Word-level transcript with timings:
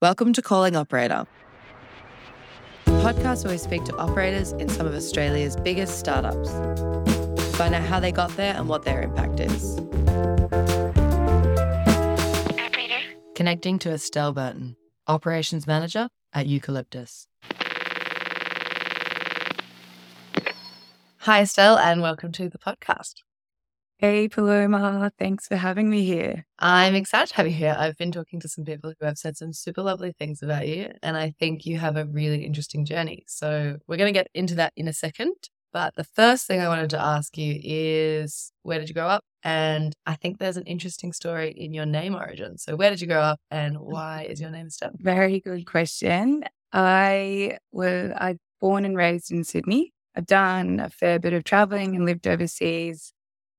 Welcome 0.00 0.32
to 0.34 0.42
Calling 0.42 0.76
Operator. 0.76 1.26
The 2.84 2.92
podcast 2.92 3.42
where 3.42 3.52
we 3.52 3.58
speak 3.58 3.82
to 3.86 3.96
operators 3.96 4.52
in 4.52 4.68
some 4.68 4.86
of 4.86 4.94
Australia's 4.94 5.56
biggest 5.56 5.98
startups. 5.98 6.52
Find 7.56 7.74
out 7.74 7.82
how 7.82 7.98
they 7.98 8.12
got 8.12 8.30
there 8.36 8.54
and 8.54 8.68
what 8.68 8.84
their 8.84 9.02
impact 9.02 9.40
is. 9.40 9.76
Operator. 12.60 13.00
Connecting 13.34 13.80
to 13.80 13.90
Estelle 13.90 14.32
Berton, 14.32 14.76
Operations 15.08 15.66
Manager 15.66 16.10
at 16.32 16.46
Eucalyptus. 16.46 17.26
Hi, 21.22 21.40
Estelle, 21.40 21.76
and 21.76 22.02
welcome 22.02 22.30
to 22.30 22.48
the 22.48 22.58
podcast. 22.58 23.14
Hey, 24.00 24.28
Paloma. 24.28 25.10
Thanks 25.18 25.48
for 25.48 25.56
having 25.56 25.90
me 25.90 26.04
here. 26.04 26.46
I'm 26.60 26.94
excited 26.94 27.30
to 27.30 27.34
have 27.34 27.48
you 27.48 27.52
here. 27.52 27.74
I've 27.76 27.96
been 27.96 28.12
talking 28.12 28.38
to 28.38 28.48
some 28.48 28.64
people 28.64 28.92
who 28.96 29.04
have 29.04 29.18
said 29.18 29.36
some 29.36 29.52
super 29.52 29.82
lovely 29.82 30.12
things 30.12 30.40
about 30.40 30.68
you, 30.68 30.92
and 31.02 31.16
I 31.16 31.34
think 31.40 31.66
you 31.66 31.78
have 31.78 31.96
a 31.96 32.04
really 32.04 32.44
interesting 32.44 32.84
journey. 32.84 33.24
So, 33.26 33.78
we're 33.88 33.96
going 33.96 34.14
to 34.14 34.16
get 34.16 34.28
into 34.34 34.54
that 34.54 34.72
in 34.76 34.86
a 34.86 34.92
second. 34.92 35.34
But 35.72 35.96
the 35.96 36.04
first 36.04 36.46
thing 36.46 36.60
I 36.60 36.68
wanted 36.68 36.90
to 36.90 37.00
ask 37.00 37.36
you 37.36 37.58
is 37.60 38.52
where 38.62 38.78
did 38.78 38.88
you 38.88 38.94
grow 38.94 39.08
up? 39.08 39.24
And 39.42 39.92
I 40.06 40.14
think 40.14 40.38
there's 40.38 40.56
an 40.56 40.66
interesting 40.66 41.12
story 41.12 41.50
in 41.50 41.74
your 41.74 41.84
name 41.84 42.14
origin. 42.14 42.56
So, 42.56 42.76
where 42.76 42.90
did 42.90 43.00
you 43.00 43.08
grow 43.08 43.22
up 43.22 43.40
and 43.50 43.76
mm. 43.76 43.80
why 43.80 44.28
is 44.30 44.40
your 44.40 44.50
name 44.50 44.68
Estelle? 44.68 44.92
Very 44.94 45.40
good 45.40 45.66
question. 45.66 46.44
I 46.72 47.58
was 47.72 48.12
I 48.12 48.36
born 48.60 48.84
and 48.84 48.96
raised 48.96 49.32
in 49.32 49.42
Sydney. 49.42 49.92
I've 50.14 50.26
done 50.26 50.78
a 50.78 50.88
fair 50.88 51.18
bit 51.18 51.32
of 51.32 51.42
traveling 51.42 51.96
and 51.96 52.06
lived 52.06 52.28
overseas 52.28 53.12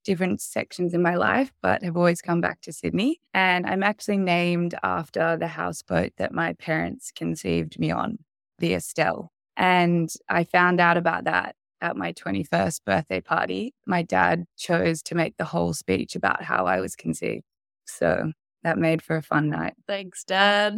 different 0.10 0.42
sections 0.42 0.96
in 0.96 1.04
my 1.04 1.14
life, 1.14 1.52
but 1.62 1.84
have 1.84 1.96
always 1.96 2.20
come 2.20 2.42
back 2.42 2.60
to 2.62 2.74
Sydney. 2.74 3.22
And 3.36 3.68
I'm 3.68 3.84
actually 3.84 4.18
named 4.18 4.74
after 4.82 5.38
the 5.38 5.46
houseboat 5.46 6.14
that 6.18 6.34
my 6.34 6.54
parents 6.54 7.12
conceived 7.16 7.78
me 7.78 7.92
on, 7.92 8.18
the 8.58 8.74
Estelle. 8.74 9.32
And 9.56 10.12
I 10.28 10.46
found 10.46 10.80
out 10.80 10.98
about 10.98 11.26
that 11.26 11.56
at 11.80 11.96
my 11.96 12.12
21st 12.14 12.86
birthday 12.86 13.22
party. 13.22 13.76
My 13.86 14.02
dad 14.02 14.46
chose 14.58 15.04
to 15.04 15.14
make 15.14 15.38
the 15.38 15.46
whole 15.46 15.76
speech 15.76 16.16
about 16.16 16.42
how 16.42 16.66
I 16.66 16.80
was 16.80 16.96
conceived. 16.96 17.44
So 17.86 18.32
that 18.64 18.80
made 18.80 19.04
for 19.04 19.16
a 19.16 19.22
fun 19.22 19.52
night. 19.52 19.76
Thanks, 19.88 20.24
Dad. 20.24 20.76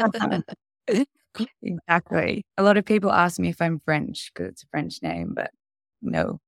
exactly. 1.62 2.42
A 2.58 2.62
lot 2.64 2.76
of 2.76 2.84
people 2.84 3.12
ask 3.12 3.38
me 3.38 3.50
if 3.50 3.62
I'm 3.62 3.78
French 3.84 4.32
because 4.34 4.50
it's 4.50 4.64
a 4.64 4.66
French 4.72 5.00
name, 5.00 5.32
but 5.32 5.52
no, 6.02 6.40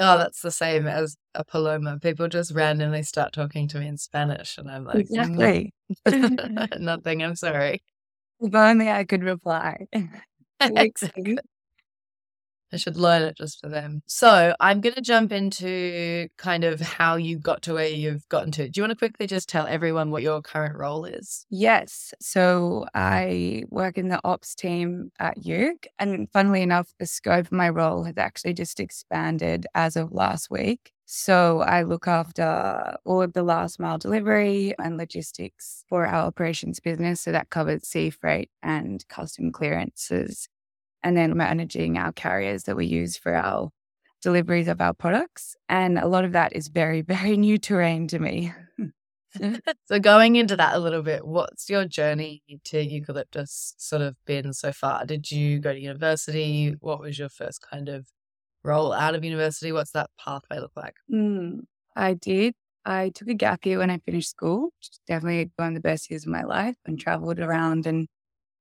Oh, 0.00 0.16
that's 0.16 0.42
the 0.42 0.50
same 0.52 0.86
as 0.86 1.16
a 1.34 1.44
Paloma. 1.44 1.98
People 1.98 2.28
just 2.28 2.52
randomly 2.54 3.02
start 3.02 3.32
talking 3.32 3.66
to 3.68 3.80
me 3.80 3.88
in 3.88 3.96
Spanish, 3.96 4.56
and 4.56 4.70
I'm 4.70 4.84
like, 4.84 5.00
exactly. 5.00 5.72
nothing. 6.78 7.22
I'm 7.22 7.34
sorry. 7.34 7.82
If 8.40 8.54
only 8.54 8.90
I 8.90 9.04
could 9.04 9.24
reply. 9.24 9.86
exactly. 10.60 11.38
I 12.72 12.76
should 12.76 12.96
learn 12.96 13.22
it 13.22 13.36
just 13.36 13.60
for 13.60 13.68
them. 13.68 14.02
So 14.06 14.54
I'm 14.60 14.80
going 14.80 14.94
to 14.94 15.00
jump 15.00 15.32
into 15.32 16.28
kind 16.36 16.64
of 16.64 16.80
how 16.80 17.16
you 17.16 17.38
got 17.38 17.62
to 17.62 17.74
where 17.74 17.88
you've 17.88 18.28
gotten 18.28 18.52
to. 18.52 18.68
Do 18.68 18.78
you 18.78 18.82
want 18.82 18.92
to 18.92 18.98
quickly 18.98 19.26
just 19.26 19.48
tell 19.48 19.66
everyone 19.66 20.10
what 20.10 20.22
your 20.22 20.42
current 20.42 20.76
role 20.76 21.04
is? 21.04 21.46
Yes. 21.50 22.12
So 22.20 22.86
I 22.94 23.64
work 23.70 23.96
in 23.96 24.08
the 24.08 24.20
ops 24.24 24.54
team 24.54 25.12
at 25.18 25.44
Uke. 25.44 25.86
And 25.98 26.28
funnily 26.32 26.62
enough, 26.62 26.92
the 26.98 27.06
scope 27.06 27.46
of 27.46 27.52
my 27.52 27.68
role 27.68 28.04
has 28.04 28.18
actually 28.18 28.54
just 28.54 28.80
expanded 28.80 29.66
as 29.74 29.96
of 29.96 30.12
last 30.12 30.50
week. 30.50 30.92
So 31.10 31.60
I 31.60 31.84
look 31.84 32.06
after 32.06 32.96
all 33.06 33.22
of 33.22 33.32
the 33.32 33.42
last 33.42 33.80
mile 33.80 33.96
delivery 33.96 34.74
and 34.78 34.98
logistics 34.98 35.84
for 35.88 36.06
our 36.06 36.26
operations 36.26 36.80
business. 36.80 37.22
So 37.22 37.32
that 37.32 37.48
covers 37.48 37.88
sea 37.88 38.10
freight 38.10 38.50
and 38.62 39.02
custom 39.08 39.50
clearances 39.50 40.50
and 41.02 41.16
then 41.16 41.36
managing 41.36 41.98
our 41.98 42.12
carriers 42.12 42.64
that 42.64 42.76
we 42.76 42.86
use 42.86 43.16
for 43.16 43.34
our 43.34 43.70
deliveries 44.22 44.68
of 44.68 44.80
our 44.80 44.94
products. 44.94 45.56
And 45.68 45.98
a 45.98 46.06
lot 46.06 46.24
of 46.24 46.32
that 46.32 46.54
is 46.54 46.68
very, 46.68 47.02
very 47.16 47.36
new 47.36 47.58
terrain 47.58 48.08
to 48.08 48.18
me. 48.18 48.52
so, 49.86 49.98
going 50.00 50.36
into 50.36 50.56
that 50.56 50.74
a 50.74 50.78
little 50.78 51.02
bit, 51.02 51.26
what's 51.26 51.68
your 51.68 51.84
journey 51.84 52.42
to 52.64 52.82
eucalyptus 52.82 53.74
sort 53.76 54.02
of 54.02 54.16
been 54.26 54.52
so 54.52 54.72
far? 54.72 55.04
Did 55.04 55.30
you 55.30 55.60
go 55.60 55.72
to 55.72 55.78
university? 55.78 56.74
What 56.80 57.00
was 57.00 57.18
your 57.18 57.28
first 57.28 57.60
kind 57.62 57.88
of 57.88 58.08
role 58.64 58.92
out 58.92 59.14
of 59.14 59.24
university? 59.24 59.70
What's 59.70 59.92
that 59.92 60.10
pathway 60.18 60.60
look 60.60 60.72
like? 60.76 60.94
Mm, 61.12 61.60
I 61.94 62.14
did. 62.14 62.54
I 62.84 63.10
took 63.10 63.28
a 63.28 63.34
gap 63.34 63.66
year 63.66 63.78
when 63.78 63.90
I 63.90 63.98
finished 63.98 64.30
school, 64.30 64.64
which 64.64 64.88
is 64.92 65.00
definitely 65.06 65.50
one 65.56 65.68
of 65.68 65.74
the 65.74 65.80
best 65.80 66.10
years 66.10 66.24
of 66.24 66.32
my 66.32 66.44
life, 66.44 66.76
and 66.86 66.98
traveled 66.98 67.38
around 67.38 67.86
and 67.86 68.08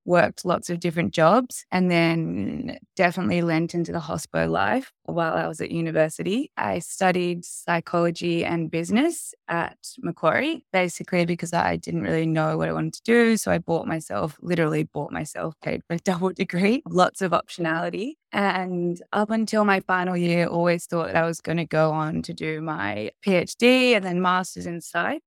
worked 0.07 0.45
lots 0.45 0.69
of 0.69 0.79
different 0.79 1.13
jobs 1.13 1.65
and 1.69 1.91
then 1.91 2.77
definitely 2.95 3.41
lent 3.41 3.75
into 3.75 3.91
the 3.91 3.99
hospo 3.99 4.49
life 4.49 4.91
while 5.03 5.33
I 5.33 5.47
was 5.47 5.59
at 5.59 5.69
university. 5.69 6.49
I 6.57 6.79
studied 6.79 7.43
psychology 7.43 8.45
and 8.45 8.71
business 8.71 9.35
at 9.49 9.77
Macquarie, 9.99 10.65
basically 10.71 11.25
because 11.25 11.53
I 11.53 11.75
didn't 11.75 12.03
really 12.03 12.25
know 12.25 12.57
what 12.57 12.69
I 12.69 12.73
wanted 12.73 12.93
to 12.93 13.01
do. 13.03 13.37
So 13.37 13.51
I 13.51 13.57
bought 13.57 13.85
myself, 13.85 14.37
literally 14.41 14.83
bought 14.85 15.11
myself, 15.11 15.53
paid 15.61 15.81
for 15.85 15.95
a 15.95 15.99
double 16.05 16.31
degree, 16.31 16.81
lots 16.87 17.21
of 17.21 17.31
optionality. 17.31 18.13
And 18.31 19.01
up 19.11 19.29
until 19.29 19.65
my 19.65 19.81
final 19.81 20.15
year, 20.15 20.47
always 20.47 20.85
thought 20.85 21.07
that 21.07 21.17
I 21.17 21.25
was 21.25 21.41
going 21.41 21.57
to 21.57 21.65
go 21.65 21.91
on 21.91 22.21
to 22.23 22.33
do 22.33 22.61
my 22.61 23.11
PhD 23.25 23.95
and 23.95 24.05
then 24.05 24.21
master's 24.21 24.65
in 24.65 24.79
psych 24.79 25.21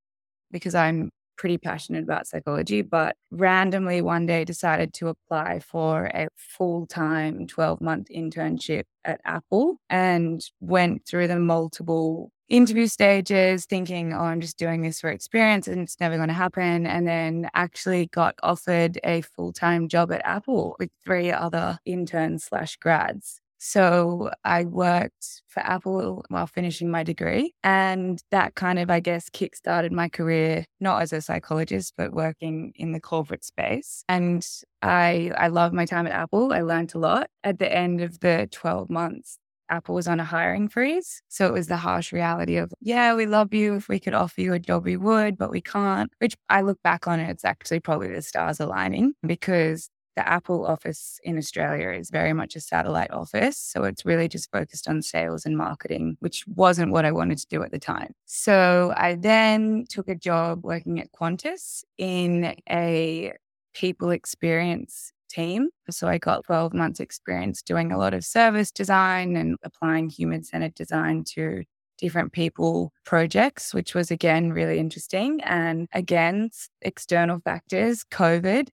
because 0.50 0.74
I'm 0.74 1.10
pretty 1.40 1.56
passionate 1.56 2.04
about 2.04 2.26
psychology, 2.26 2.82
but 2.82 3.16
randomly 3.30 4.02
one 4.02 4.26
day 4.26 4.44
decided 4.44 4.92
to 4.92 5.08
apply 5.08 5.58
for 5.58 6.10
a 6.12 6.28
full 6.36 6.86
time 6.86 7.46
12 7.46 7.80
month 7.80 8.08
internship 8.14 8.82
at 9.06 9.22
Apple 9.24 9.78
and 9.88 10.44
went 10.60 11.06
through 11.06 11.26
the 11.28 11.40
multiple 11.40 12.30
interview 12.50 12.86
stages 12.86 13.64
thinking, 13.64 14.12
oh, 14.12 14.20
I'm 14.20 14.42
just 14.42 14.58
doing 14.58 14.82
this 14.82 15.00
for 15.00 15.08
experience 15.08 15.66
and 15.66 15.80
it's 15.80 15.98
never 15.98 16.16
going 16.16 16.28
to 16.28 16.34
happen. 16.34 16.84
And 16.84 17.08
then 17.08 17.48
actually 17.54 18.08
got 18.08 18.34
offered 18.42 19.00
a 19.02 19.22
full 19.22 19.54
time 19.54 19.88
job 19.88 20.12
at 20.12 20.20
Apple 20.26 20.76
with 20.78 20.90
three 21.02 21.32
other 21.32 21.78
interns 21.86 22.44
slash 22.44 22.76
grads. 22.76 23.40
So 23.62 24.30
I 24.42 24.64
worked 24.64 25.42
for 25.48 25.60
Apple 25.60 26.24
while 26.28 26.46
finishing 26.46 26.90
my 26.90 27.02
degree. 27.02 27.52
And 27.62 28.18
that 28.30 28.54
kind 28.54 28.78
of, 28.78 28.90
I 28.90 29.00
guess, 29.00 29.28
kickstarted 29.28 29.90
my 29.92 30.08
career, 30.08 30.64
not 30.80 31.02
as 31.02 31.12
a 31.12 31.20
psychologist, 31.20 31.92
but 31.96 32.12
working 32.12 32.72
in 32.76 32.92
the 32.92 33.00
corporate 33.00 33.44
space. 33.44 34.02
And 34.08 34.46
I, 34.80 35.32
I 35.36 35.48
love 35.48 35.74
my 35.74 35.84
time 35.84 36.06
at 36.06 36.12
Apple. 36.12 36.54
I 36.54 36.62
learned 36.62 36.94
a 36.94 36.98
lot. 36.98 37.28
At 37.44 37.58
the 37.58 37.70
end 37.70 38.00
of 38.00 38.20
the 38.20 38.48
12 38.50 38.88
months, 38.88 39.38
Apple 39.68 39.94
was 39.94 40.08
on 40.08 40.20
a 40.20 40.24
hiring 40.24 40.68
freeze. 40.68 41.22
So 41.28 41.46
it 41.46 41.52
was 41.52 41.66
the 41.66 41.76
harsh 41.76 42.12
reality 42.14 42.56
of, 42.56 42.72
yeah, 42.80 43.14
we 43.14 43.26
love 43.26 43.52
you. 43.52 43.76
If 43.76 43.88
we 43.88 44.00
could 44.00 44.14
offer 44.14 44.40
you 44.40 44.54
a 44.54 44.58
job, 44.58 44.84
we 44.84 44.96
would, 44.96 45.36
but 45.36 45.50
we 45.50 45.60
can't. 45.60 46.10
Which 46.18 46.34
I 46.48 46.62
look 46.62 46.82
back 46.82 47.06
on 47.06 47.20
it, 47.20 47.28
it's 47.28 47.44
actually 47.44 47.80
probably 47.80 48.08
the 48.12 48.22
stars 48.22 48.58
aligning 48.58 49.12
because 49.26 49.90
the 50.16 50.28
Apple 50.28 50.66
office 50.66 51.20
in 51.22 51.38
Australia 51.38 51.90
is 51.90 52.10
very 52.10 52.32
much 52.32 52.56
a 52.56 52.60
satellite 52.60 53.10
office. 53.10 53.56
So 53.56 53.84
it's 53.84 54.04
really 54.04 54.28
just 54.28 54.50
focused 54.50 54.88
on 54.88 55.02
sales 55.02 55.46
and 55.46 55.56
marketing, 55.56 56.16
which 56.20 56.44
wasn't 56.46 56.92
what 56.92 57.04
I 57.04 57.12
wanted 57.12 57.38
to 57.38 57.46
do 57.48 57.62
at 57.62 57.70
the 57.70 57.78
time. 57.78 58.12
So 58.26 58.92
I 58.96 59.14
then 59.14 59.86
took 59.88 60.08
a 60.08 60.14
job 60.14 60.64
working 60.64 61.00
at 61.00 61.12
Qantas 61.12 61.84
in 61.98 62.56
a 62.68 63.32
people 63.74 64.10
experience 64.10 65.12
team. 65.30 65.68
So 65.90 66.08
I 66.08 66.18
got 66.18 66.44
12 66.44 66.74
months 66.74 67.00
experience 67.00 67.62
doing 67.62 67.92
a 67.92 67.98
lot 67.98 68.14
of 68.14 68.24
service 68.24 68.70
design 68.72 69.36
and 69.36 69.56
applying 69.62 70.10
human 70.10 70.42
centered 70.42 70.74
design 70.74 71.24
to 71.34 71.62
different 71.98 72.32
people 72.32 72.92
projects, 73.04 73.72
which 73.72 73.94
was 73.94 74.10
again 74.10 74.52
really 74.52 74.78
interesting. 74.78 75.40
And 75.42 75.86
again, 75.92 76.50
external 76.82 77.40
factors, 77.40 78.04
COVID 78.10 78.68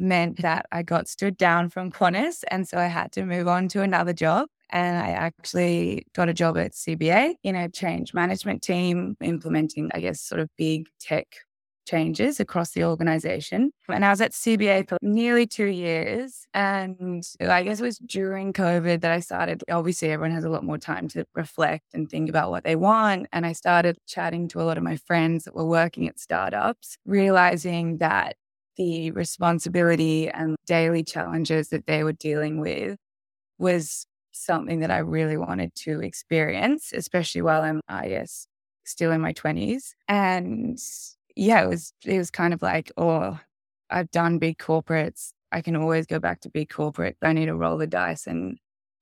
meant 0.00 0.42
that 0.42 0.66
I 0.72 0.82
got 0.82 1.08
stood 1.08 1.36
down 1.36 1.68
from 1.68 1.92
Qantas. 1.92 2.42
And 2.50 2.66
so 2.66 2.78
I 2.78 2.86
had 2.86 3.12
to 3.12 3.24
move 3.24 3.46
on 3.46 3.68
to 3.68 3.82
another 3.82 4.12
job. 4.12 4.48
And 4.70 4.96
I 4.98 5.10
actually 5.10 6.06
got 6.14 6.28
a 6.28 6.34
job 6.34 6.56
at 6.56 6.72
CBA 6.72 7.34
in 7.42 7.56
a 7.56 7.68
change 7.68 8.14
management 8.14 8.62
team, 8.62 9.16
implementing, 9.20 9.90
I 9.92 10.00
guess, 10.00 10.20
sort 10.20 10.40
of 10.40 10.48
big 10.56 10.86
tech 11.00 11.26
changes 11.86 12.38
across 12.38 12.70
the 12.70 12.84
organization. 12.84 13.72
And 13.88 14.04
I 14.04 14.10
was 14.10 14.20
at 14.20 14.30
CBA 14.30 14.88
for 14.88 14.96
nearly 15.02 15.46
two 15.46 15.66
years. 15.66 16.46
And 16.54 17.24
I 17.40 17.64
guess 17.64 17.80
it 17.80 17.84
was 17.84 17.98
during 17.98 18.52
COVID 18.52 19.00
that 19.00 19.10
I 19.10 19.18
started. 19.18 19.64
Obviously, 19.68 20.10
everyone 20.10 20.34
has 20.34 20.44
a 20.44 20.50
lot 20.50 20.62
more 20.62 20.78
time 20.78 21.08
to 21.08 21.24
reflect 21.34 21.86
and 21.92 22.08
think 22.08 22.28
about 22.28 22.50
what 22.50 22.62
they 22.62 22.76
want. 22.76 23.26
And 23.32 23.44
I 23.44 23.52
started 23.52 23.98
chatting 24.06 24.46
to 24.48 24.60
a 24.60 24.64
lot 24.64 24.78
of 24.78 24.84
my 24.84 24.96
friends 24.96 25.44
that 25.44 25.54
were 25.54 25.66
working 25.66 26.08
at 26.08 26.20
startups, 26.20 26.96
realizing 27.04 27.98
that 27.98 28.36
the 28.80 29.10
responsibility 29.12 30.30
and 30.30 30.56
daily 30.66 31.04
challenges 31.04 31.68
that 31.68 31.86
they 31.86 32.02
were 32.02 32.14
dealing 32.14 32.60
with 32.60 32.96
was 33.58 34.06
something 34.32 34.80
that 34.80 34.90
I 34.90 34.98
really 34.98 35.36
wanted 35.36 35.74
to 35.76 36.00
experience, 36.02 36.92
especially 36.94 37.42
while 37.42 37.62
I'm, 37.62 37.80
I 37.88 38.08
guess, 38.08 38.46
still 38.84 39.12
in 39.12 39.20
my 39.20 39.32
20s. 39.34 39.94
And 40.08 40.78
yeah, 41.36 41.62
it 41.64 41.68
was, 41.68 41.92
it 42.06 42.18
was 42.18 42.30
kind 42.30 42.54
of 42.54 42.62
like, 42.62 42.90
oh, 42.96 43.38
I've 43.90 44.10
done 44.12 44.38
big 44.38 44.58
corporates. 44.58 45.32
I 45.52 45.60
can 45.62 45.76
always 45.76 46.06
go 46.06 46.18
back 46.18 46.40
to 46.42 46.50
big 46.50 46.70
corporate. 46.70 47.16
I 47.22 47.32
need 47.34 47.46
to 47.46 47.56
roll 47.56 47.76
the 47.78 47.86
dice 47.86 48.26
and 48.26 48.58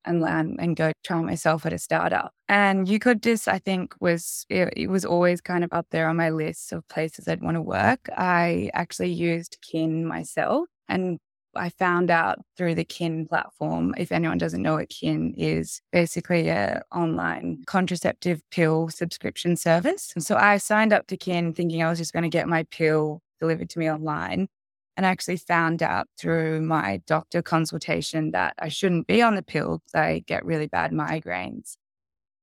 and 0.09 0.21
land 0.21 0.57
and 0.59 0.77
go 0.77 0.93
try 1.05 1.21
myself 1.21 1.67
at 1.67 1.73
a 1.73 1.79
startup. 1.79 2.33
And 2.49 2.89
Eucalyptus, 2.89 3.47
I 3.47 3.59
think, 3.59 3.95
was 4.01 4.47
it, 4.49 4.73
it, 4.77 4.89
was 4.89 5.05
always 5.05 5.41
kind 5.41 5.63
of 5.65 5.73
up 5.73 5.87
there 5.91 6.09
on 6.09 6.17
my 6.17 6.31
list 6.31 6.73
of 6.73 6.89
places 6.89 7.29
I'd 7.29 7.43
want 7.43 7.57
to 7.57 7.63
work. 7.63 8.09
I 8.17 8.71
actually 8.75 9.13
used 9.13 9.59
Kin 9.63 10.07
myself, 10.07 10.69
and 10.89 11.19
I 11.55 11.71
found 11.71 12.11
out 12.11 12.39
through 12.57 12.75
the 12.75 12.85
Kin 12.85 13.27
platform. 13.27 13.95
If 13.99 14.13
anyone 14.13 14.39
doesn't 14.39 14.63
know 14.63 14.75
what 14.75 14.89
Kin 14.89 15.35
is, 15.37 15.81
basically 15.93 16.49
a 16.49 16.83
online 16.93 17.65
contraceptive 17.67 18.41
pill 18.51 18.89
subscription 18.89 19.57
service. 19.57 20.13
And 20.15 20.25
so 20.25 20.37
I 20.37 20.59
signed 20.59 20.93
up 20.93 21.07
to 21.09 21.17
Kin 21.17 21.53
thinking 21.53 21.83
I 21.83 21.91
was 21.91 21.99
just 21.99 22.13
going 22.13 22.23
to 22.23 22.29
get 22.29 22.49
my 22.49 22.65
pill 22.65 23.21
delivered 23.41 23.71
to 23.71 23.79
me 23.79 23.91
online 23.91 24.49
and 24.99 25.07
I 25.07 25.11
actually 25.11 25.37
found 25.37 25.81
out 25.81 26.09
through 26.19 26.61
my 26.61 27.01
doctor 27.07 27.41
consultation 27.41 28.33
that 28.33 28.55
I 28.59 28.69
shouldn't 28.69 29.07
be 29.07 29.23
on 29.23 29.37
the 29.37 29.45
pill 29.45 29.79
because 29.79 29.95
I 29.95 30.25
get 30.27 30.45
really 30.45 30.67
bad 30.67 30.91
migraines. 30.91 31.77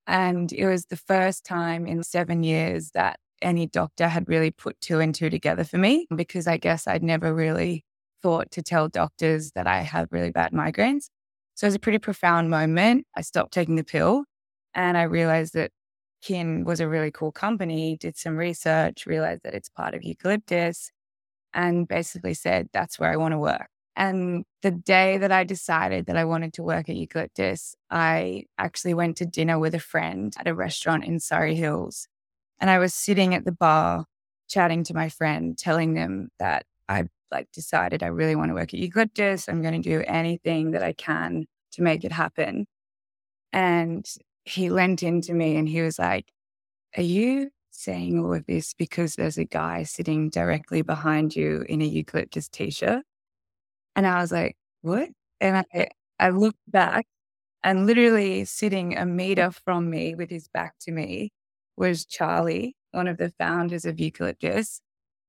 And 0.06 0.50
it 0.54 0.66
was 0.66 0.86
the 0.86 0.96
first 0.96 1.44
time 1.44 1.86
in 1.86 2.02
seven 2.02 2.42
years 2.42 2.92
that 2.92 3.20
any 3.42 3.66
doctor 3.66 4.08
had 4.08 4.26
really 4.26 4.50
put 4.50 4.80
two 4.80 5.00
and 5.00 5.14
two 5.14 5.28
together 5.28 5.64
for 5.64 5.76
me 5.76 6.06
because 6.16 6.46
I 6.46 6.56
guess 6.56 6.86
I'd 6.86 7.02
never 7.02 7.34
really 7.34 7.84
thought 8.22 8.50
to 8.52 8.62
tell 8.62 8.88
doctors 8.88 9.52
that 9.52 9.66
I 9.66 9.82
have 9.82 10.08
really 10.10 10.30
bad 10.30 10.52
migraines. 10.52 11.10
So 11.56 11.66
it 11.66 11.68
was 11.68 11.74
a 11.74 11.78
pretty 11.78 11.98
profound 11.98 12.48
moment. 12.48 13.06
I 13.14 13.20
stopped 13.20 13.52
taking 13.52 13.76
the 13.76 13.84
pill 13.84 14.24
and 14.72 14.96
I 14.96 15.02
realized 15.02 15.52
that 15.52 15.72
Kin 16.22 16.64
was 16.64 16.80
a 16.80 16.88
really 16.88 17.10
cool 17.10 17.32
company, 17.32 17.98
did 18.00 18.16
some 18.16 18.38
research, 18.38 19.04
realized 19.04 19.42
that 19.44 19.52
it's 19.52 19.68
part 19.68 19.94
of 19.94 20.02
eucalyptus 20.02 20.90
and 21.54 21.88
basically 21.88 22.34
said, 22.34 22.68
that's 22.72 22.98
where 22.98 23.10
I 23.10 23.16
want 23.16 23.32
to 23.32 23.38
work. 23.38 23.68
And 23.96 24.44
the 24.62 24.70
day 24.70 25.16
that 25.16 25.32
I 25.32 25.44
decided 25.44 26.06
that 26.06 26.18
I 26.18 26.26
wanted 26.26 26.52
to 26.54 26.62
work 26.62 26.88
at 26.88 26.96
Eucalyptus, 26.96 27.74
I 27.90 28.44
actually 28.58 28.92
went 28.92 29.16
to 29.16 29.26
dinner 29.26 29.58
with 29.58 29.74
a 29.74 29.80
friend 29.80 30.34
at 30.38 30.46
a 30.46 30.54
restaurant 30.54 31.04
in 31.04 31.18
Surry 31.18 31.54
Hills. 31.54 32.06
And 32.60 32.68
I 32.68 32.78
was 32.78 32.92
sitting 32.92 33.34
at 33.34 33.46
the 33.46 33.52
bar 33.52 34.04
chatting 34.48 34.84
to 34.84 34.94
my 34.94 35.08
friend, 35.08 35.56
telling 35.56 35.94
them 35.94 36.28
that 36.38 36.64
I 36.88 37.04
like 37.30 37.50
decided 37.52 38.02
I 38.02 38.08
really 38.08 38.36
want 38.36 38.50
to 38.50 38.54
work 38.54 38.74
at 38.74 38.80
Eucalyptus. 38.80 39.48
I'm 39.48 39.62
going 39.62 39.80
to 39.80 39.88
do 39.88 40.04
anything 40.06 40.72
that 40.72 40.82
I 40.82 40.92
can 40.92 41.46
to 41.72 41.82
make 41.82 42.04
it 42.04 42.12
happen. 42.12 42.66
And 43.52 44.06
he 44.44 44.70
leant 44.70 45.02
into 45.02 45.32
me 45.34 45.56
and 45.56 45.68
he 45.68 45.82
was 45.82 45.98
like, 45.98 46.26
Are 46.96 47.02
you 47.02 47.50
saying 47.76 48.18
all 48.18 48.34
of 48.34 48.46
this 48.46 48.74
because 48.74 49.14
there's 49.14 49.38
a 49.38 49.44
guy 49.44 49.82
sitting 49.82 50.30
directly 50.30 50.82
behind 50.82 51.36
you 51.36 51.64
in 51.68 51.82
a 51.82 51.84
eucalyptus 51.84 52.48
t-shirt. 52.48 53.02
And 53.94 54.06
I 54.06 54.20
was 54.20 54.32
like, 54.32 54.56
what? 54.82 55.08
And 55.40 55.64
I, 55.72 55.88
I 56.18 56.30
looked 56.30 56.58
back 56.68 57.06
and 57.62 57.86
literally 57.86 58.44
sitting 58.44 58.96
a 58.96 59.04
meter 59.04 59.50
from 59.50 59.90
me 59.90 60.14
with 60.14 60.30
his 60.30 60.48
back 60.48 60.74
to 60.80 60.92
me 60.92 61.30
was 61.76 62.04
Charlie, 62.04 62.76
one 62.92 63.08
of 63.08 63.18
the 63.18 63.32
founders 63.38 63.84
of 63.84 64.00
Eucalyptus. 64.00 64.80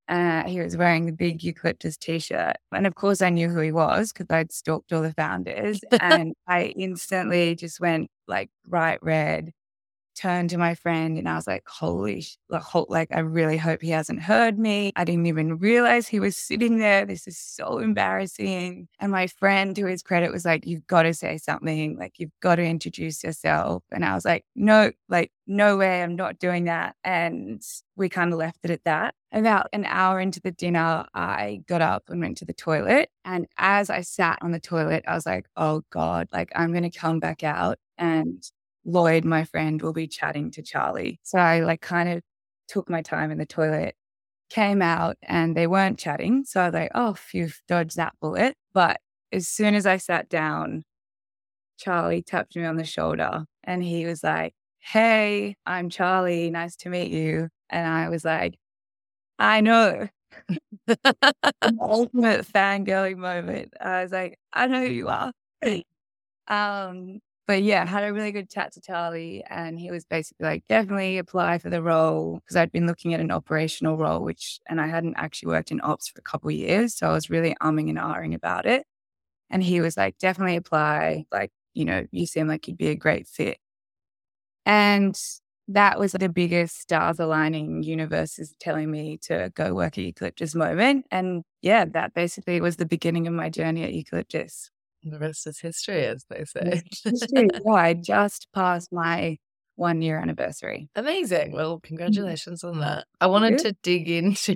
Uh, 0.07 0.43
he 0.43 0.61
was 0.61 0.77
wearing 0.77 1.05
the 1.05 1.11
big 1.11 1.43
Eucalyptus 1.43 1.97
t 1.97 2.19
shirt. 2.19 2.55
And 2.71 2.87
of 2.87 2.95
course, 2.95 3.21
I 3.21 3.29
knew 3.29 3.49
who 3.49 3.59
he 3.59 3.71
was 3.71 4.13
because 4.13 4.27
I'd 4.29 4.51
stalked 4.51 4.93
all 4.93 5.01
the 5.01 5.13
founders. 5.13 5.81
and 5.99 6.33
I 6.47 6.73
instantly 6.77 7.55
just 7.55 7.79
went 7.79 8.09
like 8.27 8.49
bright 8.65 8.99
red 9.01 9.51
turned 10.17 10.49
to 10.49 10.57
my 10.57 10.75
friend 10.75 11.17
and 11.17 11.29
I 11.29 11.35
was 11.35 11.47
like, 11.47 11.63
holy, 11.67 12.25
like, 12.49 13.09
I 13.11 13.19
really 13.19 13.57
hope 13.57 13.81
he 13.81 13.89
hasn't 13.89 14.21
heard 14.21 14.57
me. 14.57 14.91
I 14.95 15.03
didn't 15.03 15.27
even 15.27 15.59
realize 15.59 16.07
he 16.07 16.19
was 16.19 16.35
sitting 16.35 16.79
there. 16.79 17.05
This 17.05 17.27
is 17.27 17.37
so 17.37 17.77
embarrassing. 17.77 18.87
And 18.99 19.11
my 19.11 19.27
friend, 19.27 19.75
to 19.75 19.85
his 19.85 20.01
credit, 20.01 20.31
was 20.31 20.45
like, 20.45 20.65
you've 20.65 20.87
got 20.87 21.03
to 21.03 21.13
say 21.13 21.37
something. 21.37 21.97
Like, 21.97 22.19
you've 22.19 22.37
got 22.41 22.55
to 22.55 22.63
introduce 22.63 23.23
yourself. 23.23 23.83
And 23.91 24.03
I 24.03 24.15
was 24.15 24.25
like, 24.25 24.45
no, 24.55 24.91
like, 25.07 25.31
no 25.45 25.77
way, 25.77 26.03
I'm 26.03 26.15
not 26.15 26.39
doing 26.39 26.65
that. 26.65 26.95
And 27.03 27.61
we 27.95 28.09
kind 28.09 28.33
of 28.33 28.39
left 28.39 28.59
it 28.63 28.71
at 28.71 28.83
that. 28.83 29.15
About 29.31 29.67
an 29.73 29.85
hour 29.85 30.19
into 30.19 30.41
the 30.41 30.51
dinner, 30.51 31.05
I 31.13 31.61
got 31.67 31.81
up 31.81 32.03
and 32.07 32.19
went 32.21 32.37
to 32.37 32.45
the 32.45 32.53
toilet. 32.53 33.09
And 33.23 33.47
as 33.57 33.89
I 33.89 34.01
sat 34.01 34.39
on 34.41 34.51
the 34.51 34.59
toilet, 34.59 35.03
I 35.07 35.13
was 35.13 35.25
like, 35.25 35.45
oh 35.55 35.83
God, 35.89 36.27
like 36.31 36.51
I'm 36.55 36.71
going 36.71 36.89
to 36.89 36.97
come 36.97 37.19
back 37.19 37.43
out 37.43 37.77
and 37.97 38.43
Lloyd, 38.87 39.25
my 39.25 39.43
friend, 39.43 39.81
will 39.81 39.93
be 39.93 40.07
chatting 40.07 40.51
to 40.51 40.63
Charlie. 40.63 41.19
So 41.23 41.37
I 41.39 41.59
like 41.61 41.81
kind 41.81 42.09
of 42.09 42.21
took 42.67 42.89
my 42.89 43.01
time 43.03 43.31
in 43.31 43.37
the 43.37 43.45
toilet, 43.45 43.95
came 44.49 44.81
out 44.81 45.17
and 45.23 45.55
they 45.55 45.67
weren't 45.67 45.99
chatting. 45.99 46.45
So 46.45 46.61
I 46.61 46.65
was 46.67 46.73
like, 46.73 46.91
oh, 46.95 47.15
you've 47.33 47.61
dodged 47.67 47.97
that 47.97 48.15
bullet. 48.21 48.55
But 48.73 48.99
as 49.33 49.47
soon 49.47 49.75
as 49.75 49.85
I 49.85 49.97
sat 49.97 50.29
down, 50.29 50.83
Charlie 51.77 52.23
tapped 52.23 52.55
me 52.55 52.65
on 52.65 52.77
the 52.77 52.85
shoulder 52.85 53.45
and 53.63 53.83
he 53.83 54.05
was 54.05 54.23
like, 54.23 54.53
Hey, 54.79 55.55
I'm 55.65 55.89
Charlie. 55.89 56.49
Nice 56.49 56.75
to 56.77 56.89
meet 56.89 57.11
you. 57.11 57.49
And 57.69 57.87
I 57.87 58.09
was 58.09 58.23
like, 58.25 58.55
I 59.39 59.61
know. 59.61 60.07
ultimate 61.79 62.45
fangirling 62.47 63.17
moment. 63.17 63.73
I 63.81 64.03
was 64.03 64.11
like, 64.11 64.39
I 64.53 64.67
know 64.67 64.85
who 64.85 64.91
you 64.93 65.07
are. 65.09 65.31
um, 66.47 67.19
but 67.47 67.63
yeah, 67.63 67.85
had 67.85 68.03
a 68.03 68.13
really 68.13 68.31
good 68.31 68.49
chat 68.49 68.73
to 68.73 68.81
Charlie, 68.81 69.43
and 69.49 69.79
he 69.79 69.91
was 69.91 70.05
basically 70.05 70.45
like, 70.45 70.67
definitely 70.67 71.17
apply 71.17 71.59
for 71.59 71.69
the 71.69 71.81
role 71.81 72.39
because 72.39 72.55
I'd 72.57 72.71
been 72.71 72.87
looking 72.87 73.13
at 73.13 73.19
an 73.21 73.31
operational 73.31 73.97
role, 73.97 74.21
which 74.23 74.59
and 74.67 74.81
I 74.81 74.87
hadn't 74.87 75.15
actually 75.17 75.47
worked 75.49 75.71
in 75.71 75.81
ops 75.81 76.09
for 76.09 76.19
a 76.19 76.21
couple 76.23 76.49
of 76.49 76.55
years, 76.55 76.95
so 76.95 77.07
I 77.09 77.13
was 77.13 77.29
really 77.29 77.55
umming 77.61 77.89
and 77.89 77.97
ahhing 77.97 78.35
about 78.35 78.65
it. 78.65 78.85
And 79.49 79.63
he 79.63 79.81
was 79.81 79.97
like, 79.97 80.17
definitely 80.19 80.57
apply. 80.57 81.25
Like, 81.31 81.51
you 81.73 81.85
know, 81.85 82.05
you 82.11 82.25
seem 82.27 82.47
like 82.47 82.67
you'd 82.67 82.77
be 82.77 82.89
a 82.89 82.95
great 82.95 83.27
fit. 83.27 83.59
And 84.65 85.17
that 85.69 85.99
was 85.99 86.13
the 86.13 86.29
biggest 86.29 86.79
stars 86.79 87.19
aligning 87.19 87.83
universe 87.83 88.39
is 88.39 88.55
telling 88.59 88.89
me 88.91 89.17
to 89.23 89.51
go 89.55 89.73
work 89.73 89.97
at 89.97 90.03
Eucalyptus 90.05 90.55
moment. 90.55 91.05
And 91.11 91.43
yeah, 91.61 91.85
that 91.85 92.13
basically 92.13 92.61
was 92.61 92.77
the 92.77 92.85
beginning 92.85 93.27
of 93.27 93.33
my 93.33 93.49
journey 93.49 93.83
at 93.83 93.93
Eucalyptus. 93.93 94.71
The 95.09 95.19
rest 95.19 95.47
is 95.47 95.59
history, 95.59 96.05
as 96.05 96.25
they 96.29 96.43
say. 96.45 96.81
history. 97.03 97.49
I 97.71 97.93
just 97.93 98.47
passed 98.53 98.91
my 98.91 99.37
one 99.75 100.01
year 100.01 100.19
anniversary. 100.19 100.89
Amazing. 100.95 101.53
Well, 101.53 101.77
mm. 101.77 101.83
congratulations 101.83 102.63
on 102.63 102.79
that. 102.79 103.05
I 103.21 103.27
wanted 103.27 103.59
to 103.59 103.75
dig 103.83 104.09
into 104.09 104.55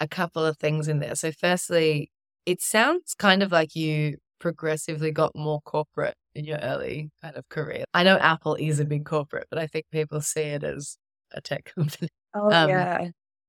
a 0.00 0.08
couple 0.08 0.44
of 0.44 0.56
things 0.58 0.88
in 0.88 1.00
there. 1.00 1.14
So, 1.14 1.32
firstly, 1.32 2.10
it 2.46 2.62
sounds 2.62 3.14
kind 3.14 3.42
of 3.42 3.52
like 3.52 3.74
you 3.74 4.16
progressively 4.38 5.10
got 5.10 5.32
more 5.34 5.60
corporate 5.62 6.14
in 6.34 6.44
your 6.44 6.58
early 6.58 7.10
kind 7.22 7.36
of 7.36 7.48
career. 7.48 7.84
I 7.92 8.04
know 8.04 8.16
Apple 8.16 8.54
is 8.54 8.80
a 8.80 8.84
big 8.84 9.04
corporate, 9.04 9.48
but 9.50 9.58
I 9.58 9.66
think 9.66 9.86
people 9.92 10.20
see 10.20 10.42
it 10.42 10.62
as 10.64 10.96
a 11.32 11.40
tech 11.40 11.72
company. 11.74 12.08
Oh, 12.34 12.50
um, 12.50 12.68
yeah. 12.68 13.08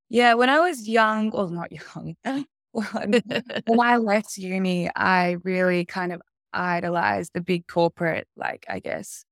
Yeah. 0.09 0.33
When 0.33 0.49
I 0.49 0.59
was 0.59 0.88
young, 0.88 1.29
well, 1.29 1.49
not 1.49 1.71
young, 1.95 2.15
when 2.71 3.21
I 3.79 3.97
left 3.97 4.38
uni, 4.38 4.89
I 4.95 5.38
really 5.43 5.85
kind 5.85 6.11
of 6.13 6.21
idolized 6.53 7.31
the 7.33 7.41
big 7.41 7.67
corporate, 7.67 8.27
like, 8.35 8.65
I 8.69 8.79
guess, 8.79 9.25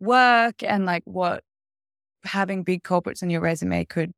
work 0.00 0.62
and 0.62 0.86
like 0.86 1.02
what 1.06 1.42
having 2.24 2.62
big 2.64 2.82
corporates 2.82 3.22
on 3.22 3.30
your 3.30 3.40
resume 3.40 3.84
could 3.86 4.12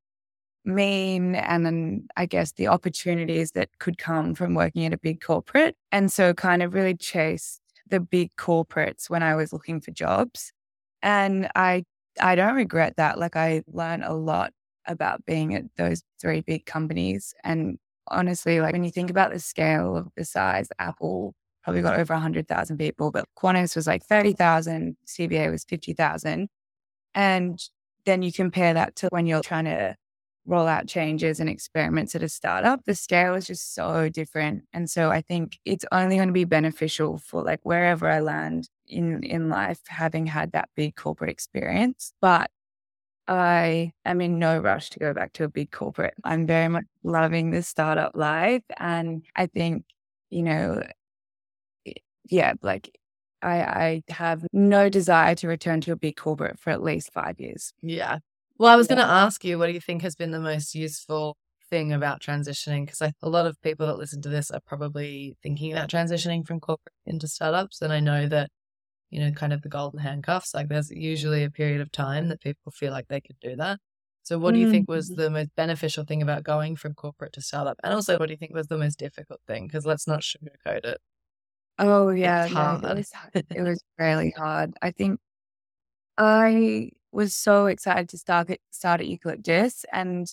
mean. 0.64 1.34
And 1.34 1.66
then 1.66 2.08
I 2.16 2.26
guess 2.26 2.52
the 2.52 2.68
opportunities 2.68 3.52
that 3.52 3.70
could 3.80 3.98
come 3.98 4.34
from 4.34 4.54
working 4.54 4.84
at 4.86 4.92
a 4.92 4.98
big 4.98 5.20
corporate. 5.20 5.76
And 5.92 6.12
so 6.12 6.34
kind 6.34 6.62
of 6.62 6.74
really 6.74 6.96
chased 6.96 7.60
the 7.88 8.00
big 8.00 8.30
corporates 8.36 9.08
when 9.10 9.22
I 9.22 9.34
was 9.34 9.52
looking 9.52 9.80
for 9.80 9.90
jobs. 9.92 10.52
And 11.02 11.48
I 11.54 11.84
I 12.20 12.34
don't 12.34 12.54
regret 12.56 12.94
that. 12.96 13.18
Like 13.18 13.36
I 13.36 13.62
learned 13.68 14.04
a 14.04 14.14
lot 14.14 14.52
about 14.86 15.24
being 15.26 15.54
at 15.54 15.64
those 15.76 16.02
three 16.20 16.40
big 16.40 16.66
companies 16.66 17.34
and 17.44 17.78
honestly, 18.10 18.60
like 18.60 18.72
when 18.72 18.84
you 18.84 18.90
think 18.90 19.10
about 19.10 19.32
the 19.32 19.38
scale 19.38 19.96
of 19.96 20.08
the 20.16 20.24
size, 20.24 20.68
Apple 20.78 21.34
probably 21.62 21.82
got 21.82 21.98
over 21.98 22.14
100,000 22.14 22.78
people, 22.78 23.10
but 23.10 23.26
Qantas 23.36 23.76
was 23.76 23.86
like 23.86 24.02
30,000, 24.04 24.96
CBA 25.06 25.50
was 25.50 25.64
50,000. 25.64 26.48
And 27.14 27.60
then 28.06 28.22
you 28.22 28.32
compare 28.32 28.74
that 28.74 28.96
to 28.96 29.08
when 29.10 29.26
you're 29.26 29.42
trying 29.42 29.66
to 29.66 29.96
roll 30.46 30.66
out 30.66 30.86
changes 30.88 31.40
and 31.40 31.48
experiments 31.48 32.14
at 32.14 32.22
a 32.22 32.28
startup, 32.28 32.84
the 32.86 32.94
scale 32.94 33.34
is 33.34 33.46
just 33.46 33.74
so 33.74 34.08
different. 34.08 34.64
And 34.72 34.88
so 34.88 35.10
I 35.10 35.20
think 35.20 35.58
it's 35.64 35.84
only 35.92 36.16
going 36.16 36.28
to 36.28 36.32
be 36.32 36.44
beneficial 36.44 37.18
for 37.18 37.42
like 37.42 37.60
wherever 37.64 38.08
I 38.08 38.20
land 38.20 38.68
in 38.86 39.22
in 39.22 39.50
life 39.50 39.80
having 39.88 40.26
had 40.26 40.52
that 40.52 40.70
big 40.74 40.96
corporate 40.96 41.30
experience. 41.30 42.12
But 42.20 42.50
I 43.28 43.92
am 44.04 44.20
in 44.20 44.38
no 44.38 44.58
rush 44.58 44.90
to 44.90 44.98
go 44.98 45.12
back 45.12 45.34
to 45.34 45.44
a 45.44 45.48
big 45.48 45.70
corporate. 45.70 46.14
I'm 46.24 46.46
very 46.46 46.68
much 46.68 46.86
loving 47.02 47.50
the 47.50 47.62
startup 47.62 48.12
life. 48.16 48.62
And 48.78 49.22
I 49.36 49.46
think, 49.46 49.84
you 50.30 50.42
know, 50.42 50.82
yeah, 52.24 52.54
like 52.62 52.90
I, 53.42 53.60
I 53.60 54.02
have 54.08 54.46
no 54.52 54.88
desire 54.88 55.34
to 55.36 55.48
return 55.48 55.80
to 55.82 55.92
a 55.92 55.96
big 55.96 56.16
corporate 56.16 56.58
for 56.58 56.70
at 56.70 56.82
least 56.82 57.12
five 57.12 57.38
years. 57.38 57.72
Yeah. 57.82 58.18
Well, 58.58 58.72
I 58.72 58.76
was 58.76 58.88
yeah. 58.88 58.96
going 58.96 59.06
to 59.06 59.12
ask 59.12 59.44
you, 59.44 59.58
what 59.58 59.66
do 59.66 59.72
you 59.72 59.80
think 59.80 60.02
has 60.02 60.16
been 60.16 60.30
the 60.30 60.40
most 60.40 60.74
useful 60.74 61.36
thing 61.70 61.92
about 61.92 62.20
transitioning 62.20 62.86
because 62.86 63.02
a 63.02 63.28
lot 63.28 63.46
of 63.46 63.60
people 63.62 63.86
that 63.86 63.98
listen 63.98 64.22
to 64.22 64.28
this 64.28 64.50
are 64.50 64.60
probably 64.66 65.36
thinking 65.42 65.72
about 65.72 65.90
transitioning 65.90 66.46
from 66.46 66.60
corporate 66.60 66.94
into 67.06 67.28
startups. 67.28 67.82
And 67.82 67.92
I 67.92 68.00
know 68.00 68.26
that, 68.28 68.50
you 69.10 69.20
know, 69.20 69.30
kind 69.32 69.52
of 69.52 69.62
the 69.62 69.68
golden 69.68 70.00
handcuffs, 70.00 70.54
like 70.54 70.68
there's 70.68 70.90
usually 70.90 71.44
a 71.44 71.50
period 71.50 71.80
of 71.80 71.90
time 71.90 72.28
that 72.28 72.40
people 72.40 72.72
feel 72.72 72.92
like 72.92 73.08
they 73.08 73.20
could 73.20 73.38
do 73.40 73.56
that. 73.56 73.78
So, 74.22 74.38
what 74.38 74.52
do 74.52 74.60
you 74.60 74.70
think 74.70 74.90
was 74.90 75.10
mm-hmm. 75.10 75.22
the 75.22 75.30
most 75.30 75.56
beneficial 75.56 76.04
thing 76.04 76.20
about 76.20 76.42
going 76.42 76.76
from 76.76 76.92
corporate 76.92 77.32
to 77.32 77.40
startup? 77.40 77.78
And 77.82 77.94
also, 77.94 78.18
what 78.18 78.26
do 78.26 78.32
you 78.32 78.36
think 78.36 78.52
was 78.52 78.66
the 78.66 78.76
most 78.76 78.98
difficult 78.98 79.40
thing? 79.46 79.66
Because 79.66 79.86
let's 79.86 80.06
not 80.06 80.20
sugarcoat 80.20 80.84
it. 80.84 81.00
Oh, 81.78 82.10
yeah. 82.10 82.46
No, 82.52 82.90
it, 82.90 82.96
was, 82.96 83.12
it 83.34 83.62
was 83.62 83.82
really 83.98 84.34
hard. 84.36 84.74
I 84.82 84.90
think 84.90 85.18
I 86.18 86.90
was 87.10 87.34
so 87.34 87.66
excited 87.66 88.10
to 88.10 88.18
start, 88.18 88.50
start 88.70 89.00
at 89.00 89.06
Eucalyptus. 89.06 89.86
And 89.92 90.26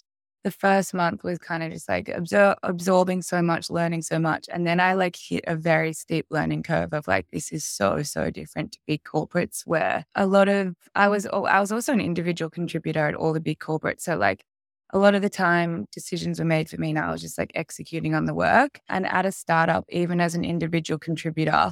the 0.46 0.52
first 0.52 0.94
month 0.94 1.24
was 1.24 1.40
kind 1.40 1.64
of 1.64 1.72
just 1.72 1.90
like 1.90 2.06
absor- 2.06 2.56
absorbing 2.62 3.24
so 3.24 3.42
much, 3.42 3.72
learning 3.72 4.04
so 4.04 4.20
much. 4.20 4.46
And 4.54 4.66
then 4.66 4.80
I 4.80 4.94
like 4.94 5.16
hit 5.16 5.44
a 5.48 5.56
very 5.56 5.92
steep 5.92 6.28
learning 6.30 6.62
curve 6.62 6.94
of 6.94 7.08
like, 7.08 7.26
this 7.34 7.52
is 7.52 7.64
so, 7.66 8.04
so 8.04 8.30
different 8.30 8.74
to 8.74 8.80
big 8.86 9.04
corporates 9.04 9.64
where 9.66 10.06
a 10.14 10.28
lot 10.28 10.48
of, 10.48 10.76
I 10.94 11.08
was, 11.08 11.26
I 11.26 11.60
was 11.60 11.72
also 11.72 11.94
an 11.94 12.00
individual 12.00 12.52
contributor 12.52 13.08
at 13.08 13.16
all 13.16 13.34
the 13.34 13.40
big 13.40 13.58
corporates. 13.58 14.02
So 14.02 14.18
like 14.18 14.46
a 14.94 15.00
lot 15.00 15.16
of 15.16 15.24
the 15.24 15.32
time 15.32 15.88
decisions 15.92 16.38
were 16.38 16.46
made 16.46 16.70
for 16.70 16.78
me 16.78 16.92
and 16.92 17.00
I 17.00 17.12
was 17.12 17.22
just 17.22 17.40
like 17.40 17.52
executing 17.56 18.14
on 18.14 18.26
the 18.26 18.36
work. 18.36 18.80
And 18.88 19.08
at 19.08 19.26
a 19.26 19.32
startup, 19.32 19.86
even 19.90 20.22
as 20.22 20.36
an 20.36 20.46
individual 20.46 21.00
contributor, 21.00 21.72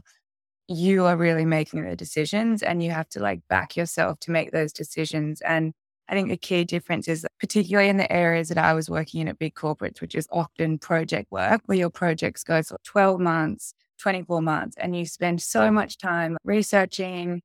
you 0.68 1.06
are 1.06 1.16
really 1.16 1.46
making 1.46 1.84
the 1.84 1.96
decisions 1.96 2.64
and 2.64 2.82
you 2.82 2.90
have 2.90 3.10
to 3.10 3.20
like 3.20 3.42
back 3.50 3.78
yourself 3.78 4.20
to 4.22 4.32
make 4.32 4.52
those 4.52 4.74
decisions. 4.74 5.42
And 5.42 5.74
I 6.10 6.14
think 6.16 6.30
the 6.30 6.38
key 6.38 6.64
difference 6.66 7.08
is 7.08 7.26
particularly 7.40 7.90
in 7.90 7.98
the 7.98 8.12
areas 8.12 8.50
that 8.50 8.58
I 8.58 8.74
was 8.74 8.90
working 8.90 9.22
in 9.22 9.28
at 9.28 9.40
big 9.40 9.56
corporates, 9.56 10.02
which 10.02 10.16
is 10.16 10.28
often 10.32 10.78
project 10.78 11.32
work, 11.32 11.62
where 11.66 11.78
your 11.78 11.90
projects 11.90 12.44
go 12.44 12.62
for 12.62 12.78
12 12.84 13.20
months, 13.20 13.74
24 14.00 14.42
months, 14.42 14.76
and 14.78 14.96
you 14.96 15.06
spend 15.06 15.42
so 15.42 15.72
much 15.72 15.98
time 15.98 16.38
researching 16.44 17.42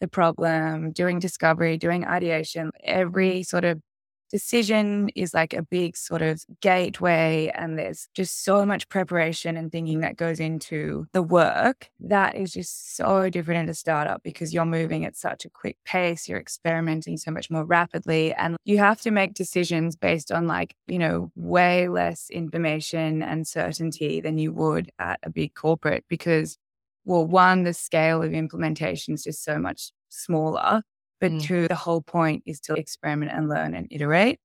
the 0.00 0.08
problem, 0.08 0.92
doing 0.92 1.18
discovery, 1.18 1.76
doing 1.76 2.06
ideation, 2.06 2.70
every 2.82 3.42
sort 3.42 3.64
of 3.64 3.80
decision 4.30 5.08
is 5.14 5.34
like 5.34 5.52
a 5.52 5.62
big 5.62 5.96
sort 5.96 6.22
of 6.22 6.44
gateway 6.60 7.50
and 7.54 7.78
there's 7.78 8.08
just 8.14 8.44
so 8.44 8.64
much 8.64 8.88
preparation 8.88 9.56
and 9.56 9.72
thinking 9.72 10.00
that 10.00 10.16
goes 10.16 10.40
into 10.40 11.06
the 11.12 11.22
work 11.22 11.90
that 12.00 12.36
is 12.36 12.52
just 12.52 12.96
so 12.96 13.30
different 13.30 13.62
in 13.62 13.68
a 13.68 13.74
startup 13.74 14.22
because 14.22 14.52
you're 14.52 14.64
moving 14.64 15.04
at 15.04 15.16
such 15.16 15.44
a 15.44 15.50
quick 15.50 15.76
pace 15.84 16.28
you're 16.28 16.38
experimenting 16.38 17.16
so 17.16 17.30
much 17.30 17.50
more 17.50 17.64
rapidly 17.64 18.32
and 18.34 18.56
you 18.64 18.78
have 18.78 19.00
to 19.00 19.10
make 19.10 19.34
decisions 19.34 19.96
based 19.96 20.30
on 20.30 20.46
like 20.46 20.74
you 20.86 20.98
know 20.98 21.30
way 21.34 21.88
less 21.88 22.30
information 22.30 23.22
and 23.22 23.46
certainty 23.46 24.20
than 24.20 24.38
you 24.38 24.52
would 24.52 24.90
at 24.98 25.18
a 25.22 25.30
big 25.30 25.54
corporate 25.54 26.04
because 26.08 26.58
well 27.04 27.26
one 27.26 27.64
the 27.64 27.72
scale 27.72 28.22
of 28.22 28.32
implementation 28.32 29.14
is 29.14 29.24
just 29.24 29.42
so 29.42 29.58
much 29.58 29.90
smaller 30.08 30.82
but 31.20 31.32
mm. 31.32 31.42
two, 31.42 31.68
the 31.68 31.74
whole 31.74 32.02
point 32.02 32.42
is 32.46 32.60
to 32.60 32.74
experiment 32.74 33.32
and 33.32 33.48
learn 33.48 33.74
and 33.74 33.88
iterate. 33.90 34.38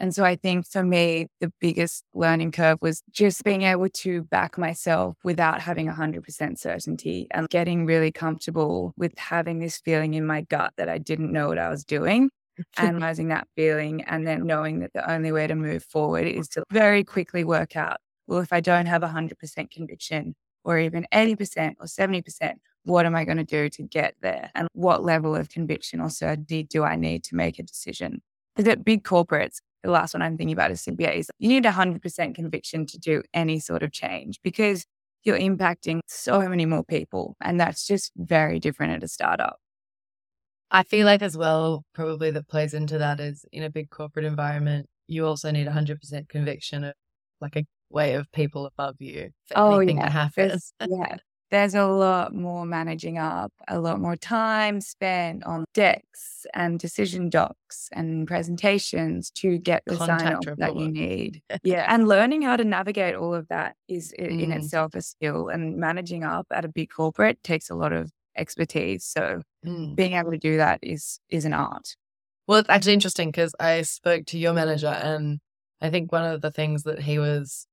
And 0.00 0.14
so 0.14 0.24
I 0.24 0.36
think 0.36 0.66
for 0.66 0.82
me, 0.82 1.28
the 1.40 1.52
biggest 1.60 2.04
learning 2.14 2.52
curve 2.52 2.78
was 2.80 3.02
just 3.10 3.44
being 3.44 3.62
able 3.62 3.88
to 3.88 4.22
back 4.22 4.58
myself 4.58 5.16
without 5.22 5.60
having 5.60 5.86
100% 5.86 6.58
certainty 6.58 7.28
and 7.30 7.48
getting 7.48 7.84
really 7.84 8.10
comfortable 8.10 8.94
with 8.96 9.16
having 9.18 9.58
this 9.58 9.78
feeling 9.78 10.14
in 10.14 10.26
my 10.26 10.40
gut 10.42 10.72
that 10.76 10.88
I 10.88 10.98
didn't 10.98 11.30
know 11.30 11.48
what 11.48 11.58
I 11.58 11.68
was 11.68 11.84
doing, 11.84 12.30
analyzing 12.78 13.28
that 13.28 13.46
feeling, 13.54 14.02
and 14.04 14.26
then 14.26 14.46
knowing 14.46 14.80
that 14.80 14.92
the 14.94 15.08
only 15.08 15.30
way 15.30 15.46
to 15.46 15.54
move 15.54 15.84
forward 15.84 16.26
is 16.26 16.48
to 16.48 16.64
very 16.70 17.04
quickly 17.04 17.44
work 17.44 17.76
out 17.76 17.98
well, 18.26 18.40
if 18.40 18.52
I 18.52 18.60
don't 18.60 18.86
have 18.86 19.02
100% 19.02 19.70
conviction 19.70 20.34
or 20.64 20.78
even 20.78 21.06
80% 21.12 21.74
or 21.80 21.86
70%, 21.86 22.54
what 22.84 23.06
am 23.06 23.14
I 23.14 23.24
going 23.24 23.38
to 23.38 23.44
do 23.44 23.68
to 23.68 23.82
get 23.82 24.14
there? 24.20 24.50
And 24.54 24.68
what 24.72 25.04
level 25.04 25.34
of 25.36 25.48
conviction 25.48 26.00
or 26.00 26.10
certainty 26.10 26.62
do 26.62 26.82
I 26.82 26.96
need 26.96 27.24
to 27.24 27.36
make 27.36 27.58
a 27.58 27.62
decision? 27.62 28.22
Because 28.54 28.70
at 28.70 28.84
big 28.84 29.04
corporates, 29.04 29.58
the 29.82 29.90
last 29.90 30.14
one 30.14 30.22
I'm 30.22 30.36
thinking 30.36 30.52
about 30.52 30.70
is 30.70 30.82
CBAs, 30.82 31.26
you 31.38 31.48
need 31.48 31.64
100% 31.64 32.34
conviction 32.34 32.86
to 32.86 32.98
do 32.98 33.22
any 33.32 33.58
sort 33.58 33.82
of 33.82 33.92
change 33.92 34.40
because 34.42 34.84
you're 35.24 35.38
impacting 35.38 36.00
so 36.06 36.48
many 36.48 36.66
more 36.66 36.84
people. 36.84 37.36
And 37.40 37.58
that's 37.60 37.86
just 37.86 38.12
very 38.16 38.58
different 38.58 38.94
at 38.94 39.02
a 39.02 39.08
startup. 39.08 39.58
I 40.70 40.84
feel 40.84 41.04
like, 41.04 41.22
as 41.22 41.36
well, 41.36 41.84
probably 41.94 42.30
that 42.30 42.48
plays 42.48 42.74
into 42.74 42.98
that 42.98 43.20
is 43.20 43.44
in 43.52 43.62
a 43.62 43.70
big 43.70 43.90
corporate 43.90 44.24
environment, 44.24 44.86
you 45.06 45.26
also 45.26 45.50
need 45.50 45.66
100% 45.66 46.28
conviction 46.28 46.84
of 46.84 46.94
like 47.40 47.56
a 47.56 47.64
way 47.90 48.14
of 48.14 48.30
people 48.32 48.66
above 48.66 48.96
you 48.98 49.30
for 49.46 49.58
oh, 49.58 49.76
anything 49.76 49.98
yeah. 49.98 50.06
to 50.06 50.10
happen. 50.10 50.58
yeah 50.88 51.16
there's 51.52 51.74
a 51.74 51.84
lot 51.86 52.34
more 52.34 52.64
managing 52.64 53.18
up, 53.18 53.52
a 53.68 53.78
lot 53.78 54.00
more 54.00 54.16
time 54.16 54.80
spent 54.80 55.44
on 55.44 55.66
decks 55.74 56.46
and 56.54 56.78
decision 56.78 57.28
docs 57.28 57.90
and 57.92 58.26
presentations 58.26 59.30
to 59.32 59.58
get 59.58 59.82
the 59.84 59.96
sign 59.98 60.34
off 60.34 60.56
that 60.56 60.76
you 60.76 60.88
need. 60.88 61.42
yeah. 61.62 61.84
And 61.88 62.08
learning 62.08 62.40
how 62.40 62.56
to 62.56 62.64
navigate 62.64 63.14
all 63.16 63.34
of 63.34 63.48
that 63.48 63.76
is 63.86 64.14
mm. 64.18 64.42
in 64.42 64.50
itself 64.50 64.94
a 64.94 65.02
skill. 65.02 65.50
And 65.50 65.76
managing 65.76 66.24
up 66.24 66.46
at 66.50 66.64
a 66.64 66.68
big 66.68 66.88
corporate 66.88 67.42
takes 67.44 67.68
a 67.68 67.74
lot 67.74 67.92
of 67.92 68.10
expertise. 68.34 69.04
So 69.04 69.42
mm. 69.64 69.94
being 69.94 70.14
able 70.14 70.30
to 70.30 70.38
do 70.38 70.56
that 70.56 70.78
is 70.82 71.20
is 71.28 71.44
an 71.44 71.52
art. 71.52 71.96
Well, 72.48 72.60
it's 72.60 72.70
actually 72.70 72.94
interesting 72.94 73.28
because 73.28 73.54
I 73.60 73.82
spoke 73.82 74.24
to 74.26 74.38
your 74.38 74.54
manager 74.54 74.88
and 74.88 75.38
I 75.82 75.90
think 75.90 76.12
one 76.12 76.24
of 76.24 76.40
the 76.40 76.50
things 76.50 76.84
that 76.84 77.00
he 77.00 77.18
was 77.18 77.66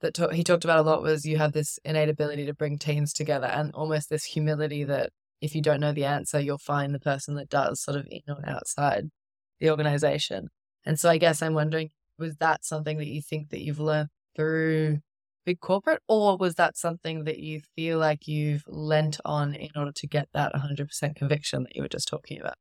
that 0.00 0.14
talk, 0.14 0.32
he 0.32 0.44
talked 0.44 0.64
about 0.64 0.78
a 0.78 0.82
lot 0.82 1.02
was 1.02 1.24
you 1.24 1.38
have 1.38 1.52
this 1.52 1.78
innate 1.84 2.08
ability 2.08 2.46
to 2.46 2.54
bring 2.54 2.78
teams 2.78 3.12
together 3.12 3.46
and 3.46 3.74
almost 3.74 4.10
this 4.10 4.24
humility 4.24 4.84
that 4.84 5.10
if 5.40 5.54
you 5.54 5.62
don't 5.62 5.80
know 5.80 5.92
the 5.92 6.04
answer, 6.04 6.40
you'll 6.40 6.58
find 6.58 6.94
the 6.94 7.00
person 7.00 7.34
that 7.36 7.48
does, 7.48 7.82
sort 7.82 7.96
of 7.96 8.06
in 8.10 8.20
or 8.28 8.46
outside 8.46 9.10
the 9.58 9.70
organization. 9.70 10.48
And 10.84 10.98
so 10.98 11.08
I 11.08 11.18
guess 11.18 11.42
I'm 11.42 11.54
wondering, 11.54 11.90
was 12.18 12.36
that 12.36 12.64
something 12.64 12.98
that 12.98 13.06
you 13.06 13.22
think 13.22 13.50
that 13.50 13.60
you've 13.60 13.80
learned 13.80 14.08
through 14.36 14.98
big 15.46 15.60
corporate, 15.60 16.02
or 16.08 16.36
was 16.36 16.54
that 16.56 16.76
something 16.76 17.24
that 17.24 17.38
you 17.38 17.60
feel 17.74 17.98
like 17.98 18.28
you've 18.28 18.64
lent 18.66 19.18
on 19.24 19.54
in 19.54 19.70
order 19.74 19.92
to 19.92 20.06
get 20.06 20.28
that 20.34 20.52
100% 20.54 21.16
conviction 21.16 21.62
that 21.62 21.74
you 21.74 21.82
were 21.82 21.88
just 21.88 22.08
talking 22.08 22.40
about? 22.40 22.54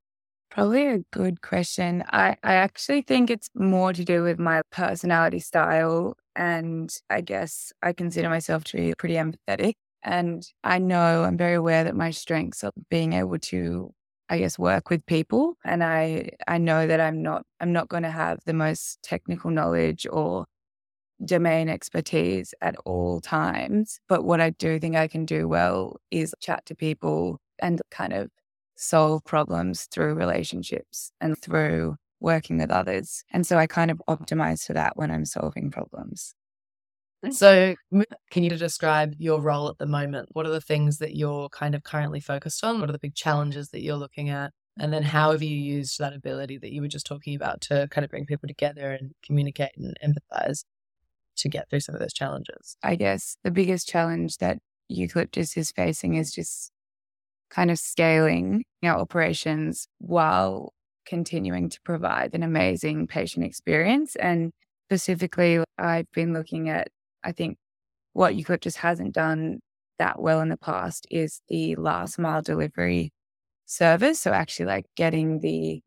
Probably 0.50 0.88
a 0.88 1.00
good 1.12 1.42
question. 1.42 2.04
I, 2.12 2.36
I 2.44 2.56
actually 2.56 3.04
think 3.04 3.30
it's 3.30 3.50
more 3.54 3.94
to 3.94 4.04
do 4.04 4.24
with 4.24 4.40
my 4.40 4.64
personality 4.72 5.40
style. 5.40 6.18
And 6.36 6.92
I 7.10 7.22
guess 7.22 7.72
I 7.84 7.94
consider 7.94 8.30
myself 8.30 8.64
to 8.66 8.78
be 8.78 8.94
pretty 8.98 9.16
empathetic. 9.16 9.74
And 10.04 10.44
I 10.64 10.80
know 10.80 11.24
I'm 11.24 11.38
very 11.38 11.54
aware 11.56 11.84
that 11.84 11.96
my 11.96 12.10
strengths 12.12 12.64
are 12.64 12.72
being 12.90 13.14
able 13.14 13.38
to, 13.40 13.92
I 14.30 14.40
guess, 14.40 14.58
work 14.58 14.90
with 14.90 15.06
people. 15.06 15.56
And 15.64 15.84
I, 15.84 16.32
I 16.48 16.58
know 16.58 16.88
that 16.88 17.00
I'm 17.00 17.22
not, 17.22 17.44
I'm 17.60 17.72
not 17.74 17.90
going 17.90 18.04
to 18.04 18.12
have 18.12 18.40
the 18.46 18.54
most 18.54 19.04
technical 19.04 19.52
knowledge 19.52 20.08
or 20.10 20.46
domain 21.26 21.70
expertise 21.70 22.54
at 22.62 22.76
all 22.86 23.22
times. 23.22 24.00
But 24.08 24.24
what 24.24 24.42
I 24.42 24.52
do 24.52 24.80
think 24.80 24.96
I 24.96 25.08
can 25.08 25.26
do 25.26 25.48
well 25.48 25.98
is 26.12 26.34
chat 26.42 26.66
to 26.68 26.76
people 26.76 27.40
and 27.60 27.82
kind 27.92 28.14
of 28.14 28.30
solve 28.80 29.26
problems 29.26 29.84
through 29.92 30.14
relationships 30.14 31.12
and 31.20 31.38
through 31.38 31.98
working 32.22 32.58
with 32.58 32.72
others. 32.72 33.24
And 33.32 33.46
so 33.46 33.58
I 33.58 33.68
kind 33.68 33.92
of 33.92 34.02
optimize 34.08 34.66
for 34.66 34.74
that 34.74 34.96
when 34.96 35.12
I'm 35.12 35.26
solving 35.26 35.70
problems. 35.70 36.34
Mm. 37.26 37.34
So, 37.34 37.76
can 38.32 38.44
you 38.44 38.50
describe 38.52 39.16
your 39.18 39.42
role 39.42 39.68
at 39.68 39.78
the 39.78 39.86
moment? 39.86 40.30
What 40.32 40.46
are 40.46 40.52
the 40.52 40.62
things 40.62 41.00
that 41.00 41.18
you're 41.18 41.50
kind 41.50 41.76
of 41.76 41.84
currently 41.84 42.22
focused 42.22 42.64
on? 42.64 42.80
What 42.80 42.88
are 42.88 42.94
the 42.94 43.00
big 43.00 43.16
challenges 43.16 43.70
that 43.72 43.82
you're 43.82 43.98
looking 43.98 44.30
at? 44.30 44.52
And 44.80 44.94
then, 44.94 45.04
how 45.04 45.34
have 45.34 45.44
you 45.44 45.58
used 45.58 46.00
that 46.00 46.14
ability 46.14 46.58
that 46.60 46.72
you 46.72 46.82
were 46.82 46.88
just 46.88 47.06
talking 47.06 47.36
about 47.36 47.60
to 47.62 47.90
kind 47.92 48.06
of 48.06 48.12
bring 48.12 48.26
people 48.26 48.48
together 48.48 48.92
and 48.92 49.12
communicate 49.26 49.72
and 49.76 49.98
empathize 50.02 50.64
to 51.36 51.50
get 51.50 51.70
through 51.70 51.82
some 51.82 51.96
of 51.96 52.00
those 52.00 52.14
challenges? 52.14 52.78
I 52.82 52.96
guess 52.96 53.36
the 53.44 53.52
biggest 53.52 53.90
challenge 53.90 54.38
that 54.38 54.60
Eucalyptus 54.88 55.58
is 55.58 55.72
facing 55.72 56.16
is 56.16 56.32
just 56.32 56.72
kind 57.50 57.72
of 57.72 57.80
scaling 57.80 58.64
our 58.84 59.00
operations 59.00 59.88
while 60.00 60.74
continuing 61.06 61.70
to 61.70 61.82
provide 61.82 62.34
an 62.34 62.44
amazing 62.44 63.08
patient 63.08 63.46
experience. 63.46 64.16
And 64.16 64.52
specifically, 64.88 65.64
I've 65.78 66.12
been 66.14 66.34
looking 66.34 66.70
at, 66.70 66.90
I 67.24 67.32
think, 67.32 67.58
what 68.14 68.36
Eucalyptus 68.36 68.76
hasn't 68.76 69.14
done 69.14 69.60
that 69.98 70.22
well 70.22 70.42
in 70.42 70.50
the 70.50 70.58
past 70.58 71.08
is 71.10 71.42
the 71.50 71.76
last 71.76 72.20
mile 72.20 72.42
delivery 72.42 73.12
service. 73.66 74.20
So, 74.22 74.32
actually, 74.32 74.68
like 74.68 74.86
getting 74.96 75.40
the 75.40 75.82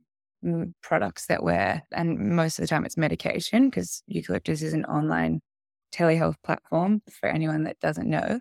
products 0.83 1.27
that 1.27 1.45
we're, 1.45 1.81
and 1.93 2.19
most 2.19 2.59
of 2.59 2.65
the 2.65 2.69
time 2.69 2.85
it's 2.85 2.97
medication 2.97 3.71
because 3.71 4.03
Eucalyptus 4.07 4.63
is 4.63 4.73
an 4.73 4.85
online 4.87 5.41
telehealth 5.95 6.35
platform 6.43 7.01
for 7.11 7.29
anyone 7.29 7.63
that 7.65 7.79
doesn't 7.81 8.09
know, 8.09 8.41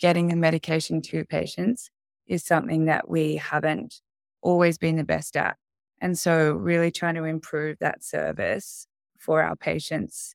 getting 0.00 0.28
the 0.28 0.36
medication 0.36 1.02
to 1.02 1.24
patients 1.26 1.90
is 2.26 2.44
something 2.44 2.86
that 2.86 3.08
we 3.08 3.36
haven't 3.36 4.00
always 4.42 4.78
been 4.78 4.96
the 4.96 5.04
best 5.04 5.36
at. 5.36 5.56
And 6.00 6.18
so, 6.18 6.52
really 6.52 6.90
trying 6.90 7.14
to 7.14 7.24
improve 7.24 7.78
that 7.80 8.02
service 8.02 8.86
for 9.18 9.42
our 9.42 9.54
patients 9.54 10.34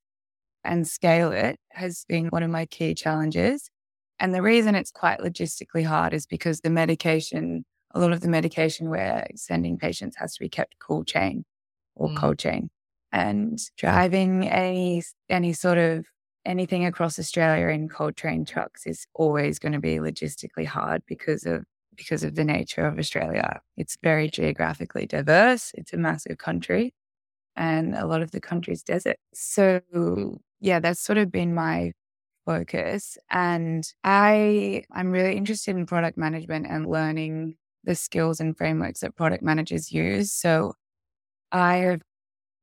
and 0.63 0.87
scale 0.87 1.31
it 1.31 1.59
has 1.71 2.05
been 2.07 2.27
one 2.27 2.43
of 2.43 2.49
my 2.49 2.65
key 2.65 2.93
challenges. 2.93 3.69
And 4.19 4.33
the 4.33 4.41
reason 4.41 4.75
it's 4.75 4.91
quite 4.91 5.19
logistically 5.19 5.85
hard 5.85 6.13
is 6.13 6.25
because 6.25 6.61
the 6.61 6.69
medication, 6.69 7.65
a 7.93 7.99
lot 7.99 8.11
of 8.11 8.21
the 8.21 8.27
medication 8.27 8.89
we're 8.89 9.25
sending 9.35 9.77
patients 9.77 10.17
has 10.17 10.33
to 10.35 10.39
be 10.39 10.49
kept 10.49 10.75
cool 10.79 11.03
chain 11.03 11.45
or 11.95 12.09
mm. 12.09 12.17
cold 12.17 12.39
chain. 12.39 12.69
And 13.11 13.59
driving 13.77 14.47
any 14.47 15.03
any 15.29 15.53
sort 15.53 15.77
of 15.77 16.05
anything 16.45 16.85
across 16.85 17.19
Australia 17.19 17.67
in 17.67 17.89
cold 17.89 18.15
chain 18.17 18.45
trucks 18.45 18.85
is 18.85 19.05
always 19.13 19.59
going 19.59 19.73
to 19.73 19.79
be 19.79 19.97
logistically 19.97 20.65
hard 20.65 21.03
because 21.07 21.45
of 21.45 21.63
because 21.97 22.23
of 22.23 22.35
the 22.35 22.45
nature 22.45 22.85
of 22.85 22.97
Australia. 22.99 23.59
It's 23.75 23.97
very 24.01 24.29
geographically 24.29 25.05
diverse. 25.05 25.71
It's 25.75 25.93
a 25.93 25.97
massive 25.97 26.37
country 26.37 26.93
and 27.55 27.95
a 27.95 28.05
lot 28.05 28.21
of 28.21 28.31
the 28.31 28.39
country's 28.41 28.83
desert. 28.83 29.17
So 29.33 29.81
yeah, 30.61 30.79
that's 30.79 31.01
sort 31.01 31.17
of 31.17 31.31
been 31.31 31.53
my 31.53 31.93
focus. 32.45 33.17
And 33.29 33.83
I 34.03 34.83
I'm 34.91 35.11
really 35.11 35.35
interested 35.35 35.75
in 35.75 35.85
product 35.85 36.17
management 36.17 36.67
and 36.67 36.87
learning 36.87 37.55
the 37.83 37.95
skills 37.95 38.39
and 38.39 38.57
frameworks 38.57 39.01
that 39.01 39.15
product 39.15 39.43
managers 39.43 39.91
use. 39.91 40.31
So 40.31 40.73
I 41.51 41.77
have 41.77 42.01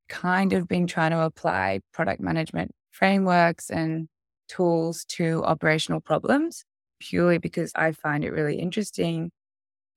kind 0.08 0.52
of 0.52 0.68
been 0.68 0.86
trying 0.86 1.10
to 1.12 1.20
apply 1.22 1.80
product 1.92 2.20
management 2.20 2.72
frameworks 2.92 3.70
and 3.70 4.08
tools 4.48 5.04
to 5.06 5.42
operational 5.44 6.00
problems 6.00 6.64
purely 7.00 7.38
because 7.38 7.72
I 7.74 7.92
find 7.92 8.24
it 8.24 8.32
really 8.32 8.56
interesting. 8.56 9.30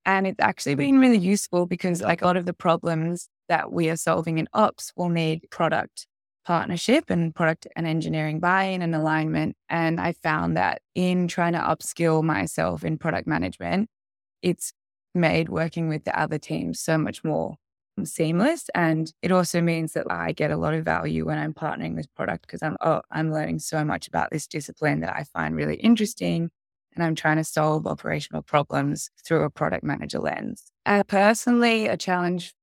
And 0.04 0.26
it's 0.26 0.40
actually 0.40 0.74
been 0.74 0.98
really 0.98 1.18
useful 1.18 1.66
because, 1.66 2.00
like, 2.02 2.22
a 2.22 2.26
lot 2.26 2.36
of 2.36 2.46
the 2.46 2.54
problems 2.54 3.28
that 3.48 3.72
we 3.72 3.90
are 3.90 3.96
solving 3.96 4.38
in 4.38 4.48
ops 4.54 4.92
will 4.96 5.08
need 5.10 5.48
product 5.50 6.06
partnership 6.46 7.10
and 7.10 7.34
product 7.34 7.66
and 7.76 7.86
engineering 7.86 8.40
buy 8.40 8.64
in 8.64 8.80
and 8.80 8.94
alignment. 8.94 9.54
And 9.68 10.00
I 10.00 10.14
found 10.14 10.56
that 10.56 10.80
in 10.94 11.28
trying 11.28 11.52
to 11.52 11.58
upskill 11.58 12.22
myself 12.22 12.84
in 12.84 12.96
product 12.96 13.28
management, 13.28 13.90
it's 14.40 14.72
made 15.14 15.50
working 15.50 15.88
with 15.88 16.04
the 16.04 16.18
other 16.18 16.38
teams 16.38 16.80
so 16.80 16.96
much 16.96 17.22
more 17.22 17.56
seamless. 18.04 18.70
And 18.74 19.12
it 19.20 19.32
also 19.32 19.60
means 19.60 19.92
that 19.92 20.10
I 20.10 20.32
get 20.32 20.50
a 20.50 20.56
lot 20.56 20.72
of 20.72 20.84
value 20.86 21.26
when 21.26 21.36
I'm 21.36 21.52
partnering 21.52 21.94
with 21.94 22.12
product 22.14 22.46
because 22.46 22.62
I'm, 22.62 22.76
oh, 22.80 23.02
I'm 23.10 23.32
learning 23.32 23.58
so 23.58 23.84
much 23.84 24.08
about 24.08 24.30
this 24.30 24.46
discipline 24.46 25.00
that 25.00 25.14
I 25.14 25.24
find 25.24 25.54
really 25.54 25.76
interesting. 25.76 26.50
And 26.98 27.06
I'm 27.06 27.14
trying 27.14 27.36
to 27.36 27.44
solve 27.44 27.86
operational 27.86 28.42
problems 28.42 29.08
through 29.24 29.44
a 29.44 29.50
product 29.50 29.84
manager 29.84 30.18
lens. 30.18 30.72
Uh, 30.84 31.04
personally, 31.04 31.86
a 31.86 31.96
challenge 31.96 32.54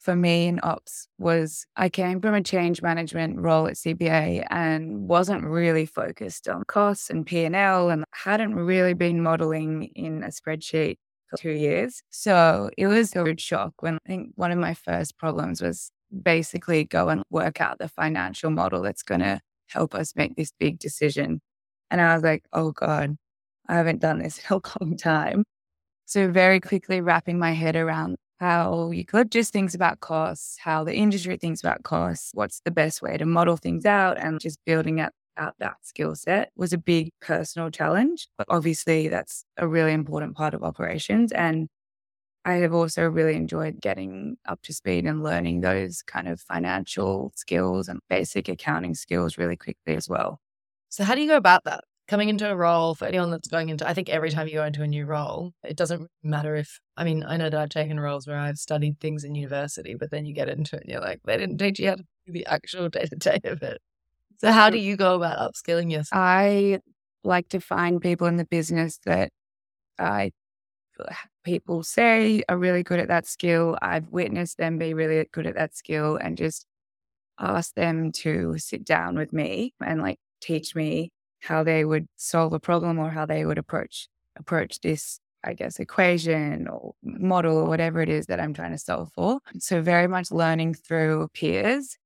for 0.00 0.16
me 0.16 0.46
in 0.46 0.60
ops 0.62 1.08
was 1.18 1.66
I 1.76 1.90
came 1.90 2.22
from 2.22 2.34
a 2.34 2.42
change 2.42 2.80
management 2.80 3.38
role 3.38 3.66
at 3.66 3.74
CBA 3.74 4.46
and 4.48 5.06
wasn't 5.06 5.44
really 5.44 5.84
focused 5.84 6.48
on 6.48 6.64
costs 6.66 7.10
and 7.10 7.26
P&L 7.26 7.90
and 7.90 8.06
hadn't 8.12 8.54
really 8.54 8.94
been 8.94 9.22
modeling 9.22 9.90
in 9.94 10.22
a 10.22 10.28
spreadsheet 10.28 10.96
for 11.28 11.36
two 11.36 11.52
years. 11.52 12.02
So 12.08 12.70
it 12.78 12.86
was 12.86 13.14
a 13.14 13.24
good 13.24 13.42
shock 13.42 13.74
when 13.80 13.96
I 13.96 14.08
think 14.08 14.30
one 14.36 14.52
of 14.52 14.58
my 14.58 14.72
first 14.72 15.18
problems 15.18 15.60
was 15.60 15.90
basically 16.22 16.84
go 16.84 17.10
and 17.10 17.22
work 17.28 17.60
out 17.60 17.78
the 17.78 17.88
financial 17.88 18.50
model 18.50 18.80
that's 18.80 19.02
going 19.02 19.20
to 19.20 19.42
help 19.66 19.94
us 19.94 20.16
make 20.16 20.34
this 20.36 20.50
big 20.58 20.78
decision. 20.78 21.42
And 21.90 22.00
I 22.00 22.14
was 22.14 22.22
like, 22.22 22.44
oh 22.54 22.72
God, 22.72 23.18
I 23.68 23.74
haven't 23.76 24.00
done 24.00 24.18
this 24.18 24.38
in 24.38 24.56
a 24.56 24.60
long 24.80 24.96
time. 24.96 25.44
So 26.06 26.30
very 26.30 26.60
quickly 26.60 27.00
wrapping 27.00 27.38
my 27.38 27.52
head 27.52 27.76
around 27.76 28.16
how 28.40 28.92
just 29.30 29.52
thinks 29.52 29.74
about 29.74 30.00
costs, 30.00 30.58
how 30.58 30.84
the 30.84 30.94
industry 30.94 31.36
thinks 31.36 31.60
about 31.60 31.84
costs, 31.84 32.32
what's 32.34 32.60
the 32.64 32.72
best 32.72 33.00
way 33.00 33.16
to 33.16 33.24
model 33.24 33.56
things 33.56 33.86
out, 33.86 34.18
and 34.18 34.40
just 34.40 34.58
building 34.66 35.00
up 35.00 35.12
out 35.38 35.54
that 35.58 35.76
skill 35.82 36.14
set 36.14 36.50
was 36.56 36.72
a 36.72 36.78
big 36.78 37.10
personal 37.20 37.70
challenge. 37.70 38.28
But 38.36 38.46
obviously, 38.50 39.08
that's 39.08 39.44
a 39.56 39.66
really 39.68 39.92
important 39.92 40.36
part 40.36 40.54
of 40.54 40.62
operations. 40.62 41.32
And 41.32 41.68
I 42.44 42.54
have 42.54 42.74
also 42.74 43.04
really 43.08 43.36
enjoyed 43.36 43.80
getting 43.80 44.36
up 44.46 44.62
to 44.62 44.74
speed 44.74 45.06
and 45.06 45.22
learning 45.22 45.60
those 45.60 46.02
kind 46.02 46.28
of 46.28 46.40
financial 46.40 47.32
skills 47.36 47.88
and 47.88 48.00
basic 48.10 48.48
accounting 48.48 48.94
skills 48.94 49.38
really 49.38 49.56
quickly 49.56 49.94
as 49.96 50.08
well. 50.08 50.40
So, 50.88 51.04
how 51.04 51.14
do 51.14 51.22
you 51.22 51.28
go 51.28 51.36
about 51.36 51.64
that? 51.64 51.84
Coming 52.12 52.28
into 52.28 52.50
a 52.50 52.54
role 52.54 52.94
for 52.94 53.06
anyone 53.06 53.30
that's 53.30 53.48
going 53.48 53.70
into, 53.70 53.88
I 53.88 53.94
think 53.94 54.10
every 54.10 54.28
time 54.28 54.46
you 54.46 54.56
go 54.56 54.66
into 54.66 54.82
a 54.82 54.86
new 54.86 55.06
role, 55.06 55.54
it 55.64 55.78
doesn't 55.78 56.10
matter 56.22 56.54
if, 56.56 56.78
I 56.94 57.04
mean, 57.04 57.24
I 57.26 57.38
know 57.38 57.48
that 57.48 57.58
I've 57.58 57.70
taken 57.70 57.98
roles 57.98 58.26
where 58.26 58.36
I've 58.36 58.58
studied 58.58 59.00
things 59.00 59.24
in 59.24 59.34
university, 59.34 59.94
but 59.94 60.10
then 60.10 60.26
you 60.26 60.34
get 60.34 60.50
into 60.50 60.76
it 60.76 60.82
and 60.82 60.90
you're 60.92 61.00
like, 61.00 61.20
they 61.24 61.38
didn't 61.38 61.56
teach 61.56 61.80
you 61.80 61.88
how 61.88 61.94
to 61.94 62.04
do 62.26 62.32
the 62.34 62.44
actual 62.44 62.90
day 62.90 63.06
to 63.06 63.16
day 63.16 63.40
of 63.44 63.62
it. 63.62 63.80
So, 64.36 64.52
how 64.52 64.68
do 64.68 64.76
you 64.76 64.98
go 64.98 65.14
about 65.14 65.38
upskilling 65.38 65.90
yourself? 65.90 66.10
I 66.12 66.80
like 67.24 67.48
to 67.48 67.60
find 67.60 67.98
people 67.98 68.26
in 68.26 68.36
the 68.36 68.44
business 68.44 68.98
that 69.06 69.30
I 69.98 70.32
uh, 71.00 71.14
people 71.44 71.82
say 71.82 72.42
are 72.46 72.58
really 72.58 72.82
good 72.82 73.00
at 73.00 73.08
that 73.08 73.26
skill. 73.26 73.78
I've 73.80 74.08
witnessed 74.08 74.58
them 74.58 74.76
be 74.76 74.92
really 74.92 75.26
good 75.32 75.46
at 75.46 75.54
that 75.54 75.74
skill 75.74 76.16
and 76.16 76.36
just 76.36 76.66
ask 77.38 77.72
them 77.72 78.12
to 78.12 78.58
sit 78.58 78.84
down 78.84 79.16
with 79.16 79.32
me 79.32 79.72
and 79.82 80.02
like 80.02 80.18
teach 80.42 80.74
me 80.74 81.10
how 81.42 81.62
they 81.62 81.84
would 81.84 82.06
solve 82.16 82.52
a 82.52 82.60
problem 82.60 82.98
or 82.98 83.10
how 83.10 83.26
they 83.26 83.44
would 83.44 83.58
approach 83.58 84.08
approach 84.36 84.80
this 84.80 85.20
I 85.44 85.54
guess 85.54 85.80
equation 85.80 86.68
or 86.68 86.94
model 87.02 87.56
or 87.56 87.64
whatever 87.64 88.00
it 88.00 88.08
is 88.08 88.26
that 88.26 88.38
I'm 88.38 88.54
trying 88.54 88.70
to 88.70 88.78
solve 88.78 89.10
for. 89.12 89.40
So 89.58 89.82
very 89.82 90.06
much 90.06 90.30
learning 90.30 90.74
through 90.74 91.28
peers. 91.34 91.98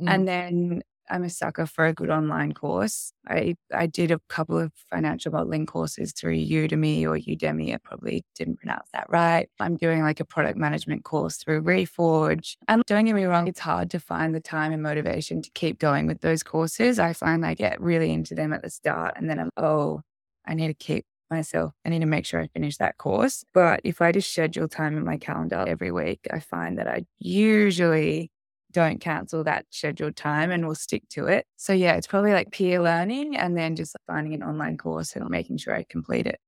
Mm. 0.00 0.08
And 0.08 0.28
then 0.28 0.82
I'm 1.10 1.24
a 1.24 1.30
sucker 1.30 1.66
for 1.66 1.86
a 1.86 1.92
good 1.92 2.10
online 2.10 2.52
course. 2.52 3.12
I, 3.28 3.56
I 3.72 3.86
did 3.86 4.10
a 4.10 4.20
couple 4.28 4.58
of 4.58 4.72
financial 4.90 5.32
modeling 5.32 5.66
courses 5.66 6.12
through 6.12 6.36
Udemy 6.36 7.04
or 7.04 7.18
Udemy. 7.18 7.74
I 7.74 7.78
probably 7.78 8.24
didn't 8.34 8.58
pronounce 8.58 8.88
that 8.92 9.06
right. 9.08 9.48
I'm 9.60 9.76
doing 9.76 10.02
like 10.02 10.20
a 10.20 10.24
product 10.24 10.58
management 10.58 11.04
course 11.04 11.36
through 11.36 11.62
Reforge. 11.62 12.56
And 12.68 12.82
don't 12.86 13.04
get 13.04 13.14
me 13.14 13.24
wrong, 13.24 13.48
it's 13.48 13.60
hard 13.60 13.90
to 13.90 14.00
find 14.00 14.34
the 14.34 14.40
time 14.40 14.72
and 14.72 14.82
motivation 14.82 15.42
to 15.42 15.50
keep 15.54 15.78
going 15.78 16.06
with 16.06 16.20
those 16.20 16.42
courses. 16.42 16.98
I 16.98 17.12
find 17.12 17.44
I 17.44 17.54
get 17.54 17.80
really 17.80 18.12
into 18.12 18.34
them 18.34 18.52
at 18.52 18.62
the 18.62 18.70
start 18.70 19.14
and 19.16 19.28
then 19.28 19.38
I'm, 19.38 19.50
oh, 19.56 20.02
I 20.46 20.54
need 20.54 20.68
to 20.68 20.74
keep 20.74 21.04
myself. 21.30 21.72
I 21.84 21.88
need 21.88 22.00
to 22.00 22.06
make 22.06 22.26
sure 22.26 22.40
I 22.40 22.48
finish 22.48 22.76
that 22.78 22.98
course. 22.98 23.44
But 23.52 23.80
if 23.84 24.00
I 24.00 24.12
just 24.12 24.30
schedule 24.30 24.68
time 24.68 24.96
in 24.96 25.04
my 25.04 25.16
calendar 25.16 25.64
every 25.66 25.90
week, 25.90 26.20
I 26.32 26.40
find 26.40 26.78
that 26.78 26.88
I 26.88 27.04
usually 27.18 28.30
don't 28.74 29.00
cancel 29.00 29.44
that 29.44 29.64
scheduled 29.70 30.16
time 30.16 30.50
and 30.50 30.66
we'll 30.66 30.74
stick 30.74 31.08
to 31.10 31.26
it. 31.26 31.46
So 31.56 31.72
yeah, 31.72 31.94
it's 31.94 32.06
probably 32.06 32.32
like 32.32 32.50
peer 32.50 32.82
learning 32.82 33.36
and 33.36 33.56
then 33.56 33.76
just 33.76 33.96
finding 34.06 34.34
an 34.34 34.42
online 34.42 34.76
course 34.76 35.16
and 35.16 35.26
making 35.30 35.56
sure 35.56 35.74
I 35.74 35.86
complete 35.88 36.26
it. 36.26 36.38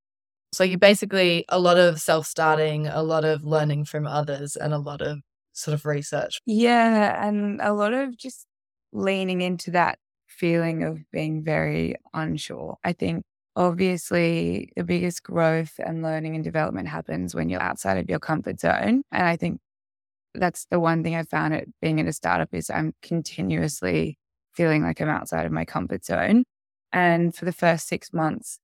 So 0.53 0.65
you 0.65 0.77
basically 0.77 1.45
a 1.49 1.59
lot 1.59 1.79
of 1.79 2.01
self-starting, 2.01 2.89
a 2.89 3.03
lot 3.03 3.25
of 3.25 3.45
learning 3.45 3.87
from 3.87 4.07
others 4.07 4.57
and 4.57 4.75
a 4.75 4.79
lot 4.79 5.01
of 5.01 5.21
sort 5.53 5.75
of 5.75 5.87
research. 5.87 6.41
Yeah, 6.45 7.27
and 7.27 7.61
a 7.63 7.73
lot 7.73 7.95
of 7.95 8.17
just 8.17 8.47
leaning 8.93 9.41
into 9.41 9.71
that 9.71 9.99
feeling 10.27 10.83
of 10.83 10.99
being 11.13 11.43
very 11.43 11.95
unsure. 12.13 12.77
I 12.85 12.93
think 12.93 13.25
obviously 13.55 14.71
the 14.77 14.85
biggest 14.85 15.23
growth 15.23 15.81
and 15.85 16.03
learning 16.03 16.35
and 16.35 16.45
development 16.45 16.89
happens 16.89 17.35
when 17.35 17.49
you're 17.49 17.63
outside 17.63 17.99
of 17.99 18.09
your 18.09 18.19
comfort 18.19 18.61
zone. 18.61 19.03
And 19.13 19.27
I 19.27 19.37
think 19.37 19.61
that's 20.39 20.67
the 20.71 20.81
one 20.81 21.03
thing 21.03 21.15
I 21.15 21.23
found 21.25 21.55
at 21.55 21.67
being 21.81 21.99
in 21.99 22.07
a 22.07 22.13
startup 22.13 22.49
is 22.53 22.71
I'm 22.71 22.93
continuously 23.03 24.19
feeling 24.53 24.83
like 24.83 25.01
I'm 25.01 25.09
outside 25.09 25.47
of 25.47 25.53
my 25.53 25.65
comfort 25.65 26.05
zone. 26.05 26.45
And 26.93 27.35
for 27.35 27.45
the 27.45 27.53
first 27.53 27.89
six 27.89 28.13
months, 28.13 28.59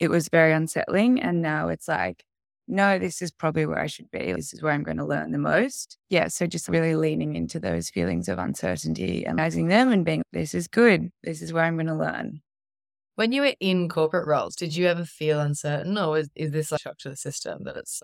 it 0.00 0.08
was 0.08 0.28
very 0.28 0.52
unsettling. 0.52 1.20
And 1.20 1.42
now 1.42 1.68
it's 1.68 1.88
like, 1.88 2.24
no, 2.66 2.98
this 2.98 3.22
is 3.22 3.30
probably 3.30 3.64
where 3.64 3.78
I 3.78 3.86
should 3.86 4.10
be. 4.10 4.32
This 4.32 4.52
is 4.52 4.62
where 4.62 4.72
I'm 4.72 4.82
going 4.82 4.98
to 4.98 5.04
learn 5.04 5.32
the 5.32 5.38
most. 5.38 5.96
Yeah. 6.10 6.28
So 6.28 6.46
just 6.46 6.68
really 6.68 6.94
leaning 6.96 7.34
into 7.34 7.58
those 7.58 7.88
feelings 7.88 8.28
of 8.28 8.38
uncertainty 8.38 9.24
and 9.24 9.38
rising 9.38 9.68
them 9.68 9.90
and 9.90 10.04
being, 10.04 10.22
this 10.32 10.54
is 10.54 10.68
good. 10.68 11.10
This 11.22 11.40
is 11.40 11.52
where 11.52 11.64
I'm 11.64 11.76
going 11.76 11.86
to 11.86 11.94
learn. 11.94 12.40
When 13.14 13.32
you 13.32 13.42
were 13.42 13.54
in 13.58 13.88
corporate 13.88 14.28
roles, 14.28 14.54
did 14.54 14.76
you 14.76 14.86
ever 14.86 15.04
feel 15.04 15.40
uncertain 15.40 15.96
or 15.96 16.18
is, 16.18 16.30
is 16.36 16.50
this 16.52 16.70
a 16.70 16.78
shock 16.78 16.98
to 16.98 17.08
the 17.08 17.16
system 17.16 17.64
that 17.64 17.76
it's 17.76 18.02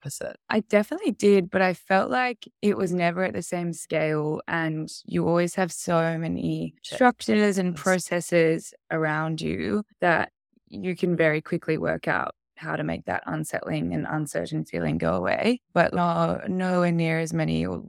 opposite? 0.00 0.36
I 0.48 0.60
definitely 0.60 1.12
did, 1.12 1.50
but 1.50 1.62
I 1.62 1.74
felt 1.74 2.10
like 2.10 2.48
it 2.62 2.76
was 2.76 2.92
never 2.92 3.24
at 3.24 3.34
the 3.34 3.42
same 3.42 3.72
scale. 3.72 4.40
And 4.48 4.88
you 5.04 5.26
always 5.26 5.54
have 5.56 5.72
so 5.72 6.18
many 6.18 6.74
structures 6.82 7.58
and 7.58 7.76
processes 7.76 8.72
around 8.90 9.40
you 9.40 9.84
that 10.00 10.32
you 10.68 10.96
can 10.96 11.16
very 11.16 11.40
quickly 11.40 11.78
work 11.78 12.08
out 12.08 12.34
how 12.56 12.76
to 12.76 12.84
make 12.84 13.04
that 13.04 13.22
unsettling 13.26 13.94
and 13.94 14.06
uncertain 14.08 14.64
feeling 14.64 14.98
go 14.98 15.14
away. 15.14 15.60
But 15.72 15.94
no, 15.94 16.40
nowhere 16.48 16.92
near 16.92 17.20
as 17.20 17.32
many, 17.32 17.64
or 17.66 17.84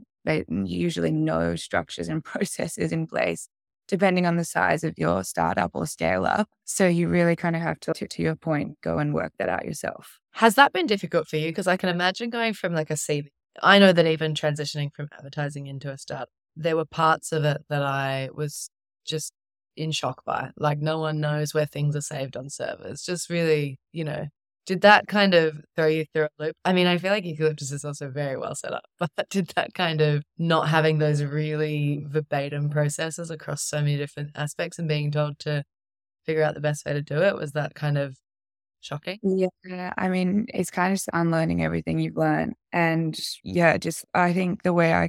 usually 0.48 1.10
no 1.10 1.56
structures 1.56 2.08
and 2.08 2.24
processes 2.24 2.92
in 2.92 3.06
place 3.06 3.48
depending 3.90 4.24
on 4.24 4.36
the 4.36 4.44
size 4.44 4.84
of 4.84 4.94
your 4.96 5.24
startup 5.24 5.72
or 5.74 5.84
scale 5.84 6.24
up. 6.24 6.48
So 6.64 6.86
you 6.86 7.08
really 7.08 7.34
kind 7.34 7.56
of 7.56 7.62
have 7.62 7.80
to, 7.80 7.92
to, 7.92 8.06
to 8.06 8.22
your 8.22 8.36
point, 8.36 8.80
go 8.80 8.98
and 8.98 9.12
work 9.12 9.32
that 9.38 9.48
out 9.48 9.64
yourself. 9.64 10.20
Has 10.34 10.54
that 10.54 10.72
been 10.72 10.86
difficult 10.86 11.26
for 11.26 11.36
you? 11.36 11.48
Because 11.48 11.66
I 11.66 11.76
can 11.76 11.88
imagine 11.88 12.30
going 12.30 12.54
from 12.54 12.72
like 12.72 12.90
a 12.90 12.94
CV. 12.94 13.26
I 13.60 13.80
know 13.80 13.92
that 13.92 14.06
even 14.06 14.34
transitioning 14.34 14.94
from 14.94 15.08
advertising 15.12 15.66
into 15.66 15.90
a 15.90 15.98
startup, 15.98 16.28
there 16.54 16.76
were 16.76 16.84
parts 16.84 17.32
of 17.32 17.44
it 17.44 17.62
that 17.68 17.82
I 17.82 18.30
was 18.32 18.70
just 19.04 19.32
in 19.76 19.90
shock 19.90 20.24
by. 20.24 20.50
Like 20.56 20.78
no 20.78 21.00
one 21.00 21.20
knows 21.20 21.52
where 21.52 21.66
things 21.66 21.96
are 21.96 22.00
saved 22.00 22.36
on 22.36 22.48
servers. 22.48 23.02
Just 23.02 23.28
really, 23.28 23.80
you 23.92 24.04
know, 24.04 24.28
did 24.70 24.82
that 24.82 25.08
kind 25.08 25.34
of 25.34 25.60
throw 25.74 25.88
you 25.88 26.04
through 26.14 26.26
a 26.26 26.28
loop? 26.38 26.56
I 26.64 26.72
mean, 26.72 26.86
I 26.86 26.96
feel 26.96 27.10
like 27.10 27.24
Eucalyptus 27.24 27.72
is 27.72 27.84
also 27.84 28.08
very 28.08 28.36
well 28.36 28.54
set 28.54 28.72
up, 28.72 28.84
but 29.00 29.28
did 29.28 29.48
that 29.56 29.74
kind 29.74 30.00
of 30.00 30.22
not 30.38 30.68
having 30.68 30.98
those 30.98 31.24
really 31.24 32.04
verbatim 32.06 32.70
processes 32.70 33.32
across 33.32 33.64
so 33.64 33.78
many 33.78 33.96
different 33.96 34.30
aspects 34.36 34.78
and 34.78 34.86
being 34.86 35.10
told 35.10 35.40
to 35.40 35.64
figure 36.24 36.44
out 36.44 36.54
the 36.54 36.60
best 36.60 36.86
way 36.86 36.92
to 36.92 37.02
do 37.02 37.20
it, 37.20 37.34
was 37.34 37.50
that 37.50 37.74
kind 37.74 37.98
of 37.98 38.16
shocking? 38.80 39.18
Yeah. 39.24 39.92
I 39.98 40.08
mean, 40.08 40.46
it's 40.54 40.70
kind 40.70 40.94
of 40.94 41.02
unlearning 41.12 41.64
everything 41.64 41.98
you've 41.98 42.16
learned. 42.16 42.54
And 42.72 43.18
yeah, 43.42 43.76
just 43.76 44.04
I 44.14 44.32
think 44.32 44.62
the 44.62 44.72
way 44.72 44.94
I, 44.94 45.08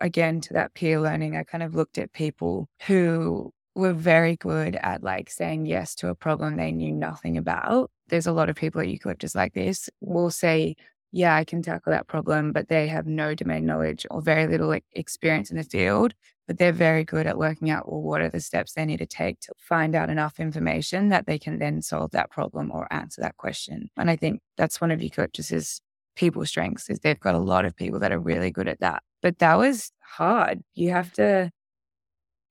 again, 0.00 0.40
to 0.40 0.54
that 0.54 0.72
peer 0.72 0.98
learning, 0.98 1.36
I 1.36 1.42
kind 1.42 1.62
of 1.62 1.74
looked 1.74 1.98
at 1.98 2.14
people 2.14 2.68
who 2.86 3.52
were 3.74 3.92
very 3.92 4.36
good 4.36 4.76
at 4.76 5.02
like 5.02 5.28
saying 5.28 5.66
yes 5.66 5.94
to 5.96 6.08
a 6.08 6.14
problem 6.14 6.56
they 6.56 6.72
knew 6.72 6.92
nothing 6.92 7.36
about. 7.36 7.90
There's 8.08 8.26
a 8.26 8.32
lot 8.32 8.48
of 8.48 8.56
people 8.56 8.80
at 8.80 8.88
eucalyptus 8.88 9.34
like 9.34 9.54
this 9.54 9.88
will 10.00 10.30
say, 10.30 10.76
yeah, 11.12 11.36
I 11.36 11.44
can 11.44 11.62
tackle 11.62 11.92
that 11.92 12.08
problem, 12.08 12.52
but 12.52 12.68
they 12.68 12.88
have 12.88 13.06
no 13.06 13.34
domain 13.34 13.66
knowledge 13.66 14.04
or 14.10 14.20
very 14.20 14.46
little 14.46 14.76
experience 14.92 15.50
in 15.50 15.56
the 15.56 15.62
field. 15.62 16.14
But 16.46 16.58
they're 16.58 16.72
very 16.72 17.04
good 17.04 17.26
at 17.26 17.38
working 17.38 17.70
out, 17.70 17.90
well, 17.90 18.02
what 18.02 18.20
are 18.20 18.28
the 18.28 18.40
steps 18.40 18.74
they 18.74 18.84
need 18.84 18.98
to 18.98 19.06
take 19.06 19.40
to 19.40 19.54
find 19.58 19.94
out 19.94 20.10
enough 20.10 20.38
information 20.38 21.08
that 21.08 21.26
they 21.26 21.38
can 21.38 21.58
then 21.58 21.80
solve 21.80 22.10
that 22.10 22.30
problem 22.30 22.70
or 22.70 22.92
answer 22.92 23.22
that 23.22 23.38
question. 23.38 23.88
And 23.96 24.10
I 24.10 24.16
think 24.16 24.40
that's 24.58 24.80
one 24.80 24.90
of 24.90 25.00
eucalyptus's 25.00 25.80
people 26.16 26.44
strengths 26.44 26.90
is 26.90 26.98
they've 27.00 27.18
got 27.18 27.34
a 27.34 27.38
lot 27.38 27.64
of 27.64 27.76
people 27.76 27.98
that 28.00 28.12
are 28.12 28.20
really 28.20 28.50
good 28.50 28.68
at 28.68 28.80
that. 28.80 29.02
But 29.22 29.38
that 29.38 29.56
was 29.56 29.90
hard. 30.00 30.62
You 30.74 30.90
have 30.90 31.12
to 31.14 31.50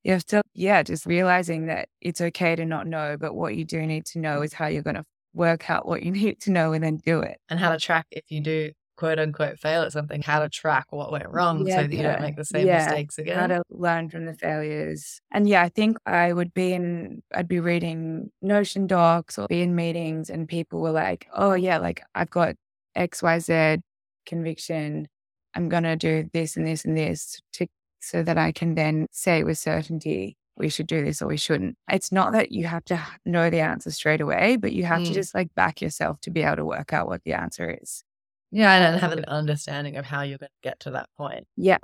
you 0.03 0.11
have 0.11 0.25
to, 0.25 0.41
yeah, 0.53 0.83
just 0.83 1.05
realizing 1.05 1.67
that 1.67 1.87
it's 2.01 2.19
okay 2.19 2.55
to 2.55 2.65
not 2.65 2.87
know, 2.87 3.15
but 3.17 3.35
what 3.35 3.55
you 3.55 3.63
do 3.63 3.85
need 3.85 4.05
to 4.07 4.19
know 4.19 4.41
is 4.41 4.53
how 4.53 4.67
you're 4.67 4.83
going 4.83 4.97
to 4.97 5.05
work 5.33 5.69
out 5.69 5.87
what 5.87 6.03
you 6.03 6.11
need 6.19 6.39
to 6.41 6.51
know 6.51 6.73
and 6.73 6.83
then 6.83 6.97
do 6.97 7.19
it. 7.21 7.39
And 7.49 7.59
how 7.59 7.71
to 7.71 7.79
track 7.79 8.07
if 8.11 8.25
you 8.29 8.41
do 8.41 8.71
quote 8.95 9.19
unquote 9.19 9.59
fail 9.59 9.81
at 9.81 9.91
something, 9.91 10.21
how 10.21 10.39
to 10.39 10.49
track 10.49 10.85
what 10.91 11.11
went 11.11 11.27
wrong 11.29 11.65
yeah, 11.65 11.77
so 11.77 11.81
that 11.83 11.93
you 11.93 12.03
don't 12.03 12.21
make 12.21 12.35
the 12.35 12.45
same 12.45 12.67
yeah. 12.67 12.85
mistakes 12.85 13.17
again. 13.17 13.37
How 13.37 13.47
to 13.47 13.63
learn 13.69 14.09
from 14.09 14.25
the 14.25 14.33
failures. 14.33 15.19
And 15.31 15.47
yeah, 15.47 15.63
I 15.63 15.69
think 15.69 15.97
I 16.05 16.33
would 16.33 16.53
be 16.53 16.73
in, 16.73 17.23
I'd 17.33 17.47
be 17.47 17.59
reading 17.59 18.31
Notion 18.41 18.87
docs 18.87 19.37
or 19.37 19.47
be 19.47 19.61
in 19.61 19.75
meetings 19.75 20.29
and 20.29 20.47
people 20.47 20.81
were 20.81 20.91
like, 20.91 21.27
oh 21.33 21.53
yeah, 21.53 21.79
like 21.79 22.03
I've 22.13 22.29
got 22.29 22.55
XYZ 22.95 23.81
conviction. 24.25 25.07
I'm 25.55 25.69
going 25.69 25.83
to 25.83 25.95
do 25.95 26.29
this 26.33 26.57
and 26.57 26.65
this 26.65 26.85
and 26.85 26.97
this 26.97 27.41
to 27.53 27.67
so 27.99 28.21
that 28.21 28.37
I 28.37 28.51
can 28.51 28.75
then 28.75 29.07
say 29.11 29.43
with 29.43 29.57
certainty, 29.57 30.35
we 30.57 30.69
should 30.69 30.87
do 30.87 31.03
this 31.03 31.21
or 31.21 31.27
we 31.27 31.37
shouldn't. 31.37 31.77
It's 31.89 32.11
not 32.11 32.33
that 32.33 32.51
you 32.51 32.65
have 32.65 32.85
to 32.85 32.99
know 33.25 33.49
the 33.49 33.59
answer 33.59 33.91
straight 33.91 34.21
away, 34.21 34.55
but 34.55 34.73
you 34.73 34.85
have 34.85 35.01
mm. 35.01 35.07
to 35.07 35.13
just 35.13 35.33
like 35.33 35.53
back 35.55 35.81
yourself 35.81 36.21
to 36.21 36.31
be 36.31 36.43
able 36.43 36.57
to 36.57 36.65
work 36.65 36.93
out 36.93 37.07
what 37.07 37.23
the 37.23 37.33
answer 37.33 37.77
is. 37.81 38.03
Yeah, 38.51 38.71
and 38.71 39.01
have 39.01 39.13
an 39.13 39.25
understanding 39.25 39.97
of 39.97 40.05
how 40.05 40.21
you're 40.21 40.37
going 40.37 40.49
to 40.49 40.69
get 40.69 40.79
to 40.81 40.91
that 40.91 41.09
point. 41.17 41.47
Yeah, 41.57 41.79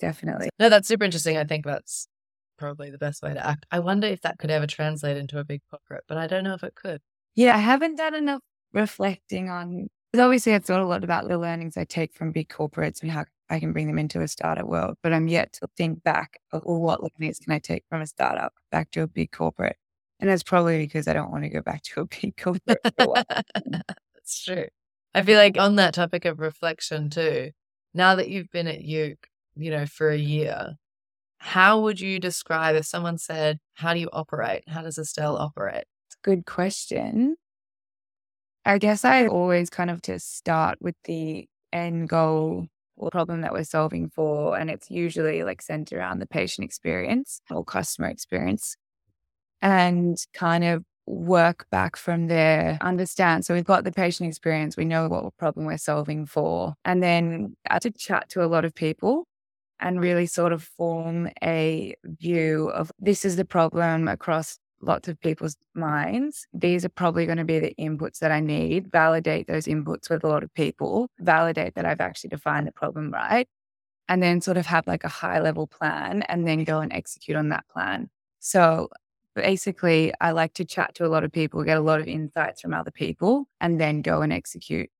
definitely. 0.00 0.48
No, 0.58 0.68
that's 0.68 0.88
super 0.88 1.04
interesting. 1.04 1.36
I 1.36 1.44
think 1.44 1.64
that's 1.64 2.08
probably 2.58 2.90
the 2.90 2.98
best 2.98 3.22
way 3.22 3.32
to 3.32 3.46
act. 3.46 3.64
I 3.70 3.78
wonder 3.78 4.08
if 4.08 4.20
that 4.22 4.38
could 4.38 4.50
ever 4.50 4.66
translate 4.66 5.16
into 5.16 5.38
a 5.38 5.44
big 5.44 5.62
corporate, 5.70 6.04
but 6.08 6.18
I 6.18 6.26
don't 6.26 6.42
know 6.42 6.54
if 6.54 6.64
it 6.64 6.74
could. 6.74 7.00
Yeah, 7.36 7.54
I 7.54 7.58
haven't 7.58 7.96
done 7.96 8.16
enough 8.16 8.42
reflecting 8.72 9.48
on. 9.48 9.88
Because 10.10 10.24
obviously, 10.24 10.54
I've 10.54 10.64
thought 10.64 10.80
a 10.80 10.86
lot 10.86 11.04
about 11.04 11.28
the 11.28 11.38
learnings 11.38 11.76
I 11.76 11.84
take 11.84 12.12
from 12.12 12.32
big 12.32 12.48
corporates 12.48 13.02
and 13.02 13.12
how 13.12 13.26
I 13.50 13.60
can 13.60 13.72
bring 13.72 13.88
them 13.88 13.98
into 13.98 14.20
a 14.20 14.28
startup 14.28 14.66
world. 14.66 14.96
But 15.02 15.12
I'm 15.12 15.28
yet 15.28 15.52
to 15.54 15.68
think 15.76 16.02
back 16.02 16.40
of 16.52 16.62
well, 16.64 16.80
what 16.80 17.00
learnings 17.02 17.38
can 17.40 17.52
I 17.52 17.58
take 17.58 17.84
from 17.88 18.00
a 18.00 18.06
startup 18.06 18.54
back 18.70 18.90
to 18.92 19.02
a 19.02 19.06
big 19.06 19.32
corporate? 19.32 19.76
And 20.20 20.30
that's 20.30 20.42
probably 20.42 20.78
because 20.78 21.08
I 21.08 21.12
don't 21.12 21.30
want 21.30 21.44
to 21.44 21.50
go 21.50 21.62
back 21.62 21.82
to 21.82 22.02
a 22.02 22.06
big 22.06 22.36
corporate. 22.40 22.78
that's 22.96 24.44
true. 24.44 24.66
I 25.14 25.22
feel 25.22 25.38
like 25.38 25.58
on 25.58 25.76
that 25.76 25.94
topic 25.94 26.24
of 26.24 26.38
reflection 26.38 27.10
too, 27.10 27.50
now 27.94 28.14
that 28.14 28.28
you've 28.28 28.50
been 28.50 28.68
at 28.68 28.82
Uke, 28.82 29.26
you 29.56 29.70
know, 29.70 29.86
for 29.86 30.10
a 30.10 30.16
year, 30.16 30.76
how 31.38 31.80
would 31.80 31.98
you 32.00 32.20
describe 32.20 32.76
if 32.76 32.86
someone 32.86 33.18
said, 33.18 33.58
How 33.74 33.94
do 33.94 34.00
you 34.00 34.10
operate? 34.12 34.64
How 34.68 34.82
does 34.82 34.98
Estelle 34.98 35.36
operate? 35.36 35.86
It's 36.06 36.16
a 36.16 36.22
good 36.22 36.46
question. 36.46 37.36
I 38.64 38.78
guess 38.78 39.04
I 39.04 39.26
always 39.26 39.70
kind 39.70 39.90
of 39.90 40.02
just 40.02 40.36
start 40.36 40.78
with 40.80 40.94
the 41.04 41.48
end 41.72 42.08
goal 42.08 42.68
or 43.00 43.10
problem 43.10 43.40
that 43.40 43.52
we're 43.52 43.64
solving 43.64 44.10
for. 44.10 44.56
And 44.58 44.70
it's 44.70 44.90
usually 44.90 45.42
like 45.42 45.62
centered 45.62 45.98
around 45.98 46.18
the 46.18 46.26
patient 46.26 46.64
experience 46.64 47.40
or 47.50 47.64
customer 47.64 48.08
experience 48.08 48.76
and 49.62 50.18
kind 50.34 50.64
of 50.64 50.84
work 51.06 51.66
back 51.70 51.96
from 51.96 52.28
there, 52.28 52.78
understand. 52.82 53.44
So 53.44 53.54
we've 53.54 53.64
got 53.64 53.84
the 53.84 53.90
patient 53.90 54.28
experience, 54.28 54.76
we 54.76 54.84
know 54.84 55.08
what 55.08 55.36
problem 55.38 55.66
we're 55.66 55.78
solving 55.78 56.26
for. 56.26 56.74
And 56.84 57.02
then 57.02 57.56
I 57.68 57.74
had 57.74 57.82
to 57.82 57.90
chat 57.90 58.28
to 58.30 58.44
a 58.44 58.46
lot 58.46 58.64
of 58.64 58.74
people 58.74 59.26
and 59.80 60.00
really 60.00 60.26
sort 60.26 60.52
of 60.52 60.62
form 60.62 61.30
a 61.42 61.94
view 62.04 62.68
of 62.68 62.92
this 62.98 63.24
is 63.24 63.36
the 63.36 63.46
problem 63.46 64.08
across 64.08 64.58
lots 64.82 65.08
of 65.08 65.20
people's 65.20 65.56
minds. 65.74 66.46
These 66.52 66.84
are 66.84 66.90
probably 66.90 67.26
going 67.26 67.38
to 67.38 67.44
be 67.44 67.58
the 67.58 67.74
inputs 67.78 68.18
that 68.20 68.32
I 68.32 68.40
need, 68.40 68.90
validate 68.90 69.46
those 69.46 69.66
inputs 69.66 70.08
with 70.10 70.24
a 70.24 70.28
lot 70.28 70.42
of 70.42 70.52
people, 70.54 71.08
validate 71.18 71.74
that 71.74 71.84
I've 71.84 72.00
actually 72.00 72.28
defined 72.28 72.66
the 72.66 72.72
problem 72.72 73.10
right, 73.10 73.48
and 74.08 74.22
then 74.22 74.40
sort 74.40 74.56
of 74.56 74.66
have 74.66 74.86
like 74.86 75.04
a 75.04 75.08
high 75.08 75.40
level 75.40 75.66
plan 75.66 76.22
and 76.22 76.46
then 76.46 76.64
go 76.64 76.80
and 76.80 76.92
execute 76.92 77.36
on 77.36 77.50
that 77.50 77.68
plan. 77.68 78.10
So 78.40 78.88
basically, 79.34 80.12
I 80.20 80.32
like 80.32 80.54
to 80.54 80.64
chat 80.64 80.94
to 80.96 81.06
a 81.06 81.08
lot 81.08 81.24
of 81.24 81.32
people, 81.32 81.62
get 81.64 81.76
a 81.76 81.82
lot 81.82 82.00
of 82.00 82.08
insights 82.08 82.60
from 82.60 82.74
other 82.74 82.90
people, 82.90 83.46
and 83.60 83.80
then 83.80 84.02
go 84.02 84.22
and 84.22 84.32
execute. 84.32 84.90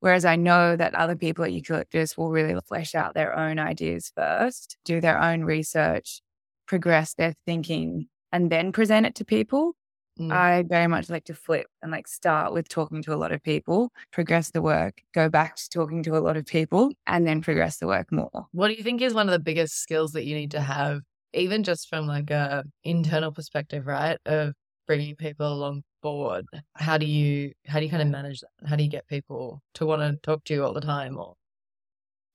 Whereas 0.00 0.24
I 0.24 0.36
know 0.36 0.76
that 0.76 0.94
other 0.94 1.16
people 1.16 1.44
at 1.44 1.52
Eucalyptus 1.52 2.16
will 2.16 2.30
really 2.30 2.58
flesh 2.66 2.94
out 2.94 3.14
their 3.14 3.36
own 3.36 3.58
ideas 3.58 4.12
first, 4.14 4.76
do 4.84 5.00
their 5.00 5.20
own 5.20 5.42
research, 5.44 6.22
progress 6.66 7.14
their 7.14 7.34
thinking 7.46 8.06
and 8.32 8.50
then 8.50 8.72
present 8.72 9.06
it 9.06 9.14
to 9.16 9.24
people. 9.24 9.74
Mm. 10.18 10.32
I 10.32 10.64
very 10.66 10.88
much 10.88 11.08
like 11.08 11.24
to 11.26 11.34
flip 11.34 11.66
and 11.80 11.92
like 11.92 12.08
start 12.08 12.52
with 12.52 12.68
talking 12.68 13.02
to 13.02 13.14
a 13.14 13.16
lot 13.16 13.30
of 13.30 13.42
people, 13.42 13.92
progress 14.12 14.50
the 14.50 14.62
work, 14.62 15.00
go 15.14 15.28
back 15.28 15.54
to 15.56 15.68
talking 15.70 16.02
to 16.04 16.16
a 16.16 16.18
lot 16.18 16.36
of 16.36 16.44
people, 16.44 16.92
and 17.06 17.26
then 17.26 17.40
progress 17.40 17.78
the 17.78 17.86
work 17.86 18.10
more. 18.10 18.46
What 18.52 18.68
do 18.68 18.74
you 18.74 18.82
think 18.82 19.00
is 19.00 19.14
one 19.14 19.28
of 19.28 19.32
the 19.32 19.38
biggest 19.38 19.80
skills 19.80 20.12
that 20.12 20.24
you 20.24 20.34
need 20.34 20.50
to 20.52 20.60
have, 20.60 21.02
even 21.34 21.62
just 21.62 21.88
from 21.88 22.06
like 22.06 22.30
a 22.30 22.64
internal 22.82 23.30
perspective, 23.30 23.86
right? 23.86 24.18
Of 24.26 24.54
bringing 24.88 25.14
people 25.14 25.52
along 25.52 25.84
board. 26.02 26.46
How 26.74 26.98
do 26.98 27.06
you 27.06 27.52
how 27.66 27.78
do 27.78 27.84
you 27.84 27.90
kind 27.90 28.02
of 28.02 28.08
manage 28.08 28.40
that? 28.40 28.68
How 28.68 28.74
do 28.74 28.82
you 28.82 28.90
get 28.90 29.06
people 29.06 29.62
to 29.74 29.86
want 29.86 30.02
to 30.02 30.18
talk 30.22 30.44
to 30.44 30.54
you 30.54 30.64
all 30.64 30.72
the 30.72 30.80
time, 30.80 31.16
or 31.18 31.34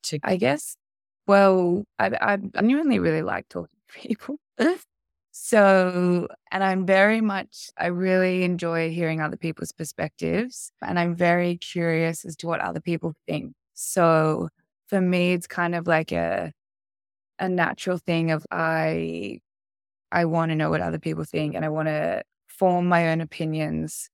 to? 0.04 0.20
I 0.24 0.38
guess. 0.38 0.78
Well, 1.28 1.84
I 2.00 2.12
I 2.22 2.38
genuinely 2.38 3.00
really 3.00 3.22
like 3.22 3.50
talking 3.50 3.76
to 3.90 4.00
people. 4.00 4.38
So, 5.36 6.28
and 6.52 6.64
I'm 6.64 6.86
very 6.86 7.20
much, 7.20 7.72
I 7.78 7.88
really 7.88 8.44
enjoy 8.44 8.92
hearing 8.92 9.20
other 9.20 9.36
people's 9.38 9.72
perspectives 9.72 10.72
and 10.82 11.00
I'm 11.00 11.16
very 11.16 11.58
curious 11.58 12.24
as 12.24 12.36
to 12.38 12.48
what 12.48 12.60
other 12.62 12.80
people 12.80 13.16
think. 13.28 13.54
So 13.74 14.50
for 14.88 15.02
me, 15.02 15.34
it's 15.34 15.48
kind 15.48 15.74
of 15.74 15.88
like 15.88 16.12
a, 16.12 16.54
a 17.40 17.50
natural 17.50 17.98
thing 18.00 18.32
of 18.32 18.46
I, 18.52 19.40
I 20.12 20.26
want 20.26 20.52
to 20.52 20.56
know 20.56 20.70
what 20.72 20.82
other 20.82 21.00
people 21.00 21.26
think 21.26 21.56
and 21.56 21.66
I 21.66 21.70
want 21.70 21.88
to 21.90 22.24
form 22.48 22.88
my 22.88 23.10
own 23.12 23.22
opinions, 23.22 24.10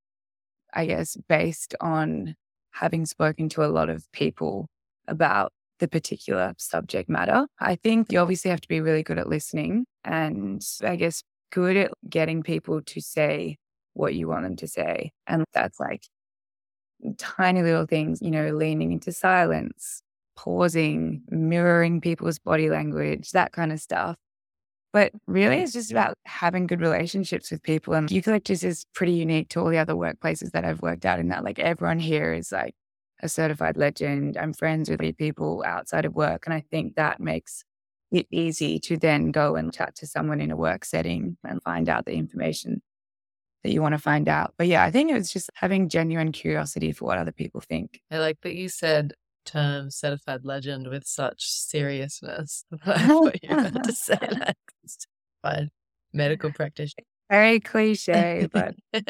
I 0.73 0.85
guess, 0.87 1.17
based 1.29 1.75
on 1.81 2.35
having 2.71 3.05
spoken 3.05 3.49
to 3.49 3.65
a 3.65 3.67
lot 3.67 3.89
of 3.89 4.11
people 4.13 4.67
about 5.07 5.53
the 5.79 5.87
particular 5.87 6.53
subject 6.57 7.09
matter. 7.09 7.47
I 7.59 7.75
think 7.75 8.11
you 8.11 8.19
obviously 8.19 8.51
have 8.51 8.61
to 8.61 8.67
be 8.67 8.81
really 8.81 9.03
good 9.03 9.17
at 9.17 9.27
listening 9.27 9.85
and 10.03 10.65
I 10.83 10.95
guess 10.95 11.23
good 11.51 11.77
at 11.77 11.91
getting 12.07 12.43
people 12.43 12.81
to 12.81 13.01
say 13.01 13.57
what 13.93 14.13
you 14.13 14.27
want 14.27 14.43
them 14.43 14.55
to 14.57 14.67
say. 14.67 15.11
And 15.27 15.45
that's 15.53 15.79
like 15.79 16.03
tiny 17.17 17.63
little 17.63 17.85
things, 17.85 18.21
you 18.21 18.31
know, 18.31 18.51
leaning 18.51 18.91
into 18.91 19.11
silence, 19.11 20.01
pausing, 20.35 21.23
mirroring 21.29 22.01
people's 22.01 22.39
body 22.39 22.69
language, 22.69 23.31
that 23.31 23.51
kind 23.51 23.71
of 23.71 23.79
stuff. 23.79 24.15
But 24.91 25.11
really, 25.27 25.57
it's 25.57 25.73
just 25.73 25.91
about 25.91 26.15
having 26.25 26.65
good 26.65 26.81
relationships 26.81 27.51
with 27.51 27.61
people. 27.61 27.93
And 27.93 28.09
Eucalyptus 28.09 28.63
is 28.63 28.85
pretty 28.95 29.13
unique 29.13 29.49
to 29.49 29.59
all 29.59 29.69
the 29.69 29.77
other 29.77 29.93
workplaces 29.93 30.51
that 30.51 30.65
I've 30.65 30.81
worked 30.81 31.05
out 31.05 31.19
in 31.19 31.29
that, 31.29 31.43
like, 31.43 31.59
everyone 31.59 31.99
here 31.99 32.33
is 32.33 32.51
like 32.51 32.73
a 33.21 33.29
certified 33.29 33.77
legend. 33.77 34.37
I'm 34.37 34.53
friends 34.53 34.89
with 34.89 35.17
people 35.17 35.63
outside 35.65 36.05
of 36.05 36.15
work. 36.15 36.45
And 36.45 36.53
I 36.53 36.61
think 36.71 36.95
that 36.95 37.19
makes 37.19 37.63
it 38.11 38.27
easy 38.31 38.79
to 38.79 38.97
then 38.97 39.31
go 39.31 39.55
and 39.55 39.73
chat 39.73 39.95
to 39.95 40.07
someone 40.07 40.41
in 40.41 40.51
a 40.51 40.55
work 40.55 40.85
setting 40.85 41.37
and 41.43 41.61
find 41.61 41.89
out 41.89 42.05
the 42.05 42.13
information 42.13 42.81
that 43.63 43.71
you 43.71 43.81
want 43.81 43.93
to 43.93 43.99
find 43.99 44.27
out. 44.27 44.53
But 44.57 44.67
yeah, 44.67 44.83
I 44.83 44.91
think 44.91 45.11
it's 45.11 45.31
just 45.31 45.49
having 45.53 45.89
genuine 45.89 46.31
curiosity 46.31 46.91
for 46.91 47.05
what 47.05 47.17
other 47.17 47.31
people 47.31 47.61
think. 47.61 48.01
I 48.09 48.19
like 48.19 48.39
that 48.41 48.55
you 48.55 48.69
said 48.69 49.13
term 49.45 49.89
certified 49.89 50.45
legend 50.45 50.87
with 50.87 51.05
such 51.05 51.49
seriousness. 51.49 52.65
I 52.85 53.07
thought 53.07 53.43
you 53.43 53.55
were 53.55 53.69
to 53.69 53.93
say 53.93 54.17
next. 54.31 55.07
But 55.43 55.65
medical 56.13 56.51
practitioner. 56.51 57.05
Very 57.29 57.59
cliche, 57.59 58.47
but 58.51 58.73
no, 58.93 59.01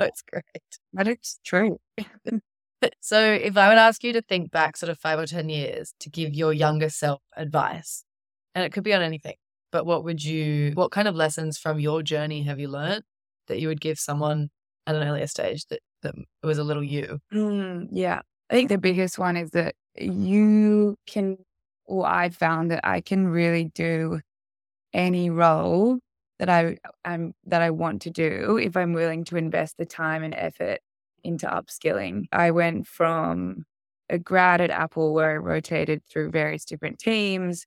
it's 0.00 0.22
great. 0.22 0.44
But 0.92 1.06
it's 1.06 1.38
true. 1.44 1.78
so, 3.00 3.20
if 3.20 3.56
I 3.56 3.68
would 3.68 3.78
ask 3.78 4.04
you 4.04 4.12
to 4.12 4.22
think 4.22 4.50
back 4.50 4.76
sort 4.76 4.90
of 4.90 4.98
five 4.98 5.18
or 5.18 5.26
10 5.26 5.48
years 5.48 5.94
to 6.00 6.10
give 6.10 6.34
your 6.34 6.52
younger 6.52 6.88
self 6.88 7.20
advice, 7.36 8.04
and 8.54 8.64
it 8.64 8.72
could 8.72 8.84
be 8.84 8.94
on 8.94 9.02
anything, 9.02 9.36
but 9.72 9.86
what 9.86 10.04
would 10.04 10.22
you, 10.24 10.72
what 10.74 10.90
kind 10.90 11.08
of 11.08 11.14
lessons 11.14 11.58
from 11.58 11.78
your 11.80 12.02
journey 12.02 12.42
have 12.42 12.58
you 12.58 12.68
learned 12.68 13.02
that 13.48 13.60
you 13.60 13.68
would 13.68 13.80
give 13.80 13.98
someone 13.98 14.50
at 14.86 14.94
an 14.94 15.06
earlier 15.06 15.26
stage 15.26 15.66
that, 15.66 15.80
that 16.02 16.14
was 16.42 16.58
a 16.58 16.64
little 16.64 16.84
you? 16.84 17.18
Mm, 17.32 17.88
yeah. 17.92 18.20
I 18.50 18.54
think 18.54 18.68
the 18.68 18.78
biggest 18.78 19.18
one 19.18 19.36
is 19.36 19.50
that 19.50 19.74
you 19.96 20.96
can, 21.06 21.36
or 21.84 22.06
I 22.06 22.30
found 22.30 22.70
that 22.70 22.80
I 22.84 23.00
can 23.00 23.28
really 23.28 23.70
do 23.74 24.20
any 24.92 25.30
role 25.30 25.98
that 26.38 26.48
I 26.48 26.78
am 27.04 27.32
that 27.46 27.62
I 27.62 27.70
want 27.70 28.02
to 28.02 28.10
do 28.10 28.58
if 28.62 28.76
I'm 28.76 28.92
willing 28.92 29.24
to 29.24 29.36
invest 29.36 29.76
the 29.76 29.84
time 29.86 30.22
and 30.22 30.34
effort 30.34 30.78
into 31.24 31.46
upskilling. 31.46 32.24
I 32.32 32.50
went 32.50 32.86
from 32.86 33.64
a 34.10 34.18
grad 34.18 34.60
at 34.60 34.70
Apple 34.70 35.12
where 35.12 35.32
I 35.32 35.36
rotated 35.36 36.02
through 36.04 36.30
various 36.30 36.64
different 36.64 36.98
teams 36.98 37.66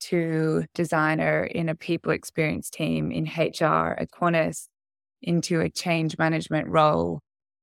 to 0.00 0.64
designer 0.74 1.44
in 1.44 1.68
a 1.68 1.74
people 1.74 2.12
experience 2.12 2.70
team 2.70 3.12
in 3.12 3.24
HR 3.24 3.96
at 3.98 4.10
Qantas 4.10 4.68
into 5.20 5.60
a 5.60 5.70
change 5.70 6.18
management 6.18 6.68
role 6.68 7.20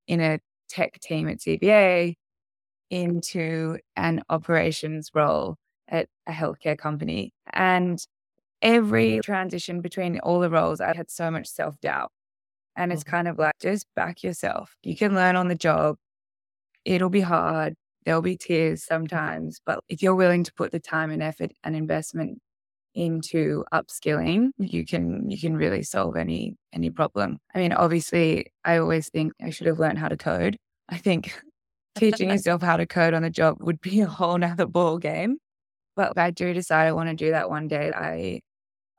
in 0.07 0.21
a 0.21 0.39
tech 0.69 0.99
team 1.01 1.27
at 1.27 1.39
CBA 1.39 2.15
into 2.89 3.77
an 3.95 4.21
operations 4.29 5.11
role 5.13 5.57
at 5.87 6.07
a 6.27 6.31
healthcare 6.31 6.77
company. 6.77 7.33
And 7.51 7.99
every 8.61 9.19
transition 9.23 9.81
between 9.81 10.19
all 10.19 10.39
the 10.39 10.49
roles, 10.49 10.81
I 10.81 10.95
had 10.95 11.11
so 11.11 11.29
much 11.29 11.47
self 11.47 11.79
doubt. 11.81 12.11
And 12.79 12.93
it's 12.93 13.03
mm-hmm. 13.03 13.11
kind 13.11 13.27
of 13.27 13.37
like, 13.37 13.53
just 13.61 13.85
back 13.93 14.23
yourself. 14.23 14.73
You 14.83 14.95
can 14.95 15.13
learn 15.13 15.35
on 15.35 15.49
the 15.49 15.55
job. 15.55 15.97
It'll 16.85 17.09
be 17.09 17.19
hard. 17.19 17.75
There'll 18.05 18.21
be 18.21 18.37
tears 18.37 18.85
sometimes. 18.85 19.59
But 19.65 19.81
if 19.89 20.01
you're 20.01 20.15
willing 20.15 20.45
to 20.45 20.53
put 20.53 20.71
the 20.71 20.79
time 20.79 21.11
and 21.11 21.21
effort 21.21 21.51
and 21.65 21.75
investment 21.75 22.39
into 22.95 23.65
upskilling, 23.73 24.51
you 24.57 24.85
can 24.85 25.29
you 25.29 25.37
can 25.37 25.57
really 25.57 25.83
solve 25.83 26.15
any 26.15 26.55
any 26.73 26.89
problem. 26.89 27.39
I 27.53 27.59
mean, 27.59 27.73
obviously, 27.73 28.47
I 28.63 28.77
always 28.77 29.09
think 29.09 29.33
I 29.43 29.49
should 29.49 29.67
have 29.67 29.77
learned 29.77 29.99
how 29.99 30.07
to 30.07 30.17
code. 30.17 30.55
I 30.87 30.97
think 30.97 31.33
teaching 31.95 32.29
yourself 32.31 32.61
how 32.61 32.77
to 32.77 32.87
code 32.87 33.13
on 33.13 33.23
the 33.23 33.29
job 33.29 33.57
would 33.59 33.81
be 33.81 33.99
a 33.99 34.07
whole 34.07 34.37
nother 34.37 34.65
ball 34.65 34.99
game. 34.99 35.37
But 35.97 36.11
if 36.11 36.17
I 36.17 36.31
do 36.31 36.53
decide 36.53 36.87
I 36.87 36.93
want 36.93 37.09
to 37.09 37.15
do 37.15 37.31
that 37.31 37.49
one 37.49 37.67
day, 37.67 37.91
I 37.93 38.39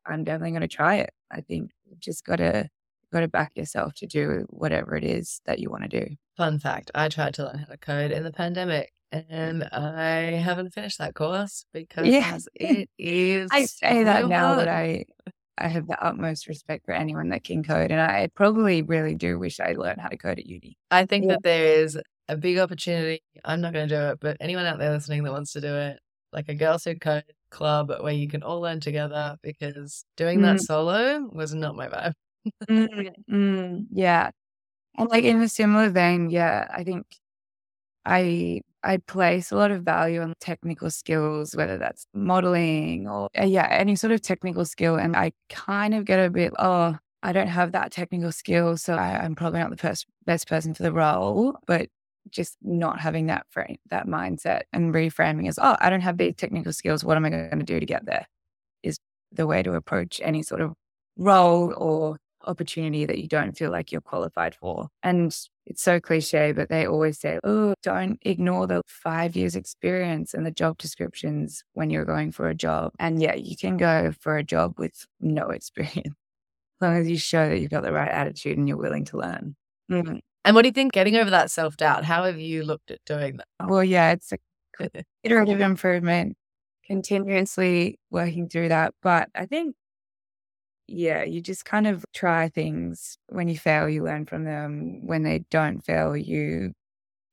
I'm 0.04 0.22
definitely 0.22 0.50
going 0.50 0.68
to 0.68 0.68
try 0.68 0.96
it. 0.96 1.10
I 1.30 1.40
think 1.40 1.70
just 1.98 2.26
got 2.26 2.36
to 2.36 2.68
got 3.10 3.20
to 3.20 3.28
back 3.28 3.52
yourself 3.56 3.94
to 3.94 4.06
do 4.06 4.46
whatever 4.48 4.96
it 4.96 5.04
is 5.04 5.40
that 5.46 5.58
you 5.58 5.70
want 5.70 5.90
to 5.90 6.00
do. 6.00 6.16
Fun 6.36 6.58
fact: 6.58 6.90
I 6.94 7.08
tried 7.08 7.34
to 7.34 7.44
learn 7.44 7.58
how 7.58 7.66
to 7.66 7.76
code 7.78 8.10
in 8.10 8.24
the 8.24 8.32
pandemic, 8.32 8.92
and 9.12 9.64
I 9.64 10.32
haven't 10.32 10.70
finished 10.70 10.98
that 10.98 11.14
course 11.14 11.64
because 11.72 12.06
yeah. 12.06 12.38
it 12.54 12.88
is. 12.98 13.48
I 13.52 13.64
say 13.64 14.04
that 14.04 14.28
now 14.28 14.56
that 14.56 14.68
I 14.68 15.04
I 15.58 15.68
have 15.68 15.86
the 15.86 16.02
utmost 16.02 16.48
respect 16.48 16.86
for 16.86 16.92
anyone 16.92 17.28
that 17.30 17.44
can 17.44 17.62
code, 17.62 17.90
and 17.90 18.00
I 18.00 18.28
probably 18.34 18.82
really 18.82 19.14
do 19.14 19.38
wish 19.38 19.60
I 19.60 19.72
learned 19.72 20.00
how 20.00 20.08
to 20.08 20.16
code 20.16 20.38
at 20.38 20.46
uni. 20.46 20.76
I 20.90 21.04
think 21.04 21.26
yeah. 21.26 21.32
that 21.32 21.42
there 21.42 21.82
is 21.82 21.98
a 22.28 22.36
big 22.36 22.58
opportunity. 22.58 23.22
I'm 23.44 23.60
not 23.60 23.72
going 23.72 23.88
to 23.88 23.94
do 23.94 24.00
it, 24.12 24.20
but 24.20 24.36
anyone 24.40 24.64
out 24.64 24.78
there 24.78 24.92
listening 24.92 25.22
that 25.24 25.32
wants 25.32 25.52
to 25.52 25.60
do 25.60 25.74
it, 25.74 25.98
like 26.32 26.48
a 26.48 26.54
Girls 26.54 26.84
Who 26.84 26.94
Code 26.94 27.24
club 27.50 27.92
where 28.00 28.12
you 28.12 28.28
can 28.28 28.42
all 28.42 28.60
learn 28.60 28.80
together 28.80 29.36
because 29.42 30.04
doing 30.16 30.38
mm. 30.38 30.42
that 30.42 30.62
solo 30.62 31.28
was 31.32 31.52
not 31.52 31.76
my 31.76 31.88
vibe. 31.88 32.14
Mm, 32.68 33.12
mm, 33.30 33.86
yeah. 33.92 34.30
And 34.98 35.08
like 35.10 35.24
in 35.24 35.40
a 35.42 35.48
similar 35.48 35.90
vein, 35.90 36.30
yeah, 36.30 36.68
I 36.74 36.84
think 36.84 37.06
I 38.04 38.62
I 38.82 38.96
place 38.98 39.52
a 39.52 39.56
lot 39.56 39.70
of 39.70 39.82
value 39.82 40.22
on 40.22 40.34
technical 40.40 40.90
skills, 40.90 41.54
whether 41.54 41.76
that's 41.78 42.06
modeling 42.14 43.06
or 43.08 43.28
uh, 43.38 43.44
yeah, 43.44 43.68
any 43.70 43.94
sort 43.96 44.12
of 44.12 44.22
technical 44.22 44.64
skill. 44.64 44.96
And 44.96 45.16
I 45.16 45.32
kind 45.50 45.94
of 45.94 46.04
get 46.06 46.18
a 46.24 46.30
bit, 46.30 46.52
oh, 46.58 46.96
I 47.22 47.32
don't 47.32 47.48
have 47.48 47.72
that 47.72 47.92
technical 47.92 48.32
skill, 48.32 48.76
so 48.78 48.94
I, 48.94 49.24
am 49.24 49.34
probably 49.34 49.60
not 49.60 49.70
the 49.70 49.76
pers- 49.76 50.06
best 50.24 50.48
person 50.48 50.72
for 50.74 50.82
the 50.82 50.92
role. 50.92 51.56
But 51.66 51.88
just 52.30 52.56
not 52.62 53.00
having 53.00 53.26
that 53.26 53.46
frame, 53.50 53.76
that 53.90 54.06
mindset 54.06 54.62
and 54.72 54.94
reframing 54.94 55.48
as, 55.48 55.58
oh, 55.60 55.76
I 55.80 55.90
don't 55.90 56.00
have 56.02 56.18
these 56.18 56.34
technical 56.36 56.72
skills. 56.72 57.04
What 57.04 57.16
am 57.16 57.24
I 57.24 57.30
going 57.30 57.58
to 57.58 57.64
do 57.64 57.80
to 57.80 57.86
get 57.86 58.06
there? 58.06 58.26
Is 58.82 58.98
the 59.32 59.46
way 59.46 59.62
to 59.62 59.74
approach 59.74 60.20
any 60.24 60.42
sort 60.42 60.60
of 60.62 60.74
role 61.18 61.74
or 61.76 62.16
opportunity 62.46 63.04
that 63.04 63.18
you 63.18 63.28
don't 63.28 63.56
feel 63.56 63.70
like 63.70 63.92
you're 63.92 64.00
qualified 64.00 64.54
for. 64.54 64.88
And 65.02 65.34
it's 65.66 65.82
so 65.82 66.00
cliche, 66.00 66.52
but 66.52 66.68
they 66.68 66.86
always 66.86 67.18
say, 67.20 67.38
oh, 67.44 67.74
don't 67.82 68.18
ignore 68.22 68.66
the 68.66 68.82
five 68.86 69.36
years 69.36 69.56
experience 69.56 70.34
and 70.34 70.44
the 70.44 70.50
job 70.50 70.78
descriptions 70.78 71.62
when 71.74 71.90
you're 71.90 72.04
going 72.04 72.32
for 72.32 72.48
a 72.48 72.54
job. 72.54 72.92
And 72.98 73.20
yeah, 73.20 73.34
you 73.34 73.56
can 73.56 73.76
go 73.76 74.12
for 74.20 74.36
a 74.36 74.44
job 74.44 74.74
with 74.78 75.06
no 75.20 75.50
experience 75.50 76.14
as 76.80 76.86
long 76.86 76.96
as 76.96 77.08
you 77.08 77.18
show 77.18 77.48
that 77.48 77.60
you've 77.60 77.70
got 77.70 77.82
the 77.82 77.92
right 77.92 78.10
attitude 78.10 78.58
and 78.58 78.66
you're 78.68 78.76
willing 78.76 79.04
to 79.06 79.18
learn. 79.18 79.56
Mm-hmm. 79.90 80.16
And 80.44 80.56
what 80.56 80.62
do 80.62 80.68
you 80.68 80.72
think 80.72 80.92
getting 80.92 81.16
over 81.16 81.30
that 81.30 81.50
self 81.50 81.76
doubt? 81.76 82.04
How 82.04 82.24
have 82.24 82.38
you 82.38 82.62
looked 82.62 82.90
at 82.90 82.98
doing 83.04 83.36
that? 83.36 83.68
Well, 83.68 83.84
yeah, 83.84 84.12
it's 84.12 84.32
a 84.32 84.38
iterative 85.22 85.60
improvement, 85.60 86.36
continuously 86.86 87.98
working 88.10 88.48
through 88.48 88.68
that. 88.68 88.94
But 89.02 89.28
I 89.34 89.46
think, 89.46 89.74
yeah, 90.90 91.22
you 91.22 91.40
just 91.40 91.64
kind 91.64 91.86
of 91.86 92.04
try 92.14 92.48
things. 92.48 93.16
When 93.28 93.48
you 93.48 93.56
fail, 93.56 93.88
you 93.88 94.02
learn 94.04 94.26
from 94.26 94.44
them. 94.44 95.06
When 95.06 95.22
they 95.22 95.44
don't 95.50 95.80
fail, 95.84 96.16
you 96.16 96.72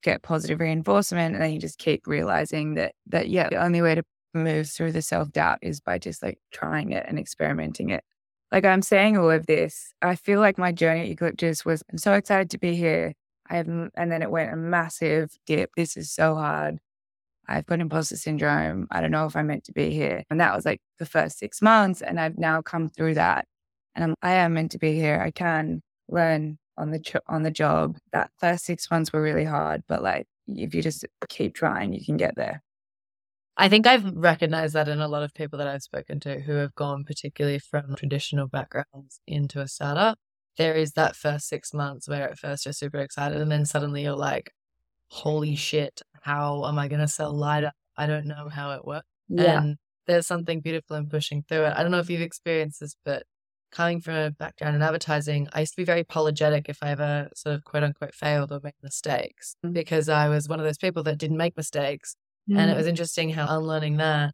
get 0.03 0.21
positive 0.21 0.59
reinforcement. 0.59 1.35
And 1.35 1.43
then 1.43 1.53
you 1.53 1.59
just 1.59 1.79
keep 1.79 2.05
realizing 2.07 2.75
that, 2.75 2.93
that, 3.07 3.29
yeah, 3.29 3.49
the 3.49 3.63
only 3.63 3.81
way 3.81 3.95
to 3.95 4.03
move 4.33 4.69
through 4.69 4.91
the 4.91 5.01
self 5.01 5.31
doubt 5.31 5.59
is 5.61 5.81
by 5.81 5.97
just 5.97 6.21
like 6.21 6.39
trying 6.51 6.91
it 6.91 7.05
and 7.07 7.17
experimenting 7.17 7.89
it. 7.89 8.03
Like 8.51 8.63
I'm 8.65 8.81
saying 8.81 9.17
all 9.17 9.31
of 9.31 9.47
this, 9.47 9.93
I 10.01 10.15
feel 10.15 10.39
like 10.39 10.57
my 10.57 10.71
journey 10.71 11.01
at 11.01 11.07
Eucalyptus 11.07 11.65
was 11.65 11.83
I'm 11.91 11.97
so 11.97 12.13
excited 12.13 12.49
to 12.51 12.57
be 12.59 12.75
here. 12.75 13.13
I 13.49 13.57
have, 13.57 13.67
and 13.67 14.11
then 14.11 14.21
it 14.21 14.31
went 14.31 14.53
a 14.53 14.57
massive 14.57 15.31
dip. 15.45 15.71
This 15.75 15.97
is 15.97 16.11
so 16.11 16.35
hard. 16.35 16.79
I've 17.47 17.65
got 17.65 17.79
imposter 17.79 18.17
syndrome. 18.17 18.87
I 18.91 19.01
don't 19.01 19.11
know 19.11 19.25
if 19.25 19.35
I'm 19.35 19.47
meant 19.47 19.63
to 19.65 19.73
be 19.73 19.91
here. 19.91 20.23
And 20.29 20.39
that 20.41 20.55
was 20.55 20.65
like 20.65 20.81
the 20.99 21.05
first 21.05 21.39
six 21.39 21.61
months. 21.61 22.01
And 22.01 22.19
I've 22.19 22.37
now 22.37 22.61
come 22.61 22.89
through 22.89 23.15
that. 23.15 23.45
And 23.95 24.03
I'm, 24.03 24.15
I 24.21 24.33
am 24.33 24.53
meant 24.53 24.71
to 24.71 24.77
be 24.79 24.93
here. 24.93 25.21
I 25.21 25.31
can 25.31 25.81
learn 26.09 26.57
on 26.77 26.91
the 26.91 27.21
on 27.27 27.43
the 27.43 27.51
job. 27.51 27.97
That 28.13 28.31
first 28.39 28.65
six 28.65 28.89
months 28.91 29.11
were 29.11 29.21
really 29.21 29.45
hard, 29.45 29.83
but 29.87 30.03
like 30.03 30.27
if 30.47 30.73
you 30.73 30.81
just 30.81 31.05
keep 31.29 31.55
trying, 31.55 31.93
you 31.93 32.03
can 32.05 32.17
get 32.17 32.35
there. 32.35 32.61
I 33.57 33.69
think 33.69 33.87
I've 33.87 34.05
recognized 34.15 34.75
that 34.75 34.87
in 34.87 35.01
a 35.01 35.07
lot 35.07 35.23
of 35.23 35.33
people 35.33 35.57
that 35.57 35.67
I've 35.67 35.81
spoken 35.81 36.19
to 36.21 36.39
who 36.41 36.53
have 36.53 36.75
gone 36.75 37.03
particularly 37.03 37.59
from 37.59 37.95
traditional 37.95 38.47
backgrounds 38.47 39.19
into 39.25 39.61
a 39.61 39.67
startup. 39.67 40.19
There 40.57 40.75
is 40.75 40.91
that 40.93 41.15
first 41.15 41.47
six 41.47 41.73
months 41.73 42.07
where 42.07 42.29
at 42.29 42.37
first 42.37 42.65
you're 42.65 42.73
super 42.73 42.99
excited 42.99 43.41
and 43.41 43.51
then 43.51 43.65
suddenly 43.65 44.03
you're 44.03 44.15
like, 44.15 44.51
holy 45.09 45.55
shit, 45.55 46.01
how 46.21 46.65
am 46.65 46.79
I 46.79 46.87
going 46.87 47.01
to 47.01 47.07
sell 47.07 47.33
lighter? 47.33 47.71
I 47.95 48.05
don't 48.07 48.25
know 48.25 48.49
how 48.49 48.71
it 48.71 48.85
works. 48.85 49.07
Yeah. 49.29 49.61
And 49.61 49.75
there's 50.05 50.27
something 50.27 50.61
beautiful 50.61 50.95
in 50.95 51.07
pushing 51.07 51.43
through 51.47 51.65
it. 51.65 51.73
I 51.75 51.81
don't 51.81 51.91
know 51.91 51.99
if 51.99 52.09
you've 52.09 52.21
experienced 52.21 52.79
this, 52.79 52.95
but 53.03 53.23
coming 53.71 53.99
from 53.99 54.15
a 54.15 54.31
background 54.31 54.75
in 54.75 54.81
advertising, 54.81 55.47
I 55.53 55.61
used 55.61 55.73
to 55.73 55.81
be 55.81 55.85
very 55.85 56.01
apologetic 56.01 56.69
if 56.69 56.77
I 56.81 56.91
ever 56.91 57.29
sort 57.35 57.55
of 57.55 57.63
quote 57.63 57.83
unquote 57.83 58.13
failed 58.13 58.51
or 58.51 58.61
made 58.63 58.73
mistakes 58.81 59.55
mm-hmm. 59.65 59.73
because 59.73 60.07
I 60.07 60.29
was 60.29 60.47
one 60.47 60.59
of 60.59 60.65
those 60.65 60.77
people 60.77 61.03
that 61.03 61.17
didn't 61.17 61.37
make 61.37 61.57
mistakes 61.57 62.15
Mm. 62.49 62.57
And 62.57 62.71
it 62.71 62.77
was 62.77 62.85
mm. 62.85 62.89
interesting 62.89 63.29
how 63.29 63.45
unlearning 63.49 63.97
that, 63.97 64.33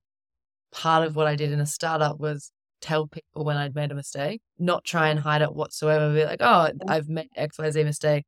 part 0.72 1.06
of 1.06 1.16
what 1.16 1.28
I 1.28 1.36
did 1.36 1.52
in 1.52 1.60
a 1.60 1.66
startup 1.66 2.20
was 2.20 2.52
tell 2.82 3.08
people 3.08 3.46
when 3.46 3.58
I'd 3.58 3.76
made 3.76 3.92
a 3.92 3.96
mistake, 3.96 4.42
not 4.60 4.84
try 4.84 5.10
and 5.10 5.20
hide 5.20 5.42
it 5.42 5.54
whatsoever. 5.54 6.14
Be 6.14 6.26
like, 6.26 6.42
oh, 6.42 6.72
I've 6.88 7.10
made 7.10 7.30
XYZ 7.38 7.84
mistake. 7.86 8.26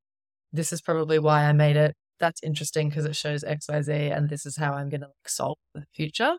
This 0.51 0.71
is 0.71 0.81
probably 0.81 1.19
why 1.19 1.43
I 1.43 1.53
made 1.53 1.75
it. 1.75 1.95
That's 2.19 2.41
interesting 2.43 2.89
because 2.89 3.06
it 3.06 3.15
shows 3.15 3.43
XYZ 3.43 4.15
and 4.15 4.30
this 4.30 4.45
is 4.45 4.58
how 4.58 4.73
I'm 4.73 4.89
going 4.89 5.01
to 5.01 5.08
like 5.08 5.30
solve 5.30 5.58
the 5.73 5.86
future. 5.93 6.38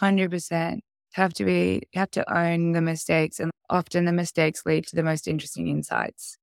100%. 0.00 0.80
Have 1.14 1.32
to 1.34 1.44
be, 1.44 1.82
have 1.94 2.10
to 2.12 2.34
own 2.34 2.72
the 2.72 2.80
mistakes. 2.80 3.40
And 3.40 3.50
often 3.70 4.04
the 4.04 4.12
mistakes 4.12 4.62
lead 4.66 4.86
to 4.88 4.96
the 4.96 5.02
most 5.02 5.28
interesting 5.28 5.68
insights. 5.68 6.36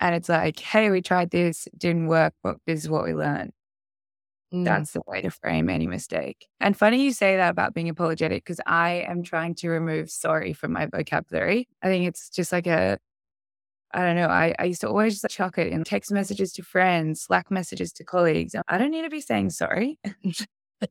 And 0.00 0.14
it's 0.14 0.28
like, 0.28 0.58
hey, 0.58 0.90
we 0.90 1.00
tried 1.00 1.30
this, 1.30 1.68
didn't 1.76 2.08
work, 2.08 2.34
but 2.42 2.56
this 2.66 2.82
is 2.82 2.90
what 2.90 3.04
we 3.04 3.14
learned. 3.14 3.52
Mm. 4.52 4.64
That's 4.64 4.92
the 4.92 5.02
way 5.06 5.22
to 5.22 5.30
frame 5.30 5.70
any 5.70 5.86
mistake. 5.86 6.46
And 6.60 6.76
funny 6.76 7.02
you 7.02 7.12
say 7.12 7.36
that 7.36 7.50
about 7.50 7.72
being 7.72 7.88
apologetic 7.88 8.44
because 8.44 8.60
I 8.66 9.04
am 9.08 9.22
trying 9.22 9.54
to 9.56 9.68
remove 9.68 10.10
sorry 10.10 10.52
from 10.52 10.72
my 10.72 10.86
vocabulary. 10.86 11.68
I 11.82 11.86
think 11.86 12.06
it's 12.06 12.28
just 12.28 12.52
like 12.52 12.66
a, 12.66 12.98
I 13.94 14.02
don't 14.04 14.16
know. 14.16 14.28
I, 14.28 14.54
I 14.58 14.64
used 14.64 14.80
to 14.82 14.88
always 14.88 15.20
just 15.20 15.34
chuck 15.34 15.58
it 15.58 15.68
in 15.68 15.84
text 15.84 16.10
messages 16.10 16.52
to 16.54 16.62
friends, 16.62 17.22
Slack 17.22 17.50
messages 17.50 17.92
to 17.94 18.04
colleagues. 18.04 18.54
I 18.68 18.78
don't 18.78 18.90
need 18.90 19.02
to 19.02 19.10
be 19.10 19.20
saying 19.20 19.50
sorry. 19.50 19.98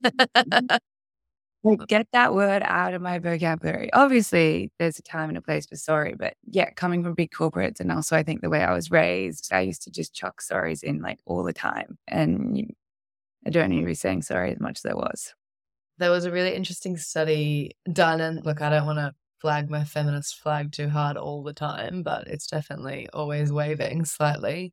get 1.88 2.08
that 2.12 2.34
word 2.34 2.64
out 2.66 2.94
of 2.94 3.02
my 3.02 3.20
vocabulary. 3.20 3.92
Obviously, 3.94 4.72
there's 4.80 5.00
a 5.00 5.04
time 5.04 5.30
and 5.30 5.38
a 5.38 5.42
place 5.42 5.66
for 5.66 5.76
sorry, 5.76 6.16
but 6.18 6.34
yeah, 6.50 6.70
coming 6.72 7.04
from 7.04 7.14
big 7.14 7.32
corporates 7.32 7.80
and 7.80 7.92
also 7.92 8.16
I 8.16 8.24
think 8.24 8.42
the 8.42 8.50
way 8.50 8.64
I 8.64 8.74
was 8.74 8.92
raised, 8.92 9.52
I 9.52 9.62
used 9.62 9.84
to 9.84 9.92
just 9.92 10.14
chuck 10.14 10.42
sorries 10.42 10.84
in 10.84 11.02
like 11.02 11.20
all 11.26 11.44
the 11.44 11.54
time. 11.54 11.98
And 12.08 12.74
I 13.46 13.50
don't 13.50 13.70
need 13.70 13.82
to 13.82 13.86
be 13.86 13.94
saying 13.94 14.24
sorry 14.24 14.52
as 14.52 14.60
much 14.60 14.80
as 14.84 14.92
I 14.92 14.94
was. 14.94 15.34
There 15.98 16.12
was 16.12 16.26
a 16.26 16.32
really 16.32 16.56
interesting 16.56 16.98
study 16.98 17.72
done, 17.92 18.22
and 18.22 18.44
look, 18.44 18.62
I 18.62 18.72
don't 18.72 18.88
want 18.88 18.98
to 18.98 19.14
flag 19.42 19.70
my 19.70 19.84
feminist 19.84 20.36
flag 20.36 20.72
too 20.72 20.90
hard 20.90 21.18
all 21.18 21.42
the 21.42 21.54
time, 21.54 22.04
but 22.04 22.28
it's 22.28 22.46
definitely 22.46 23.10
always 23.12 23.52
waving 23.52 24.06
slightly. 24.06 24.72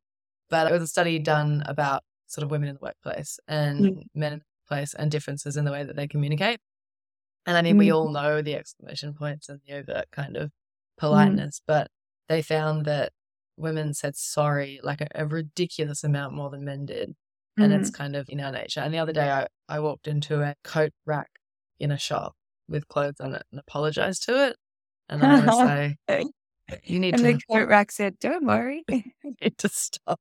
But 0.50 0.66
it 0.66 0.72
was 0.72 0.83
a 0.83 0.87
study 0.87 1.18
done 1.18 1.62
about 1.66 2.02
sort 2.26 2.44
of 2.44 2.50
women 2.50 2.68
in 2.68 2.74
the 2.74 2.81
workplace 2.83 3.40
and 3.48 3.81
mm. 3.81 4.02
men 4.14 4.35
in 4.35 4.38
the 4.40 4.44
workplace 4.70 4.94
and 4.94 5.11
differences 5.11 5.57
in 5.57 5.64
the 5.64 5.72
way 5.72 5.85
that 5.85 5.96
they 5.96 6.07
communicate. 6.07 6.61
And 7.46 7.57
I 7.57 7.62
mean, 7.62 7.76
mm. 7.76 7.78
we 7.78 7.90
all 7.90 8.11
know 8.11 8.42
the 8.42 8.54
exclamation 8.54 9.14
points 9.14 9.48
and 9.48 9.61
the 9.66 9.74
overt 9.74 10.11
kind 10.12 10.37
of 10.37 10.48
mm. 10.48 10.52
politeness, 10.98 11.61
mm. 11.61 11.62
but 11.66 11.88
they 12.28 12.42
found 12.42 12.85
that 12.85 13.12
women 13.57 13.94
said 13.94 14.16
sorry 14.16 14.81
like 14.83 15.00
a, 15.00 15.09
a 15.14 15.26
ridiculous 15.26 16.04
amount 16.04 16.35
more 16.35 16.50
than 16.50 16.64
men 16.64 16.85
did. 16.85 17.14
And 17.57 17.72
it's 17.72 17.90
mm. 17.90 17.94
kind 17.94 18.14
of 18.14 18.28
in 18.28 18.38
our 18.40 18.52
nature. 18.52 18.81
And 18.81 18.94
the 18.94 18.98
other 18.98 19.12
day, 19.12 19.31
I, 19.31 19.48
I 19.68 19.81
walked 19.81 20.07
into 20.07 20.42
a 20.42 20.54
coat 20.62 20.92
rack 21.04 21.31
in 21.81 21.90
a 21.90 21.98
shop 21.98 22.37
with 22.68 22.88
clothes 22.88 23.20
on 23.20 23.35
it 23.35 23.42
and 23.50 23.61
apologize 23.61 24.18
to 24.20 24.48
it. 24.48 24.57
And 25.09 25.22
I 25.22 25.44
was 25.44 25.96
like, 26.09 26.26
you 26.85 26.98
need 26.98 27.14
and 27.14 27.24
to. 27.24 27.33
the 27.33 27.40
coat 27.50 27.68
rack 27.68 27.90
said, 27.90 28.18
don't 28.18 28.46
worry. 28.46 28.85
you 28.88 29.02
need 29.40 29.59
to 29.59 29.68
stop. 29.68 30.20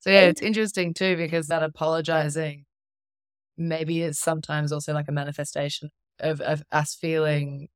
So 0.00 0.10
yeah, 0.10 0.22
it's 0.22 0.42
interesting 0.42 0.94
too 0.94 1.16
because 1.16 1.46
that 1.46 1.62
apologizing 1.62 2.64
maybe 3.56 4.02
is 4.02 4.18
sometimes 4.18 4.72
also 4.72 4.92
like 4.92 5.08
a 5.08 5.12
manifestation 5.12 5.90
of, 6.18 6.40
of 6.40 6.62
us 6.72 6.94
feeling 6.94 7.68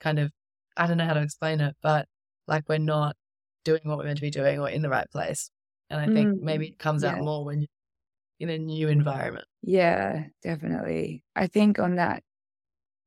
kind 0.00 0.18
of 0.18 0.32
I 0.76 0.86
don't 0.86 0.96
know 0.96 1.06
how 1.06 1.14
to 1.14 1.22
explain 1.22 1.60
it, 1.60 1.76
but 1.82 2.06
like 2.48 2.68
we're 2.68 2.78
not 2.78 3.16
doing 3.64 3.80
what 3.84 3.98
we're 3.98 4.04
meant 4.04 4.18
to 4.18 4.22
be 4.22 4.30
doing 4.30 4.58
or 4.58 4.68
in 4.68 4.82
the 4.82 4.88
right 4.88 5.08
place. 5.10 5.50
And 5.90 6.00
I 6.00 6.06
think 6.06 6.38
mm, 6.38 6.42
maybe 6.42 6.68
it 6.68 6.78
comes 6.78 7.02
yeah. 7.02 7.12
out 7.12 7.20
more 7.20 7.44
when 7.44 7.60
you're 7.60 8.50
in 8.50 8.50
a 8.50 8.58
new 8.58 8.88
environment. 8.88 9.46
Yeah, 9.62 10.24
definitely. 10.42 11.22
I 11.36 11.46
think 11.46 11.78
on 11.78 11.96
that 11.96 12.22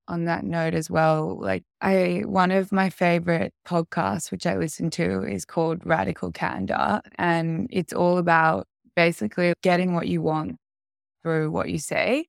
on 0.07 0.25
that 0.25 0.43
note 0.43 0.73
as 0.73 0.89
well, 0.89 1.37
like 1.39 1.63
I 1.81 2.23
one 2.25 2.51
of 2.51 2.71
my 2.71 2.89
favorite 2.89 3.53
podcasts 3.67 4.31
which 4.31 4.45
I 4.45 4.57
listen 4.57 4.89
to 4.91 5.23
is 5.23 5.45
called 5.45 5.85
Radical 5.85 6.31
Candor 6.31 7.01
and 7.17 7.67
it's 7.71 7.93
all 7.93 8.17
about 8.17 8.67
basically 8.95 9.53
getting 9.61 9.93
what 9.93 10.07
you 10.07 10.21
want 10.21 10.57
through 11.23 11.51
what 11.51 11.69
you 11.69 11.79
say. 11.79 12.25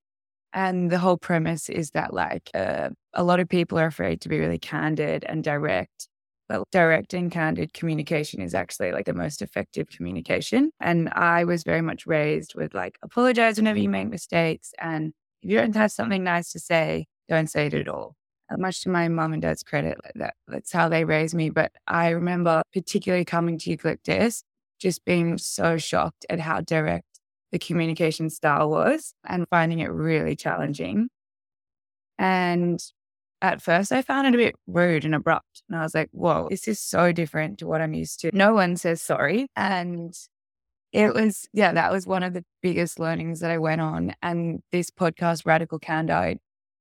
And 0.53 0.91
the 0.91 0.99
whole 0.99 1.19
premise 1.19 1.69
is 1.69 1.91
that 1.93 2.15
like 2.15 2.51
uh, 2.55 2.91
a 3.15 3.25
lot 3.25 3.41
of 3.41 3.49
people 3.49 3.79
are 3.79 3.87
afraid 3.87 4.21
to 4.23 4.29
be 4.29 4.39
really 4.39 4.59
candid 4.59 5.25
and 5.29 5.45
direct. 5.45 6.09
But 6.49 6.65
direct 6.73 7.13
and 7.13 7.31
candid 7.31 7.75
communication 7.75 8.41
is 8.41 8.55
actually 8.55 8.93
like 8.93 9.05
the 9.05 9.13
most 9.13 9.43
effective 9.43 9.89
communication. 9.91 10.71
And 10.81 11.11
I 11.11 11.45
was 11.45 11.63
very 11.63 11.83
much 11.83 12.07
raised 12.07 12.55
with 12.55 12.73
like 12.75 12.99
apologize 13.03 13.59
whenever 13.59 13.79
you 13.79 13.91
make 13.91 14.09
mistakes. 14.09 14.73
And 14.79 15.13
if 15.43 15.51
you 15.51 15.59
don't 15.59 15.77
have 15.77 15.93
something 15.93 16.25
nice 16.25 16.51
to 16.53 16.59
say, 16.59 17.07
don't 17.29 17.49
say 17.49 17.67
it 17.67 17.75
at 17.75 17.89
all. 17.89 18.15
Uh, 18.51 18.57
much 18.57 18.83
to 18.83 18.89
my 18.89 19.09
mom 19.09 19.33
and 19.33 19.43
dad's 19.43 19.63
credit, 19.63 19.99
that 20.15 20.35
that's 20.47 20.73
how 20.73 20.89
they 20.89 21.05
raised 21.05 21.35
me. 21.35 21.51
But 21.51 21.73
I 21.87 22.11
remember 22.11 22.63
particularly 22.73 23.25
coming 23.25 23.59
to 23.59 23.71
Eucalyptus, 23.71 24.43
just 24.79 25.05
being 25.05 25.39
so 25.39 25.77
shocked 25.77 26.25
at 26.31 26.41
how 26.41 26.61
direct 26.61 27.05
the 27.53 27.59
communication 27.59 28.31
style 28.31 28.71
was 28.71 29.15
and 29.27 29.49
finding 29.49 29.81
it 29.81 29.91
really 29.91 30.37
challenging. 30.37 31.09
And 32.19 32.81
at 33.41 33.63
first, 33.63 33.93
I 33.93 34.03
found 34.03 34.27
it 34.27 34.35
a 34.35 34.39
bit 34.39 34.57
rude 34.67 35.05
and 35.05 35.15
abrupt. 35.15 35.63
And 35.69 35.79
I 35.79 35.83
was 35.83 35.95
like, 35.95 36.09
whoa, 36.13 36.49
this 36.51 36.67
is 36.67 36.81
so 36.81 37.13
different 37.13 37.59
to 37.59 37.67
what 37.67 37.81
I'm 37.81 37.95
used 37.95 38.21
to. 38.21 38.31
No 38.33 38.55
one 38.55 38.77
says 38.77 39.01
sorry. 39.01 39.47
And 39.55 40.13
it 40.93 41.15
was, 41.15 41.49
yeah, 41.53 41.73
that 41.73 41.93
was 41.93 42.07
one 42.07 42.23
of 42.23 42.33
the 42.33 42.45
biggest 42.63 42.99
learnings 42.99 43.41
that 43.41 43.51
I 43.51 43.59
went 43.59 43.81
on. 43.81 44.15
And 44.23 44.63
this 44.73 44.91
podcast, 44.91 45.47
Radical 45.47 45.79
Candor, 45.79 46.35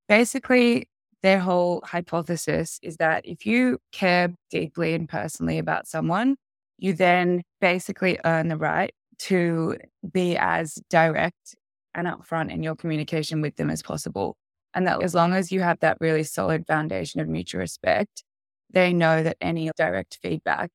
basically 0.07 0.89
their 1.23 1.39
whole 1.39 1.81
hypothesis 1.85 2.79
is 2.83 2.97
that 2.97 3.25
if 3.25 3.45
you 3.45 3.79
care 3.91 4.33
deeply 4.51 4.93
and 4.93 5.09
personally 5.09 5.57
about 5.57 5.87
someone, 5.87 6.37
you 6.77 6.93
then 6.93 7.43
basically 7.59 8.19
earn 8.25 8.49
the 8.49 8.57
right 8.57 8.93
to 9.19 9.77
be 10.11 10.37
as 10.37 10.77
direct 10.89 11.55
and 11.95 12.07
upfront 12.07 12.51
in 12.51 12.61
your 12.63 12.75
communication 12.75 13.41
with 13.41 13.55
them 13.55 13.69
as 13.69 13.81
possible. 13.81 14.37
And 14.73 14.85
that 14.87 15.01
as 15.01 15.15
long 15.15 15.33
as 15.33 15.51
you 15.51 15.61
have 15.61 15.79
that 15.79 15.97
really 15.99 16.23
solid 16.23 16.67
foundation 16.67 17.19
of 17.19 17.27
mutual 17.27 17.61
respect, 17.61 18.23
they 18.71 18.93
know 18.93 19.23
that 19.23 19.37
any 19.41 19.71
direct 19.75 20.19
feedback 20.21 20.71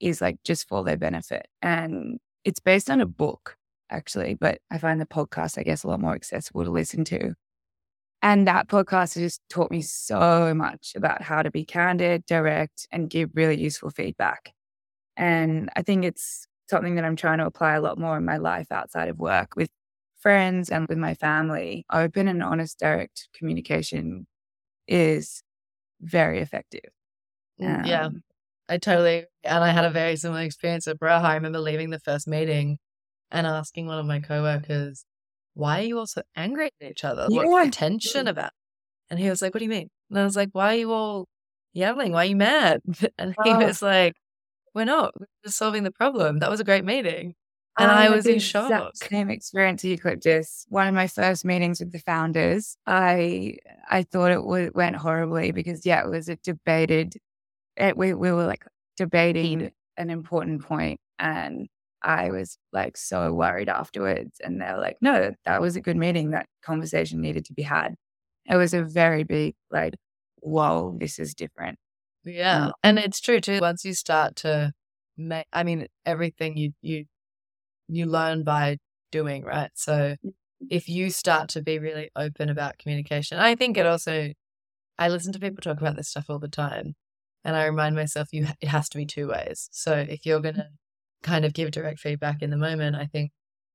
is 0.00 0.20
like 0.20 0.36
just 0.44 0.66
for 0.68 0.82
their 0.82 0.96
benefit. 0.96 1.46
And 1.62 2.18
it's 2.44 2.60
based 2.60 2.90
on 2.90 3.00
a 3.00 3.06
book, 3.06 3.56
actually, 3.90 4.34
but 4.34 4.58
I 4.70 4.78
find 4.78 5.00
the 5.00 5.06
podcast, 5.06 5.58
I 5.58 5.62
guess, 5.62 5.84
a 5.84 5.88
lot 5.88 6.00
more 6.00 6.14
accessible 6.14 6.64
to 6.64 6.70
listen 6.70 7.04
to. 7.06 7.34
And 8.24 8.48
that 8.48 8.68
podcast 8.68 9.14
has 9.14 9.22
just 9.22 9.42
taught 9.50 9.70
me 9.70 9.82
so 9.82 10.54
much 10.54 10.94
about 10.96 11.20
how 11.20 11.42
to 11.42 11.50
be 11.50 11.62
candid, 11.66 12.24
direct, 12.24 12.88
and 12.90 13.10
give 13.10 13.28
really 13.34 13.60
useful 13.60 13.90
feedback. 13.90 14.54
And 15.14 15.68
I 15.76 15.82
think 15.82 16.06
it's 16.06 16.48
something 16.70 16.94
that 16.94 17.04
I'm 17.04 17.16
trying 17.16 17.36
to 17.38 17.44
apply 17.44 17.74
a 17.74 17.82
lot 17.82 17.98
more 17.98 18.16
in 18.16 18.24
my 18.24 18.38
life 18.38 18.72
outside 18.72 19.10
of 19.10 19.18
work 19.18 19.56
with 19.56 19.68
friends 20.20 20.70
and 20.70 20.88
with 20.88 20.96
my 20.96 21.12
family. 21.12 21.84
Open 21.92 22.26
and 22.26 22.42
honest, 22.42 22.78
direct 22.78 23.28
communication 23.34 24.26
is 24.88 25.42
very 26.00 26.40
effective. 26.40 26.88
Um, 27.62 27.84
yeah, 27.84 28.08
I 28.70 28.78
totally. 28.78 29.26
And 29.44 29.62
I 29.62 29.68
had 29.68 29.84
a 29.84 29.90
very 29.90 30.16
similar 30.16 30.40
experience 30.40 30.88
at 30.88 30.98
Bra. 30.98 31.18
I 31.18 31.34
remember 31.34 31.58
leaving 31.58 31.90
the 31.90 32.00
first 32.00 32.26
meeting 32.26 32.78
and 33.30 33.46
asking 33.46 33.86
one 33.86 33.98
of 33.98 34.06
my 34.06 34.20
coworkers, 34.20 35.04
why 35.54 35.80
are 35.80 35.84
you 35.84 35.98
all 35.98 36.06
so 36.06 36.22
angry 36.36 36.70
at 36.80 36.90
each 36.90 37.04
other? 37.04 37.26
Yeah. 37.30 37.44
What's 37.44 37.66
the 37.66 37.70
tension 37.72 38.28
about? 38.28 38.50
And 39.10 39.18
he 39.18 39.30
was 39.30 39.40
like, 39.42 39.54
what 39.54 39.58
do 39.58 39.64
you 39.64 39.70
mean? 39.70 39.88
And 40.10 40.18
I 40.18 40.24
was 40.24 40.36
like, 40.36 40.50
why 40.52 40.74
are 40.74 40.78
you 40.78 40.92
all 40.92 41.26
yelling? 41.72 42.12
Why 42.12 42.22
are 42.22 42.28
you 42.28 42.36
mad? 42.36 42.80
And 43.18 43.34
he 43.44 43.50
oh. 43.50 43.58
was 43.58 43.82
like, 43.82 44.14
we're 44.74 44.84
not. 44.84 45.12
We're 45.18 45.26
just 45.44 45.56
solving 45.56 45.84
the 45.84 45.92
problem. 45.92 46.40
That 46.40 46.50
was 46.50 46.60
a 46.60 46.64
great 46.64 46.84
meeting. 46.84 47.34
And 47.78 47.90
I, 47.90 48.06
I 48.06 48.10
was 48.10 48.26
in 48.26 48.38
shock. 48.38 48.92
Same 48.94 49.30
experience 49.30 49.84
at 49.84 49.90
Eucalyptus. 49.90 50.64
One 50.68 50.86
of 50.86 50.94
my 50.94 51.08
first 51.08 51.44
meetings 51.44 51.80
with 51.80 51.90
the 51.90 51.98
founders, 51.98 52.76
I 52.86 53.56
I 53.90 54.04
thought 54.04 54.30
it 54.30 54.36
w- 54.36 54.70
went 54.74 54.94
horribly 54.94 55.50
because 55.50 55.84
yeah, 55.84 56.04
it 56.04 56.08
was 56.08 56.28
a 56.28 56.36
debated. 56.36 57.16
It, 57.76 57.96
we 57.96 58.14
we 58.14 58.30
were 58.30 58.46
like 58.46 58.64
debating 58.96 59.58
mm. 59.58 59.72
an 59.96 60.10
important 60.10 60.62
point, 60.62 61.00
and 61.18 61.68
I 62.04 62.30
was 62.30 62.58
like 62.72 62.96
so 62.98 63.32
worried 63.32 63.70
afterwards. 63.70 64.36
And 64.40 64.60
they 64.60 64.66
were 64.66 64.80
like, 64.80 64.98
no, 65.00 65.32
that 65.46 65.60
was 65.60 65.74
a 65.74 65.80
good 65.80 65.96
meeting. 65.96 66.30
That 66.30 66.46
conversation 66.62 67.20
needed 67.20 67.46
to 67.46 67.54
be 67.54 67.62
had. 67.62 67.94
It 68.44 68.56
was 68.56 68.74
a 68.74 68.84
very 68.84 69.24
big, 69.24 69.54
like, 69.70 69.94
whoa, 70.40 70.96
this 71.00 71.18
is 71.18 71.34
different. 71.34 71.78
Yeah. 72.24 72.66
Um, 72.66 72.72
and 72.82 72.98
it's 72.98 73.20
true 73.20 73.40
too. 73.40 73.58
Once 73.60 73.84
you 73.84 73.94
start 73.94 74.36
to 74.36 74.72
make, 75.16 75.46
I 75.52 75.62
mean, 75.62 75.86
everything 76.04 76.58
you, 76.58 76.72
you, 76.82 77.06
you 77.88 78.04
learn 78.04 78.44
by 78.44 78.76
doing, 79.10 79.42
right? 79.42 79.70
So 79.74 80.16
mm. 80.24 80.32
if 80.68 80.88
you 80.88 81.08
start 81.08 81.48
to 81.50 81.62
be 81.62 81.78
really 81.78 82.10
open 82.14 82.50
about 82.50 82.78
communication, 82.78 83.38
I 83.38 83.54
think 83.54 83.78
it 83.78 83.86
also, 83.86 84.32
I 84.98 85.08
listen 85.08 85.32
to 85.32 85.40
people 85.40 85.62
talk 85.62 85.80
about 85.80 85.96
this 85.96 86.10
stuff 86.10 86.26
all 86.28 86.38
the 86.38 86.48
time. 86.48 86.94
And 87.44 87.56
I 87.56 87.64
remind 87.64 87.94
myself, 87.94 88.28
you 88.32 88.46
it 88.60 88.68
has 88.68 88.88
to 88.90 88.98
be 88.98 89.06
two 89.06 89.28
ways. 89.28 89.68
So 89.72 89.94
if 89.94 90.24
you're 90.24 90.40
going 90.40 90.54
to 90.56 90.68
kind 91.24 91.44
of 91.44 91.52
give 91.52 91.72
direct 91.72 91.98
feedback 91.98 92.42
in 92.42 92.50
the 92.50 92.56
moment, 92.56 92.94
I 92.94 93.06
think 93.06 93.32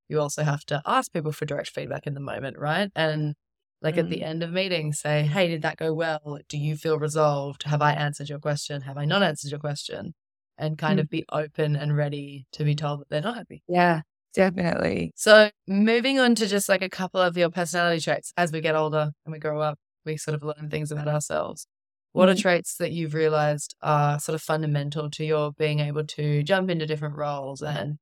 you 0.07 0.21
also 0.21 0.43
have 0.43 0.65
to 0.65 0.81
ask 0.85 1.12
people 1.12 1.33
for 1.33 1.45
direct 1.45 1.69
feedback 1.69 2.07
in 2.07 2.13
the 2.13 2.21
moment, 2.21 2.57
right? 2.57 2.89
And 2.95 3.35
like 3.81 3.95
mm. 3.95 3.99
at 3.99 4.09
the 4.09 4.19
mm. 4.19 4.23
end 4.23 4.43
of 4.43 4.51
meetings, 4.51 4.99
say, 4.99 5.23
hey, 5.23 5.49
did 5.49 5.62
that 5.63 5.77
go 5.77 5.93
well? 5.93 6.39
Do 6.47 6.57
you 6.57 6.77
feel 6.77 6.97
resolved? 6.97 7.63
Have 7.63 7.81
I 7.81 7.93
answered 7.93 8.29
your 8.29 8.39
question? 8.39 8.82
Have 8.82 8.97
I 8.97 9.05
not 9.05 9.24
answered 9.24 9.51
your 9.51 9.59
question? 9.59 10.13
And 10.57 10.78
kind 10.78 10.99
mm. 10.99 11.03
of 11.03 11.09
be 11.09 11.26
open 11.32 11.76
and 11.76 11.95
ready 11.95 12.45
to 12.53 12.63
be 12.63 12.76
told 12.76 13.01
that 13.01 13.09
they're 13.09 13.21
not 13.21 13.38
happy. 13.38 13.63
Yeah, 13.67 14.01
definitely. 14.34 15.11
So 15.15 15.49
moving 15.67 16.19
on 16.19 16.36
to 16.36 16.47
just 16.47 16.69
like 16.69 16.82
a 16.82 16.89
couple 16.89 17.21
of 17.21 17.38
your 17.38 17.49
personality 17.49 18.01
traits 18.01 18.34
as 18.36 18.51
we 18.51 18.61
get 18.61 18.76
older 18.76 19.11
and 19.26 19.32
we 19.32 19.39
grow 19.39 19.61
up, 19.61 19.78
we 20.05 20.17
sort 20.17 20.36
of 20.36 20.43
learn 20.43 20.69
things 20.69 20.91
about 20.91 21.07
ourselves. 21.07 21.65
What 22.12 22.28
mm-hmm. 22.28 22.38
are 22.38 22.41
traits 22.41 22.78
that 22.78 22.91
you've 22.91 23.14
realized 23.14 23.76
are 23.82 24.20
sort 24.20 24.36
of 24.36 24.41
fundamental 24.41 25.10
to 25.12 25.26
your 25.26 25.51
being 25.53 25.80
able 25.80 26.05
to 26.05 26.43
jump 26.43 26.70
into 26.70 26.86
different 26.86 27.18
roles 27.18 27.62
and 27.62 27.97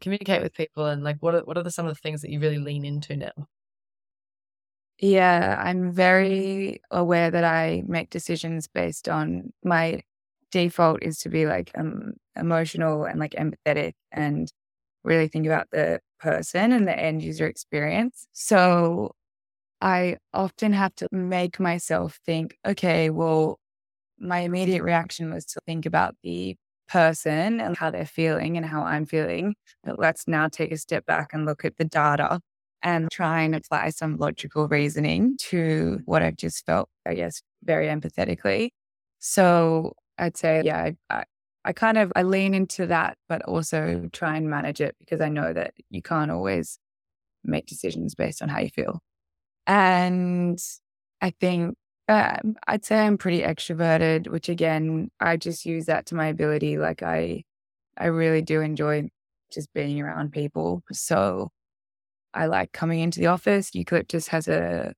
communicate 0.00 0.42
with 0.42 0.54
people? 0.54 0.86
And 0.86 1.04
like, 1.04 1.18
what 1.20 1.34
are, 1.34 1.40
what 1.40 1.58
are 1.58 1.62
the, 1.62 1.70
some 1.70 1.86
of 1.86 1.94
the 1.94 2.00
things 2.00 2.22
that 2.22 2.30
you 2.30 2.40
really 2.40 2.58
lean 2.58 2.84
into 2.84 3.16
now? 3.16 3.48
Yeah, 4.98 5.60
I'm 5.62 5.92
very 5.92 6.80
aware 6.90 7.30
that 7.30 7.44
I 7.44 7.82
make 7.86 8.10
decisions 8.10 8.68
based 8.68 9.08
on 9.08 9.52
my 9.64 10.02
default 10.52 11.02
is 11.02 11.18
to 11.18 11.28
be 11.28 11.46
like 11.46 11.72
um, 11.76 12.12
emotional 12.36 13.04
and 13.04 13.18
like 13.18 13.32
empathetic 13.32 13.94
and 14.12 14.50
really 15.02 15.28
think 15.28 15.46
about 15.46 15.66
the 15.72 16.00
person 16.20 16.72
and 16.72 16.86
the 16.86 16.98
end 16.98 17.22
user 17.22 17.46
experience. 17.46 18.26
So 18.32 19.14
I 19.80 20.16
often 20.32 20.72
have 20.72 20.94
to 20.96 21.08
make 21.12 21.60
myself 21.60 22.18
think, 22.24 22.56
okay, 22.66 23.10
well, 23.10 23.58
my 24.18 24.40
immediate 24.40 24.82
reaction 24.82 25.32
was 25.32 25.44
to 25.46 25.60
think 25.66 25.86
about 25.86 26.16
the 26.22 26.56
person 26.88 27.60
and 27.60 27.76
how 27.76 27.90
they're 27.90 28.06
feeling 28.06 28.56
and 28.56 28.66
how 28.66 28.82
I'm 28.84 29.06
feeling. 29.06 29.54
But 29.84 29.98
let's 29.98 30.28
now 30.28 30.48
take 30.48 30.72
a 30.72 30.76
step 30.78 31.06
back 31.06 31.30
and 31.32 31.46
look 31.46 31.64
at 31.64 31.76
the 31.76 31.84
data 31.84 32.40
and 32.82 33.10
try 33.10 33.42
and 33.42 33.54
apply 33.54 33.90
some 33.90 34.16
logical 34.18 34.68
reasoning 34.68 35.36
to 35.40 36.00
what 36.04 36.22
I've 36.22 36.36
just 36.36 36.64
felt, 36.66 36.88
I 37.06 37.14
guess, 37.14 37.42
very 37.64 37.86
empathetically. 37.88 38.70
So 39.18 39.94
I'd 40.18 40.36
say, 40.36 40.62
yeah, 40.64 40.82
I, 40.82 40.96
I, 41.10 41.24
I 41.64 41.72
kind 41.72 41.98
of 41.98 42.12
I 42.16 42.22
lean 42.22 42.54
into 42.54 42.86
that, 42.86 43.16
but 43.28 43.42
also 43.44 44.08
try 44.12 44.36
and 44.36 44.50
manage 44.50 44.80
it 44.80 44.96
because 44.98 45.20
I 45.20 45.28
know 45.30 45.52
that 45.54 45.72
you 45.90 46.02
can't 46.02 46.30
always 46.30 46.78
make 47.44 47.66
decisions 47.66 48.14
based 48.14 48.42
on 48.42 48.48
how 48.50 48.60
you 48.60 48.70
feel. 48.70 49.00
And 49.66 50.58
I 51.20 51.30
think 51.30 51.76
um, 52.08 52.56
I'd 52.66 52.84
say 52.84 52.98
I'm 53.00 53.18
pretty 53.18 53.42
extroverted, 53.42 54.28
which 54.28 54.48
again, 54.48 55.10
I 55.20 55.36
just 55.36 55.64
use 55.66 55.86
that 55.86 56.06
to 56.06 56.14
my 56.14 56.26
ability. 56.28 56.78
Like 56.78 57.02
I, 57.02 57.44
I 57.98 58.06
really 58.06 58.42
do 58.42 58.60
enjoy 58.60 59.08
just 59.52 59.72
being 59.74 60.00
around 60.00 60.32
people. 60.32 60.82
So 60.92 61.50
I 62.34 62.46
like 62.46 62.72
coming 62.72 63.00
into 63.00 63.20
the 63.20 63.26
office. 63.28 63.70
Eucalyptus 63.74 64.28
has 64.28 64.48
a 64.48 64.94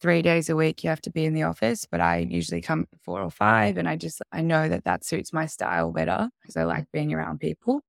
three 0.00 0.22
days 0.22 0.50
a 0.50 0.56
week 0.56 0.84
you 0.84 0.90
have 0.90 1.00
to 1.02 1.10
be 1.10 1.24
in 1.26 1.34
the 1.34 1.44
office, 1.44 1.86
but 1.90 2.00
I 2.00 2.18
usually 2.18 2.60
come 2.62 2.86
four 3.04 3.22
or 3.22 3.30
five, 3.30 3.78
and 3.78 3.88
I 3.88 3.96
just 3.96 4.22
I 4.32 4.42
know 4.42 4.68
that 4.68 4.84
that 4.84 5.04
suits 5.04 5.32
my 5.32 5.46
style 5.46 5.92
better 5.92 6.30
because 6.42 6.56
I 6.56 6.64
like 6.64 6.86
being 6.92 7.14
around 7.14 7.40
people. 7.40 7.82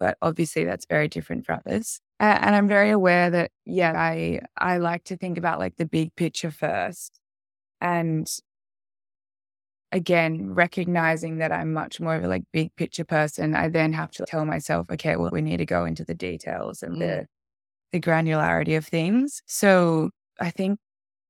But 0.00 0.18
obviously, 0.22 0.64
that's 0.64 0.86
very 0.86 1.08
different 1.08 1.46
for 1.46 1.54
others. 1.54 2.00
And 2.20 2.54
I'm 2.54 2.68
very 2.68 2.90
aware 2.90 3.30
that 3.30 3.50
yeah, 3.64 3.92
I 3.96 4.40
I 4.58 4.76
like 4.76 5.04
to 5.04 5.16
think 5.16 5.38
about 5.38 5.58
like 5.58 5.76
the 5.76 5.86
big 5.86 6.14
picture 6.16 6.50
first, 6.50 7.18
and 7.80 8.28
again 9.92 10.54
recognizing 10.54 11.38
that 11.38 11.50
I'm 11.50 11.72
much 11.72 11.98
more 11.98 12.14
of 12.14 12.22
a 12.22 12.28
like 12.28 12.44
big 12.52 12.76
picture 12.76 13.04
person. 13.04 13.54
I 13.54 13.70
then 13.70 13.94
have 13.94 14.10
to 14.12 14.24
tell 14.26 14.44
myself, 14.44 14.86
okay, 14.92 15.16
well, 15.16 15.30
we 15.32 15.40
need 15.40 15.56
to 15.56 15.66
go 15.66 15.86
into 15.86 16.04
the 16.04 16.14
details 16.14 16.82
and 16.82 16.96
mm. 16.96 17.00
the 17.00 17.26
the 17.92 18.00
granularity 18.00 18.76
of 18.76 18.86
things. 18.86 19.42
So 19.46 20.10
I 20.38 20.50
think 20.50 20.78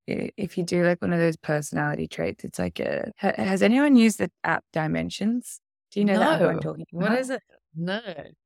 if 0.06 0.58
you 0.58 0.64
do 0.64 0.84
like 0.84 1.00
one 1.00 1.12
of 1.12 1.20
those 1.20 1.36
personality 1.36 2.08
traits, 2.08 2.42
it's 2.42 2.58
like 2.58 2.80
a, 2.80 3.12
has 3.16 3.62
anyone 3.62 3.94
used 3.94 4.18
the 4.18 4.30
app 4.42 4.64
Dimensions? 4.72 5.60
Do 5.92 6.00
you 6.00 6.06
know 6.06 6.14
no. 6.14 6.18
that 6.18 6.42
I'm 6.42 6.60
talking 6.60 6.84
about? 6.92 7.10
What 7.10 7.18
is 7.18 7.30
it? 7.30 7.42
No. 7.76 8.00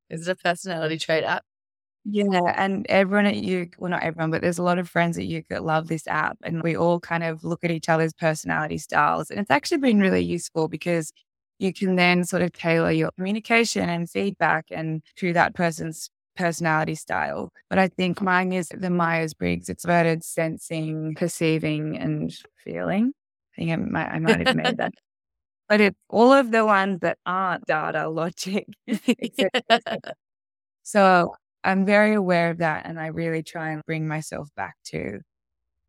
Is 0.09 0.27
it 0.27 0.31
a 0.31 0.35
personality 0.35 0.99
trait 0.99 1.23
app? 1.23 1.43
Yeah, 2.07 2.53
and 2.55 2.85
everyone 2.87 3.25
at 3.25 3.35
you, 3.37 3.67
well, 3.79 3.89
not 3.89 4.03
everyone, 4.03 4.29
but 4.29 4.41
there's 4.41 4.59
a 4.59 4.63
lot 4.63 4.77
of 4.77 4.87
friends 4.87 5.17
at 5.17 5.25
you 5.25 5.43
that 5.49 5.63
love 5.63 5.87
this 5.87 6.05
app, 6.07 6.37
and 6.43 6.61
we 6.61 6.75
all 6.77 6.99
kind 6.99 7.23
of 7.23 7.43
look 7.43 7.63
at 7.63 7.71
each 7.71 7.89
other's 7.89 8.13
personality 8.13 8.77
styles, 8.77 9.31
and 9.31 9.39
it's 9.39 9.49
actually 9.49 9.79
been 9.79 9.99
really 9.99 10.21
useful 10.23 10.67
because 10.67 11.11
you 11.57 11.73
can 11.73 11.95
then 11.95 12.23
sort 12.23 12.43
of 12.43 12.51
tailor 12.53 12.91
your 12.91 13.09
communication 13.17 13.89
and 13.89 14.07
feedback 14.09 14.65
and 14.69 15.01
to 15.15 15.33
that 15.33 15.55
person's 15.55 16.09
personality 16.35 16.93
style. 16.93 17.49
But 17.69 17.79
I 17.79 17.87
think 17.87 18.21
mine 18.21 18.53
is 18.53 18.67
the 18.69 18.89
Myers 18.91 19.33
Briggs 19.33 19.67
extroverted 19.67 20.23
sensing, 20.23 21.15
perceiving, 21.15 21.97
and 21.97 22.31
feeling. 22.63 23.13
I 23.53 23.61
think 23.61 23.71
I 23.71 23.75
might, 23.77 24.07
I 24.09 24.19
might 24.19 24.39
have 24.41 24.53
made 24.53 24.77
that. 24.77 24.93
But 25.69 25.81
it's 25.81 25.97
all 26.09 26.33
of 26.33 26.51
the 26.51 26.65
ones 26.65 26.99
that 27.01 27.17
aren't 27.25 27.65
data, 27.65 28.09
logic, 28.09 28.67
so 30.83 31.33
I'm 31.65 31.85
very 31.85 32.13
aware 32.13 32.51
of 32.51 32.59
that. 32.59 32.85
And 32.87 32.99
I 32.99 33.07
really 33.07 33.43
try 33.43 33.71
and 33.71 33.83
bring 33.85 34.07
myself 34.07 34.49
back 34.55 34.75
to 34.87 35.21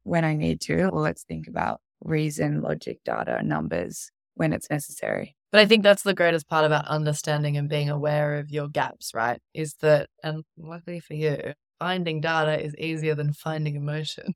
when 0.05 0.24
I 0.24 0.37
need 0.37 0.61
to. 0.62 0.91
Well, 0.91 1.03
let's 1.03 1.24
think 1.24 1.49
about 1.49 1.81
reason, 2.05 2.62
logic, 2.62 3.01
data, 3.05 3.43
numbers 3.45 4.11
when 4.35 4.53
it's 4.53 4.70
necessary. 4.70 5.37
But 5.53 5.61
I 5.61 5.66
think 5.66 5.83
that's 5.83 6.03
the 6.03 6.14
greatest 6.14 6.49
part 6.49 6.64
about 6.66 6.87
understanding 6.89 7.57
and 7.57 7.68
being 7.68 7.91
aware 7.91 8.39
of 8.39 8.51
your 8.51 8.68
gaps, 8.68 9.12
right? 9.14 9.41
Is 9.55 9.74
that, 9.81 10.09
and 10.22 10.45
luckily 10.59 11.01
for 11.01 11.14
you, 11.14 11.55
finding 11.81 12.20
data 12.20 12.62
is 12.62 12.74
easier 12.77 13.14
than 13.14 13.33
finding 13.33 13.77
emotion. 13.77 14.35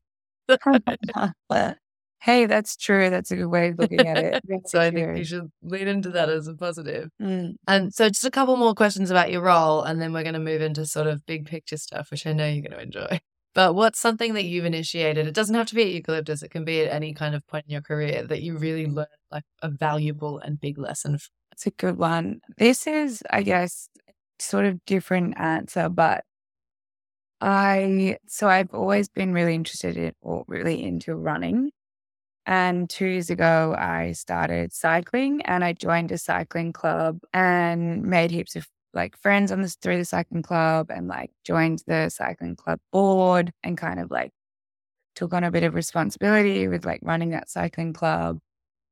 hey, 2.21 2.45
that's 2.45 2.77
true. 2.77 3.09
That's 3.09 3.31
a 3.31 3.35
good 3.35 3.47
way 3.47 3.69
of 3.69 3.79
looking 3.79 4.07
at 4.07 4.17
it. 4.17 4.43
so 4.67 4.79
I 4.79 4.91
think 4.91 5.17
you 5.17 5.25
should 5.25 5.51
lean 5.63 5.87
into 5.87 6.11
that 6.11 6.29
as 6.29 6.47
a 6.47 6.53
positive. 6.53 7.09
Mm. 7.21 7.55
And 7.67 7.93
so, 7.93 8.07
just 8.07 8.25
a 8.25 8.31
couple 8.31 8.55
more 8.57 8.75
questions 8.75 9.11
about 9.11 9.31
your 9.31 9.41
role, 9.41 9.81
and 9.83 10.01
then 10.01 10.13
we're 10.13 10.23
going 10.23 10.33
to 10.33 10.39
move 10.39 10.61
into 10.61 10.85
sort 10.85 11.07
of 11.07 11.25
big 11.25 11.47
picture 11.47 11.77
stuff, 11.77 12.11
which 12.11 12.25
I 12.25 12.33
know 12.33 12.47
you're 12.47 12.61
going 12.61 12.77
to 12.77 12.81
enjoy. 12.81 13.19
But 13.53 13.75
what's 13.75 13.99
something 13.99 14.33
that 14.35 14.45
you've 14.45 14.63
initiated? 14.63 15.27
It 15.27 15.33
doesn't 15.33 15.55
have 15.55 15.67
to 15.67 15.75
be 15.75 15.81
at 15.81 15.89
Eucalyptus, 15.89 16.41
it 16.41 16.51
can 16.51 16.63
be 16.63 16.79
at 16.79 16.93
any 16.93 17.13
kind 17.13 17.35
of 17.35 17.45
point 17.47 17.65
in 17.67 17.73
your 17.73 17.81
career 17.81 18.25
that 18.25 18.41
you 18.41 18.57
really 18.57 18.85
learned 18.85 19.09
like 19.29 19.43
a 19.61 19.67
valuable 19.67 20.39
and 20.39 20.57
big 20.57 20.77
lesson. 20.77 21.17
That's 21.51 21.67
a 21.67 21.71
good 21.71 21.97
one. 21.97 22.39
This 22.57 22.87
is, 22.87 23.21
I 23.29 23.41
guess, 23.43 23.89
sort 24.39 24.63
of 24.63 24.79
different 24.85 25.37
answer, 25.37 25.89
but 25.89 26.23
I, 27.41 28.19
so 28.25 28.47
I've 28.47 28.73
always 28.73 29.09
been 29.09 29.33
really 29.33 29.55
interested 29.55 29.97
in 29.97 30.13
or 30.21 30.45
really 30.47 30.81
into 30.81 31.13
running. 31.13 31.71
And 32.45 32.89
two 32.89 33.05
years 33.05 33.29
ago, 33.29 33.75
I 33.77 34.13
started 34.13 34.73
cycling 34.73 35.41
and 35.43 35.63
I 35.63 35.73
joined 35.73 36.11
a 36.11 36.17
cycling 36.17 36.73
club 36.73 37.19
and 37.33 38.03
made 38.03 38.31
heaps 38.31 38.55
of 38.55 38.67
like 38.93 39.17
friends 39.17 39.51
on 39.51 39.61
this 39.61 39.75
through 39.75 39.97
the 39.97 40.05
cycling 40.05 40.41
club 40.41 40.89
and 40.89 41.07
like 41.07 41.31
joined 41.45 41.83
the 41.87 42.09
cycling 42.09 42.55
club 42.55 42.79
board 42.91 43.51
and 43.63 43.77
kind 43.77 43.99
of 43.99 44.11
like 44.11 44.31
took 45.15 45.33
on 45.33 45.43
a 45.43 45.51
bit 45.51 45.63
of 45.63 45.75
responsibility 45.75 46.67
with 46.67 46.85
like 46.85 46.99
running 47.03 47.29
that 47.31 47.49
cycling 47.49 47.93
club. 47.93 48.39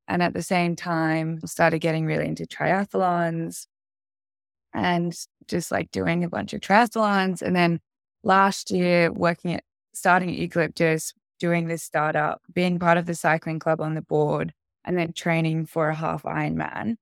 And 0.08 0.22
at 0.22 0.34
the 0.34 0.42
same 0.42 0.76
time, 0.76 1.40
started 1.46 1.80
getting 1.80 2.06
really 2.06 2.26
into 2.26 2.44
triathlons 2.44 3.66
and 4.74 5.16
just 5.48 5.70
like 5.70 5.90
doing 5.90 6.24
a 6.24 6.28
bunch 6.28 6.52
of 6.52 6.60
triathlons. 6.60 7.42
And 7.42 7.54
then 7.54 7.80
last 8.22 8.70
year, 8.70 9.12
working 9.12 9.54
at 9.54 9.64
starting 9.92 10.30
at 10.30 10.36
Eucalyptus, 10.36 11.12
doing 11.40 11.66
this 11.66 11.82
startup, 11.82 12.42
being 12.52 12.78
part 12.78 12.98
of 12.98 13.06
the 13.06 13.14
cycling 13.14 13.58
club 13.58 13.80
on 13.80 13.94
the 13.94 14.02
board, 14.02 14.52
and 14.84 14.96
then 14.96 15.12
training 15.12 15.66
for 15.66 15.88
a 15.88 15.94
half 15.94 16.22
Ironman 16.22 16.96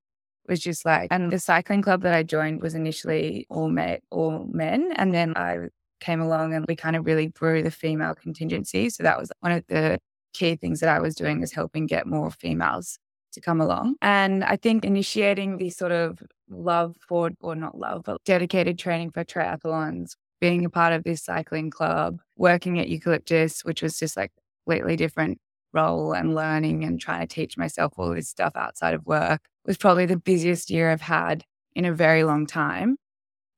was 0.49 0.61
just 0.61 0.87
like, 0.87 1.09
and 1.11 1.31
the 1.31 1.39
cycling 1.39 1.83
club 1.83 2.03
that 2.03 2.15
I 2.15 2.23
joined 2.23 2.63
was 2.63 2.75
initially 2.75 3.47
all 3.51 3.69
men, 3.69 3.99
all 4.11 4.49
men, 4.51 4.93
and 4.97 5.13
then 5.13 5.37
I 5.37 5.69
came 6.01 6.21
along 6.21 6.55
and 6.55 6.65
we 6.67 6.77
kind 6.77 6.97
of 6.97 7.05
really 7.05 7.27
grew 7.29 7.63
the 7.63 7.71
female 7.71 8.15
contingency. 8.15 8.89
So 8.89 9.03
that 9.03 9.19
was 9.19 9.31
one 9.41 9.53
of 9.53 9.65
the 9.69 9.99
key 10.33 10.57
things 10.57 10.81
that 10.81 10.89
I 10.89 11.01
was 11.01 11.15
doing 11.15 11.41
was 11.41 11.53
helping 11.53 11.87
get 11.87 12.07
more 12.07 12.31
females 12.31 12.99
to 13.33 13.41
come 13.41 13.61
along. 13.61 13.97
And 14.01 14.45
I 14.45 14.57
think 14.57 14.85
initiating 14.85 15.59
the 15.59 15.71
sort 15.71 15.93
of 15.93 16.23
love 16.49 16.97
for, 17.07 17.31
or 17.41 17.55
not 17.55 17.77
love, 17.77 18.03
but 18.05 18.23
dedicated 18.25 18.79
training 18.79 19.11
for 19.11 19.25
triathlons, 19.25 20.13
being 20.41 20.65
a 20.65 20.71
part 20.71 20.93
of 20.93 21.05
this 21.05 21.23
cycling 21.23 21.71
club, 21.71 22.21
working 22.37 22.79
at 22.79 22.89
Eucalyptus, 22.89 23.65
which 23.65 23.83
was 23.83 23.99
just 23.99 24.17
like 24.17 24.31
a 24.31 24.71
completely 24.71 24.97
different 24.97 25.39
role 25.73 26.13
and 26.13 26.35
learning 26.35 26.85
and 26.85 27.01
trying 27.01 27.21
to 27.21 27.27
teach 27.27 27.57
myself 27.59 27.93
all 27.97 28.15
this 28.15 28.29
stuff 28.29 28.53
outside 28.57 28.95
of 28.95 29.05
work 29.07 29.43
was 29.67 29.77
probably 29.77 30.07
the 30.07 30.17
busiest 30.17 30.71
year 30.71 30.91
I've 30.91 31.03
had 31.03 31.45
in 31.75 31.85
a 31.85 31.93
very 31.93 32.25
long 32.25 32.47
time, 32.47 32.97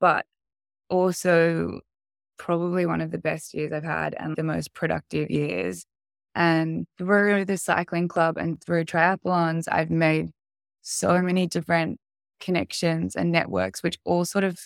but 0.00 0.26
also 0.88 1.80
probably 2.36 2.84
one 2.86 3.00
of 3.00 3.12
the 3.12 3.18
best 3.18 3.54
years 3.54 3.72
I've 3.72 3.84
had 3.84 4.14
and 4.18 4.34
the 4.36 4.42
most 4.42 4.74
productive 4.74 5.30
years. 5.30 5.84
And 6.34 6.86
through 6.98 7.44
the 7.44 7.56
cycling 7.56 8.08
club 8.08 8.36
and 8.36 8.62
through 8.62 8.86
triathlons, 8.86 9.68
I've 9.70 9.90
made 9.90 10.30
so 10.82 11.22
many 11.22 11.46
different 11.46 11.98
connections 12.40 13.14
and 13.14 13.30
networks, 13.30 13.82
which 13.82 13.98
all 14.04 14.24
sort 14.24 14.44
of, 14.44 14.58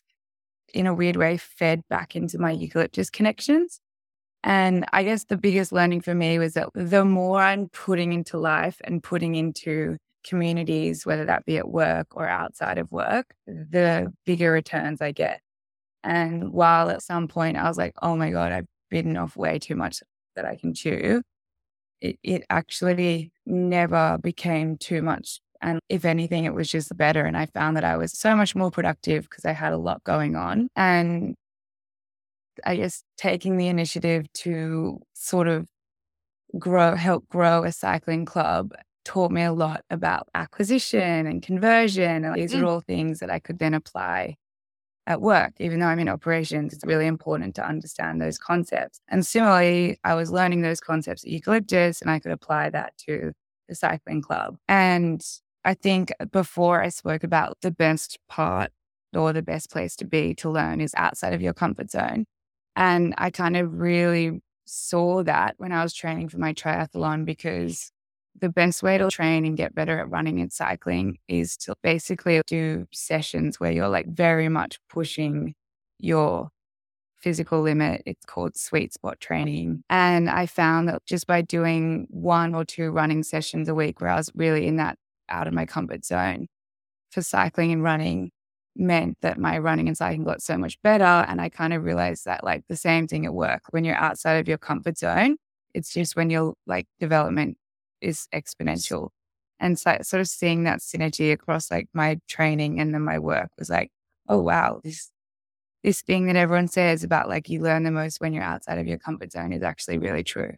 in 0.74 0.86
a 0.86 0.94
weird 0.94 1.16
way, 1.16 1.36
fed 1.36 1.82
back 1.88 2.16
into 2.16 2.38
my 2.38 2.50
eucalyptus 2.50 3.08
connections. 3.08 3.80
And 4.42 4.84
I 4.92 5.04
guess 5.04 5.24
the 5.24 5.38
biggest 5.38 5.72
learning 5.72 6.02
for 6.02 6.14
me 6.14 6.38
was 6.38 6.52
that 6.54 6.68
the 6.74 7.04
more 7.04 7.40
I'm 7.40 7.68
putting 7.70 8.12
into 8.12 8.36
life 8.36 8.78
and 8.84 9.02
putting 9.02 9.36
into 9.36 9.96
communities, 10.24 11.06
whether 11.06 11.24
that 11.24 11.46
be 11.46 11.56
at 11.56 11.68
work 11.68 12.08
or 12.10 12.28
outside 12.28 12.76
of 12.76 12.90
work, 12.92 13.34
the 13.46 14.12
bigger 14.26 14.52
returns 14.52 15.00
I 15.00 15.12
get. 15.12 15.40
And 16.02 16.52
while 16.52 16.90
at 16.90 17.02
some 17.02 17.28
point 17.28 17.56
I 17.56 17.66
was 17.68 17.78
like, 17.78 17.94
oh 18.02 18.16
my 18.16 18.30
God, 18.30 18.52
I've 18.52 18.66
bitten 18.90 19.16
off 19.16 19.36
way 19.36 19.58
too 19.58 19.76
much 19.76 20.02
that 20.36 20.44
I 20.44 20.56
can 20.56 20.74
chew, 20.74 21.22
it, 22.00 22.18
it 22.22 22.42
actually 22.50 23.32
never 23.46 24.18
became 24.22 24.76
too 24.76 25.00
much. 25.00 25.40
And 25.64 25.80
if 25.88 26.04
anything, 26.04 26.44
it 26.44 26.54
was 26.54 26.70
just 26.70 26.94
better. 26.96 27.24
And 27.24 27.36
I 27.36 27.46
found 27.46 27.76
that 27.76 27.84
I 27.84 27.96
was 27.96 28.12
so 28.12 28.36
much 28.36 28.54
more 28.54 28.70
productive 28.70 29.24
because 29.24 29.46
I 29.46 29.52
had 29.52 29.72
a 29.72 29.78
lot 29.78 30.04
going 30.04 30.36
on. 30.36 30.68
And 30.76 31.34
I 32.64 32.76
guess 32.76 33.02
taking 33.16 33.56
the 33.56 33.68
initiative 33.68 34.30
to 34.34 35.00
sort 35.14 35.48
of 35.48 35.66
grow, 36.58 36.94
help 36.94 37.26
grow 37.28 37.64
a 37.64 37.72
cycling 37.72 38.26
club 38.26 38.74
taught 39.04 39.30
me 39.30 39.42
a 39.42 39.52
lot 39.52 39.84
about 39.90 40.28
acquisition 40.34 41.26
and 41.26 41.42
conversion. 41.42 42.24
And 42.24 42.34
these 42.36 42.52
mm. 42.52 42.62
are 42.62 42.66
all 42.66 42.80
things 42.80 43.20
that 43.20 43.30
I 43.30 43.38
could 43.38 43.58
then 43.58 43.74
apply 43.74 44.36
at 45.06 45.20
work. 45.20 45.52
Even 45.60 45.80
though 45.80 45.86
I'm 45.86 45.98
in 45.98 46.08
operations, 46.08 46.72
it's 46.72 46.84
really 46.84 47.06
important 47.06 47.54
to 47.56 47.66
understand 47.66 48.20
those 48.20 48.38
concepts. 48.38 49.00
And 49.08 49.26
similarly, 49.26 49.98
I 50.04 50.14
was 50.14 50.30
learning 50.30 50.62
those 50.62 50.80
concepts 50.80 51.24
at 51.24 51.30
Eucalyptus 51.30 52.00
and 52.00 52.10
I 52.10 52.18
could 52.18 52.32
apply 52.32 52.70
that 52.70 52.96
to 53.06 53.32
the 53.68 53.74
cycling 53.74 54.22
club. 54.22 54.56
And 54.68 55.22
I 55.64 55.74
think 55.74 56.12
before 56.30 56.82
I 56.82 56.88
spoke 56.90 57.24
about 57.24 57.58
the 57.62 57.70
best 57.70 58.18
part 58.28 58.70
or 59.14 59.32
the 59.32 59.42
best 59.42 59.70
place 59.70 59.96
to 59.96 60.04
be 60.04 60.34
to 60.36 60.50
learn 60.50 60.80
is 60.80 60.94
outside 60.96 61.32
of 61.32 61.40
your 61.40 61.54
comfort 61.54 61.90
zone. 61.90 62.26
And 62.76 63.14
I 63.18 63.30
kind 63.30 63.56
of 63.56 63.78
really 63.78 64.40
saw 64.66 65.22
that 65.22 65.54
when 65.58 65.72
I 65.72 65.82
was 65.82 65.94
training 65.94 66.28
for 66.28 66.38
my 66.38 66.52
triathlon 66.52 67.24
because 67.24 67.90
the 68.40 68.48
best 68.48 68.82
way 68.82 68.98
to 68.98 69.08
train 69.10 69.44
and 69.44 69.56
get 69.56 69.74
better 69.74 70.00
at 70.00 70.10
running 70.10 70.40
and 70.40 70.52
cycling 70.52 71.18
is 71.28 71.56
to 71.58 71.74
basically 71.82 72.42
do 72.46 72.86
sessions 72.92 73.60
where 73.60 73.70
you're 73.70 73.88
like 73.88 74.08
very 74.08 74.48
much 74.48 74.78
pushing 74.88 75.54
your 76.00 76.50
physical 77.16 77.62
limit. 77.62 78.02
It's 78.06 78.24
called 78.26 78.56
sweet 78.56 78.92
spot 78.92 79.20
training. 79.20 79.82
And 79.88 80.28
I 80.28 80.46
found 80.46 80.88
that 80.88 81.06
just 81.06 81.26
by 81.26 81.42
doing 81.42 82.06
one 82.10 82.54
or 82.54 82.64
two 82.64 82.90
running 82.90 83.22
sessions 83.22 83.68
a 83.68 83.74
week 83.74 84.00
where 84.00 84.10
I 84.10 84.16
was 84.16 84.30
really 84.34 84.66
in 84.66 84.76
that 84.76 84.98
out 85.28 85.46
of 85.46 85.54
my 85.54 85.66
comfort 85.66 86.04
zone 86.04 86.48
for 87.10 87.22
cycling 87.22 87.72
and 87.72 87.82
running 87.82 88.30
meant 88.76 89.16
that 89.22 89.38
my 89.38 89.58
running 89.58 89.88
and 89.88 89.96
cycling 89.96 90.24
got 90.24 90.42
so 90.42 90.56
much 90.58 90.80
better. 90.82 91.04
And 91.04 91.40
I 91.40 91.48
kind 91.48 91.72
of 91.72 91.84
realized 91.84 92.24
that 92.24 92.44
like 92.44 92.64
the 92.68 92.76
same 92.76 93.06
thing 93.06 93.24
at 93.24 93.34
work, 93.34 93.62
when 93.70 93.84
you're 93.84 93.96
outside 93.96 94.34
of 94.34 94.48
your 94.48 94.58
comfort 94.58 94.98
zone, 94.98 95.36
it's 95.74 95.92
just 95.92 96.16
when 96.16 96.30
your 96.30 96.54
like 96.66 96.86
development 97.00 97.56
is 98.00 98.28
exponential. 98.34 99.10
And 99.60 99.78
so 99.78 99.98
sort 100.02 100.20
of 100.20 100.28
seeing 100.28 100.64
that 100.64 100.80
synergy 100.80 101.32
across 101.32 101.70
like 101.70 101.88
my 101.94 102.18
training 102.28 102.80
and 102.80 102.92
then 102.92 103.02
my 103.02 103.18
work 103.18 103.50
was 103.58 103.70
like, 103.70 103.90
oh 104.28 104.40
wow, 104.40 104.80
this 104.84 105.10
this 105.84 106.00
thing 106.02 106.26
that 106.26 106.36
everyone 106.36 106.68
says 106.68 107.04
about 107.04 107.28
like 107.28 107.48
you 107.48 107.60
learn 107.60 107.84
the 107.84 107.90
most 107.90 108.20
when 108.20 108.32
you're 108.32 108.42
outside 108.42 108.78
of 108.78 108.86
your 108.86 108.98
comfort 108.98 109.32
zone 109.32 109.52
is 109.52 109.62
actually 109.62 109.98
really 109.98 110.24
true. 110.24 110.54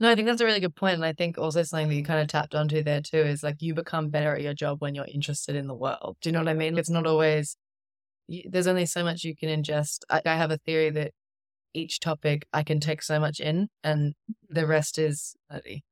No, 0.00 0.10
I 0.10 0.14
think 0.14 0.26
that's 0.26 0.40
a 0.40 0.46
really 0.46 0.60
good 0.60 0.74
point. 0.74 0.94
And 0.94 1.04
I 1.04 1.12
think 1.12 1.36
also 1.36 1.62
something 1.62 1.88
that 1.88 1.94
you 1.94 2.02
kind 2.02 2.20
of 2.20 2.28
tapped 2.28 2.54
onto 2.54 2.82
there 2.82 3.02
too 3.02 3.18
is 3.18 3.42
like 3.42 3.56
you 3.60 3.74
become 3.74 4.08
better 4.08 4.34
at 4.34 4.42
your 4.42 4.54
job 4.54 4.80
when 4.80 4.94
you're 4.94 5.06
interested 5.06 5.54
in 5.54 5.66
the 5.66 5.74
world. 5.74 6.16
Do 6.22 6.30
you 6.30 6.32
know 6.32 6.40
what 6.40 6.48
I 6.48 6.54
mean? 6.54 6.78
It's 6.78 6.88
not 6.88 7.06
always, 7.06 7.56
there's 8.46 8.66
only 8.66 8.86
so 8.86 9.04
much 9.04 9.24
you 9.24 9.36
can 9.36 9.50
ingest. 9.50 9.98
I, 10.08 10.22
I 10.24 10.36
have 10.36 10.50
a 10.50 10.56
theory 10.56 10.88
that 10.90 11.12
each 11.74 12.00
topic 12.00 12.46
I 12.52 12.62
can 12.62 12.80
take 12.80 13.02
so 13.02 13.20
much 13.20 13.40
in 13.40 13.68
and 13.84 14.14
the 14.48 14.66
rest 14.66 14.98
is 14.98 15.36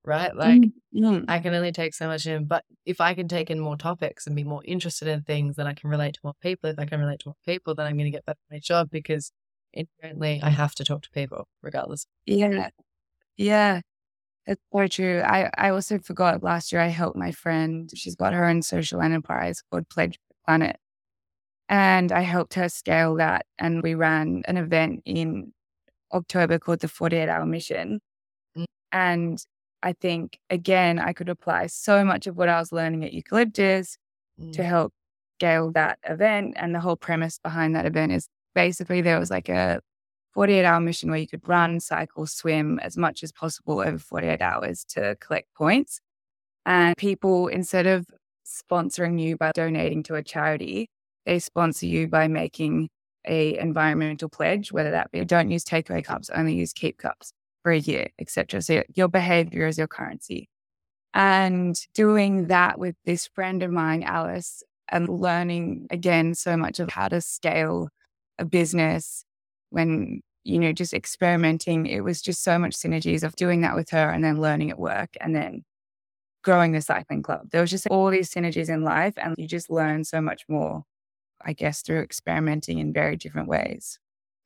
right? 0.04 0.34
Like 0.34 0.62
mm-hmm. 0.94 1.24
I 1.28 1.38
can 1.38 1.54
only 1.54 1.70
take 1.70 1.94
so 1.94 2.06
much 2.06 2.26
in. 2.26 2.46
But 2.46 2.64
if 2.86 3.02
I 3.02 3.12
can 3.12 3.28
take 3.28 3.50
in 3.50 3.61
more 3.61 3.76
topics 3.76 4.26
and 4.26 4.34
be 4.34 4.42
more 4.42 4.62
interested 4.64 5.06
in 5.06 5.22
things, 5.22 5.56
then 5.56 5.66
I 5.66 5.74
can 5.74 5.90
relate 5.90 6.14
to 6.14 6.20
more 6.24 6.34
people. 6.42 6.70
If 6.70 6.78
I 6.78 6.86
can 6.86 6.98
relate 6.98 7.20
to 7.20 7.28
more 7.28 7.36
people, 7.44 7.74
then 7.74 7.86
I'm 7.86 7.96
going 7.96 8.11
to 8.11 8.16
get 8.16 8.24
better 8.24 8.38
at 8.50 8.54
my 8.54 8.59
job 8.59 8.88
because 8.90 9.32
inherently 9.72 10.40
I 10.42 10.48
have 10.48 10.74
to 10.76 10.84
talk 10.84 11.02
to 11.02 11.11
people 11.11 11.46
regardless. 11.62 12.06
Yeah. 12.24 12.70
Yeah. 13.36 13.80
It's 14.49 14.62
so 14.72 14.86
true. 14.86 15.20
I, 15.20 15.51
I 15.59 15.68
also 15.68 15.99
forgot 15.99 16.42
last 16.42 16.72
year 16.72 16.80
I 16.80 16.86
helped 16.86 17.18
my 17.18 17.32
friend. 17.32 17.90
She's 17.94 18.16
got 18.16 18.32
her 18.32 18.46
own 18.46 18.62
social 18.62 19.03
enterprise 19.03 19.62
called 19.70 19.90
Pledge 19.90 20.18
Planet. 20.46 20.76
And 21.68 22.11
I 22.11 22.22
helped 22.22 22.55
her 22.55 22.70
scale 22.70 23.16
that. 23.16 23.44
And 23.59 23.82
we 23.82 23.94
ran 23.94 24.42
an 24.46 24.57
event 24.57 25.03
in 25.05 25.53
October 26.14 26.59
called 26.59 26.80
the 26.80 26.88
48 26.88 27.28
Hour 27.28 27.44
Mission. 27.44 28.01
Mm. 28.57 28.64
And 28.90 29.44
I 29.82 29.92
think, 29.92 30.38
again, 30.49 30.99
I 30.99 31.12
could 31.12 31.28
apply 31.28 31.66
so 31.66 32.03
much 32.03 32.26
of 32.26 32.38
what 32.38 32.49
I 32.49 32.59
was 32.59 32.72
learning 32.72 33.05
at 33.05 33.12
Eucalyptus 33.12 33.99
mm. 34.40 34.55
to 34.55 34.64
help 34.64 34.94
scale 35.36 35.72
that 35.72 35.99
event. 36.09 36.55
And 36.57 36.74
the 36.74 36.80
whole 36.80 36.96
premise 36.96 37.38
behind 37.38 37.76
that 37.76 37.84
event 37.84 38.12
is 38.12 38.28
basically 38.55 39.03
there 39.03 39.20
was 39.20 39.30
like 39.30 39.51
a 39.51 39.82
48 40.33 40.64
hour 40.64 40.81
mission 40.81 41.11
where 41.11 41.18
you 41.18 41.26
could 41.26 41.47
run, 41.49 41.81
cycle, 41.81 42.26
swim 42.26 42.79
as 42.81 42.97
much 42.97 43.22
as 43.22 43.33
possible 43.33 43.81
over 43.81 43.99
48 43.99 44.41
hours 44.41 44.85
to 44.91 45.16
collect 45.20 45.53
points. 45.55 46.01
And 46.66 46.97
people, 46.97 47.49
instead 47.49 47.87
of 47.87 48.07
sponsoring 48.47 49.20
you 49.20 49.37
by 49.37 49.53
donating 49.53 50.03
to 50.05 50.14
a 50.14 50.22
charity, 50.22 50.91
they 51.26 51.39
sponsor 51.39 51.87
you 51.87 52.09
by 52.09 52.29
making 52.29 52.89
a 53.26 53.59
environmental 53.59 54.29
pledge, 54.29 54.72
whether 54.72 54.91
that 54.91 55.11
be 55.11 55.24
don't 55.24 55.51
use 55.51 55.64
takeaway 55.64 56.05
cups, 56.05 56.31
only 56.31 56.55
use 56.55 56.72
keep 56.72 56.99
cups 56.99 57.33
for 57.62 57.72
a 57.72 57.79
year, 57.79 58.09
etc. 58.18 58.62
So 58.62 58.83
your 58.95 59.09
behavior 59.09 59.66
is 59.66 59.79
your 59.79 59.87
currency. 59.87 60.49
And 61.14 61.79
doing 61.95 62.47
that 62.47 62.79
with 62.79 62.97
this 63.05 63.26
friend 63.26 63.62
of 63.62 63.70
mine, 63.70 64.03
Alice, 64.03 64.62
and 64.89 65.09
learning 65.09 65.87
again 65.91 66.35
so 66.35 66.57
much 66.57 66.81
of 66.81 66.91
how 66.91 67.09
to 67.09 67.20
scale 67.20 67.89
a 68.39 68.45
business 68.45 69.24
when 69.70 70.20
you 70.48 70.58
know, 70.58 70.72
just 70.72 70.94
experimenting. 70.94 71.86
It 71.86 72.00
was 72.00 72.22
just 72.22 72.42
so 72.42 72.58
much 72.58 72.74
synergies 72.74 73.22
of 73.22 73.36
doing 73.36 73.60
that 73.60 73.74
with 73.74 73.90
her 73.90 74.10
and 74.10 74.24
then 74.24 74.40
learning 74.40 74.70
at 74.70 74.78
work 74.78 75.10
and 75.20 75.36
then 75.36 75.62
growing 76.42 76.72
the 76.72 76.80
cycling 76.80 77.22
club. 77.22 77.50
There 77.50 77.60
was 77.60 77.70
just 77.70 77.86
all 77.88 78.10
these 78.10 78.30
synergies 78.30 78.70
in 78.70 78.82
life 78.82 79.14
and 79.18 79.34
you 79.36 79.46
just 79.46 79.70
learn 79.70 80.04
so 80.04 80.22
much 80.22 80.44
more, 80.48 80.84
I 81.44 81.52
guess, 81.52 81.82
through 81.82 82.00
experimenting 82.00 82.78
in 82.78 82.94
very 82.94 83.16
different 83.16 83.48
ways. 83.48 83.98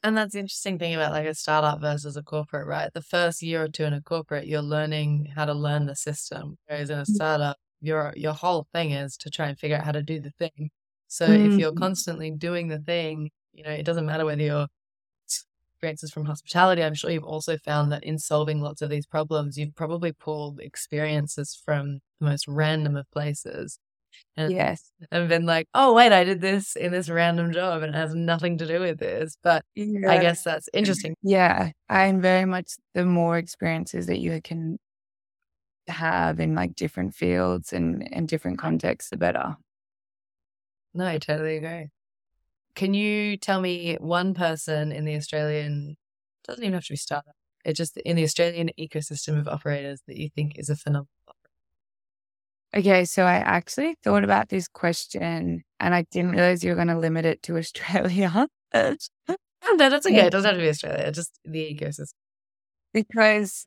And 0.02 0.16
that's 0.16 0.32
the 0.32 0.40
interesting 0.40 0.80
thing 0.80 0.94
about 0.96 1.12
like 1.12 1.26
a 1.26 1.34
startup 1.34 1.80
versus 1.80 2.16
a 2.16 2.22
corporate, 2.24 2.66
right? 2.66 2.92
The 2.92 3.02
first 3.02 3.40
year 3.40 3.62
or 3.62 3.68
two 3.68 3.84
in 3.84 3.92
a 3.92 4.00
corporate, 4.00 4.48
you're 4.48 4.60
learning 4.60 5.28
how 5.36 5.44
to 5.44 5.54
learn 5.54 5.86
the 5.86 5.94
system. 5.94 6.56
Whereas 6.66 6.90
in 6.90 6.98
a 6.98 7.02
mm. 7.02 7.06
startup, 7.14 7.56
your 7.80 8.12
your 8.16 8.32
whole 8.32 8.66
thing 8.72 8.90
is 8.90 9.16
to 9.18 9.30
try 9.30 9.46
and 9.46 9.56
figure 9.56 9.76
out 9.76 9.84
how 9.84 9.92
to 9.92 10.02
do 10.02 10.20
the 10.20 10.30
thing. 10.30 10.70
So 11.06 11.28
mm-hmm. 11.28 11.52
if 11.52 11.58
you're 11.60 11.72
mm. 11.72 11.78
constantly 11.78 12.32
doing 12.32 12.66
the 12.66 12.80
thing, 12.80 13.30
you 13.52 13.62
know, 13.62 13.70
it 13.70 13.84
doesn't 13.84 14.06
matter 14.06 14.24
whether 14.24 14.42
you're 14.42 14.66
experiences 15.82 16.12
from 16.12 16.26
hospitality, 16.26 16.84
I'm 16.84 16.94
sure 16.94 17.10
you've 17.10 17.24
also 17.24 17.56
found 17.56 17.90
that 17.90 18.04
in 18.04 18.16
solving 18.16 18.60
lots 18.60 18.82
of 18.82 18.90
these 18.90 19.04
problems, 19.04 19.58
you've 19.58 19.74
probably 19.74 20.12
pulled 20.12 20.60
experiences 20.60 21.60
from 21.64 21.98
the 22.20 22.26
most 22.26 22.46
random 22.46 22.96
of 22.96 23.10
places. 23.10 23.80
And, 24.36 24.52
yes. 24.52 24.92
And 25.10 25.28
been 25.28 25.44
like, 25.44 25.66
oh, 25.74 25.92
wait, 25.92 26.12
I 26.12 26.22
did 26.22 26.40
this 26.40 26.76
in 26.76 26.92
this 26.92 27.08
random 27.08 27.52
job 27.52 27.82
and 27.82 27.96
it 27.96 27.98
has 27.98 28.14
nothing 28.14 28.58
to 28.58 28.66
do 28.66 28.78
with 28.78 29.00
this. 29.00 29.36
But 29.42 29.64
yeah. 29.74 30.08
I 30.08 30.18
guess 30.18 30.44
that's 30.44 30.68
interesting. 30.72 31.16
Yeah. 31.20 31.72
I'm 31.88 32.20
very 32.20 32.44
much 32.44 32.74
the 32.94 33.04
more 33.04 33.36
experiences 33.36 34.06
that 34.06 34.20
you 34.20 34.40
can 34.40 34.78
have 35.88 36.38
in 36.38 36.54
like 36.54 36.76
different 36.76 37.12
fields 37.12 37.72
and, 37.72 38.06
and 38.12 38.28
different 38.28 38.58
contexts, 38.58 39.10
the 39.10 39.16
better. 39.16 39.56
No, 40.94 41.06
I 41.06 41.18
totally 41.18 41.56
agree. 41.56 41.88
Can 42.74 42.94
you 42.94 43.36
tell 43.36 43.60
me 43.60 43.96
one 44.00 44.34
person 44.34 44.92
in 44.92 45.04
the 45.04 45.14
Australian, 45.16 45.96
doesn't 46.44 46.62
even 46.62 46.74
have 46.74 46.84
to 46.84 46.92
be 46.92 46.96
startup, 46.96 47.34
it's 47.64 47.76
just 47.76 47.96
in 47.98 48.16
the 48.16 48.24
Australian 48.24 48.70
ecosystem 48.78 49.38
of 49.38 49.46
operators 49.46 50.00
that 50.08 50.16
you 50.16 50.30
think 50.34 50.58
is 50.58 50.68
a 50.68 50.76
phenomenal 50.76 51.08
Okay, 52.74 53.04
so 53.04 53.24
I 53.24 53.34
actually 53.34 53.96
thought 54.02 54.24
about 54.24 54.48
this 54.48 54.66
question 54.66 55.62
and 55.78 55.94
I 55.94 56.06
didn't 56.10 56.30
realize 56.30 56.64
you 56.64 56.70
were 56.70 56.76
going 56.76 56.88
to 56.88 56.98
limit 56.98 57.26
it 57.26 57.42
to 57.42 57.58
Australia. 57.58 58.48
no, 58.74 58.96
that's 59.76 60.06
okay. 60.06 60.26
It 60.26 60.30
doesn't 60.30 60.48
have 60.48 60.56
to 60.56 60.62
be 60.62 60.70
Australia, 60.70 61.12
just 61.12 61.38
the 61.44 61.58
ecosystem. 61.58 62.14
Because 62.94 63.66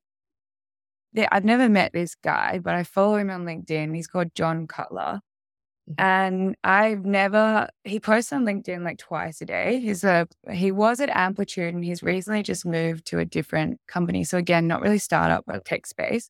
yeah, 1.14 1.30
I've 1.32 1.46
never 1.46 1.70
met 1.70 1.94
this 1.94 2.16
guy, 2.16 2.60
but 2.64 2.74
I 2.74 2.84
follow 2.84 3.18
him 3.18 3.30
on 3.30 3.46
LinkedIn. 3.46 3.96
He's 3.96 4.08
called 4.08 4.34
John 4.34 4.66
Cutler. 4.66 5.20
And 5.98 6.56
I've 6.64 7.06
never, 7.06 7.70
he 7.84 8.00
posts 8.00 8.34
on 8.34 8.44
LinkedIn 8.44 8.84
like 8.84 8.98
twice 8.98 9.40
a 9.42 9.46
day. 9.46 9.80
He's 9.80 10.04
a, 10.04 10.28
he 10.52 10.72
was 10.72 11.00
at 11.00 11.10
Amplitude 11.10 11.76
and 11.76 11.86
he's 11.86 12.02
recently 12.02 12.42
just 12.42 12.66
moved 12.66 13.06
to 13.08 13.20
a 13.20 13.26
different 13.26 13.80
company. 13.88 14.24
So 14.24 14.38
again, 14.38 14.68
not 14.68 14.82
really 14.82 14.98
startup, 14.98 15.44
but 15.46 15.64
tech 15.64 15.86
space. 15.86 16.30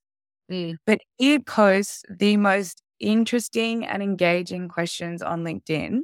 Mm. 0.51 0.75
But 0.85 0.99
he 1.17 1.39
posts 1.39 2.03
the 2.09 2.35
most 2.37 2.81
interesting 2.99 3.85
and 3.85 4.03
engaging 4.03 4.67
questions 4.67 5.21
on 5.21 5.43
LinkedIn 5.43 6.01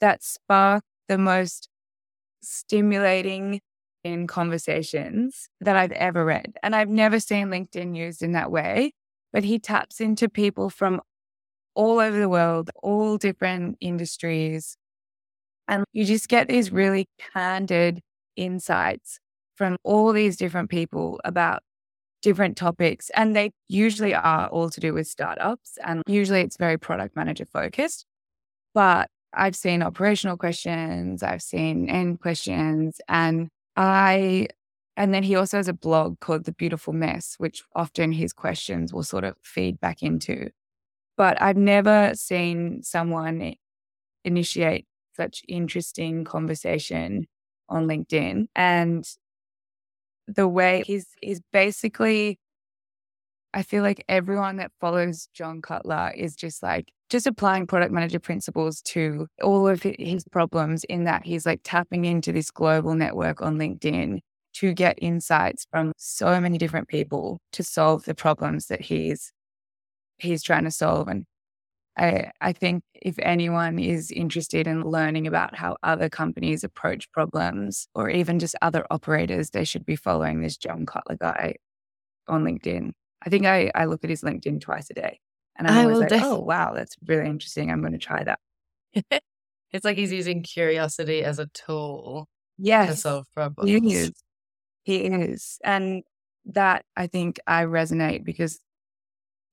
that 0.00 0.22
spark 0.22 0.82
the 1.08 1.18
most 1.18 1.68
stimulating 2.42 3.60
in 4.02 4.26
conversations 4.26 5.48
that 5.60 5.76
I've 5.76 5.92
ever 5.92 6.24
read. 6.24 6.56
And 6.62 6.74
I've 6.74 6.88
never 6.88 7.20
seen 7.20 7.48
LinkedIn 7.48 7.96
used 7.96 8.22
in 8.22 8.32
that 8.32 8.50
way, 8.50 8.94
but 9.32 9.44
he 9.44 9.58
taps 9.58 10.00
into 10.00 10.28
people 10.28 10.70
from 10.70 11.00
all 11.74 11.98
over 11.98 12.18
the 12.18 12.28
world, 12.28 12.70
all 12.82 13.16
different 13.18 13.76
industries. 13.80 14.76
And 15.68 15.84
you 15.92 16.04
just 16.04 16.28
get 16.28 16.48
these 16.48 16.72
really 16.72 17.06
candid 17.32 18.00
insights 18.36 19.18
from 19.54 19.76
all 19.84 20.12
these 20.12 20.36
different 20.36 20.70
people 20.70 21.20
about 21.24 21.62
different 22.22 22.56
topics. 22.56 23.10
And 23.14 23.34
they 23.34 23.50
usually 23.68 24.14
are 24.14 24.48
all 24.48 24.70
to 24.70 24.80
do 24.80 24.94
with 24.94 25.06
startups. 25.06 25.78
And 25.84 26.02
usually 26.06 26.40
it's 26.40 26.56
very 26.56 26.78
product 26.78 27.16
manager 27.16 27.44
focused. 27.44 28.06
But 28.74 29.08
I've 29.34 29.56
seen 29.56 29.82
operational 29.82 30.36
questions, 30.36 31.22
I've 31.22 31.42
seen 31.42 31.88
end 31.88 32.20
questions, 32.20 33.00
and 33.08 33.48
I 33.76 34.48
and 34.96 35.14
then 35.14 35.22
he 35.22 35.36
also 35.36 35.56
has 35.56 35.68
a 35.68 35.72
blog 35.72 36.20
called 36.20 36.44
The 36.44 36.52
Beautiful 36.52 36.92
Mess, 36.92 37.36
which 37.38 37.62
often 37.74 38.12
his 38.12 38.34
questions 38.34 38.92
will 38.92 39.02
sort 39.02 39.24
of 39.24 39.36
feed 39.42 39.80
back 39.80 40.02
into 40.02 40.50
but 41.16 41.40
I've 41.40 41.56
never 41.56 42.12
seen 42.14 42.82
someone 42.82 43.54
initiate 44.24 44.86
such 45.14 45.42
interesting 45.48 46.24
conversation 46.24 47.26
on 47.68 47.86
LinkedIn. 47.86 48.46
And 48.54 49.04
the 50.26 50.48
way 50.48 50.82
he's 50.86 51.06
he's 51.20 51.40
basically 51.52 52.38
I 53.54 53.62
feel 53.62 53.82
like 53.82 54.04
everyone 54.08 54.56
that 54.56 54.72
follows 54.80 55.28
John 55.34 55.60
Cutler 55.60 56.12
is 56.16 56.34
just 56.34 56.62
like 56.62 56.90
just 57.10 57.26
applying 57.26 57.66
product 57.66 57.92
manager 57.92 58.18
principles 58.18 58.80
to 58.82 59.26
all 59.42 59.68
of 59.68 59.82
his 59.82 60.24
problems 60.32 60.84
in 60.84 61.04
that 61.04 61.26
he's 61.26 61.44
like 61.44 61.60
tapping 61.62 62.06
into 62.06 62.32
this 62.32 62.50
global 62.50 62.94
network 62.94 63.42
on 63.42 63.58
LinkedIn 63.58 64.20
to 64.54 64.72
get 64.72 64.98
insights 65.02 65.66
from 65.70 65.92
so 65.98 66.40
many 66.40 66.56
different 66.56 66.88
people 66.88 67.40
to 67.52 67.62
solve 67.62 68.04
the 68.04 68.14
problems 68.14 68.66
that 68.66 68.80
he's 68.80 69.32
he's 70.22 70.42
trying 70.42 70.64
to 70.64 70.70
solve 70.70 71.08
and 71.08 71.24
I, 71.96 72.30
I 72.40 72.52
think 72.52 72.84
if 72.94 73.16
anyone 73.18 73.78
is 73.78 74.10
interested 74.10 74.66
in 74.66 74.82
learning 74.82 75.26
about 75.26 75.54
how 75.54 75.76
other 75.82 76.08
companies 76.08 76.64
approach 76.64 77.10
problems 77.12 77.86
or 77.94 78.08
even 78.08 78.38
just 78.38 78.54
other 78.62 78.86
operators, 78.90 79.50
they 79.50 79.64
should 79.64 79.84
be 79.84 79.96
following 79.96 80.40
this 80.40 80.56
John 80.56 80.86
Cutler 80.86 81.16
guy 81.16 81.56
on 82.28 82.44
LinkedIn. 82.44 82.92
I 83.24 83.28
think 83.28 83.44
I, 83.44 83.70
I 83.74 83.84
look 83.84 84.04
at 84.04 84.10
his 84.10 84.22
LinkedIn 84.22 84.62
twice 84.62 84.88
a 84.90 84.94
day 84.94 85.20
and 85.56 85.68
I'm 85.68 85.76
I 85.76 85.82
always 85.82 85.98
like, 85.98 86.08
def- 86.08 86.22
oh, 86.24 86.38
wow, 86.40 86.72
that's 86.74 86.96
really 87.06 87.28
interesting. 87.28 87.70
I'm 87.70 87.80
going 87.80 87.92
to 87.92 87.98
try 87.98 88.24
that. 88.24 88.38
it's 89.72 89.84
like 89.84 89.98
he's 89.98 90.12
using 90.12 90.42
curiosity 90.42 91.22
as 91.22 91.38
a 91.38 91.46
tool 91.48 92.26
yes, 92.56 92.88
to 92.88 92.96
solve 92.96 93.26
problems. 93.34 93.68
He 93.68 93.94
is. 93.94 94.12
He 94.84 94.96
is. 94.96 95.58
And 95.62 96.02
that 96.46 96.84
I 96.96 97.06
think 97.06 97.38
I 97.46 97.64
resonate 97.64 98.24
because 98.24 98.58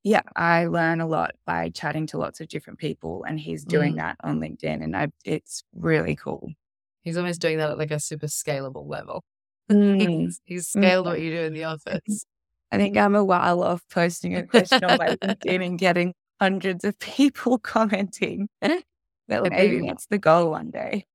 yeah, 0.03 0.21
I 0.35 0.65
learn 0.65 1.01
a 1.01 1.07
lot 1.07 1.31
by 1.45 1.69
chatting 1.69 2.07
to 2.07 2.17
lots 2.17 2.39
of 2.39 2.47
different 2.47 2.79
people, 2.79 3.25
and 3.27 3.39
he's 3.39 3.65
doing 3.65 3.93
mm. 3.93 3.97
that 3.97 4.17
on 4.23 4.39
LinkedIn, 4.39 4.83
and 4.83 4.95
I, 4.95 5.07
it's 5.25 5.63
really 5.75 6.15
cool. 6.15 6.51
He's 7.01 7.17
almost 7.17 7.41
doing 7.41 7.57
that 7.57 7.69
at 7.69 7.77
like 7.77 7.91
a 7.91 7.99
super 7.99 8.27
scalable 8.27 8.87
level. 8.87 9.23
Mm. 9.69 10.01
he's, 10.01 10.41
he's, 10.45 10.67
scaled 10.67 11.05
mm. 11.05 11.09
what 11.11 11.21
you 11.21 11.29
do 11.29 11.41
in 11.41 11.53
the 11.53 11.65
office. 11.65 12.25
I 12.71 12.77
think 12.77 12.97
I'm 12.97 13.13
a 13.13 13.23
while 13.23 13.61
off 13.61 13.83
posting 13.91 14.35
a 14.35 14.41
question 14.41 14.83
on 14.83 14.97
my 14.97 15.09
LinkedIn 15.17 15.63
and 15.63 15.77
getting 15.77 16.15
hundreds 16.41 16.83
of 16.83 16.97
people 16.97 17.57
commenting. 17.59 18.49
but 18.61 19.51
maybe 19.51 19.85
that's 19.85 20.07
the 20.07 20.17
goal 20.17 20.49
one 20.49 20.71
day. 20.71 21.05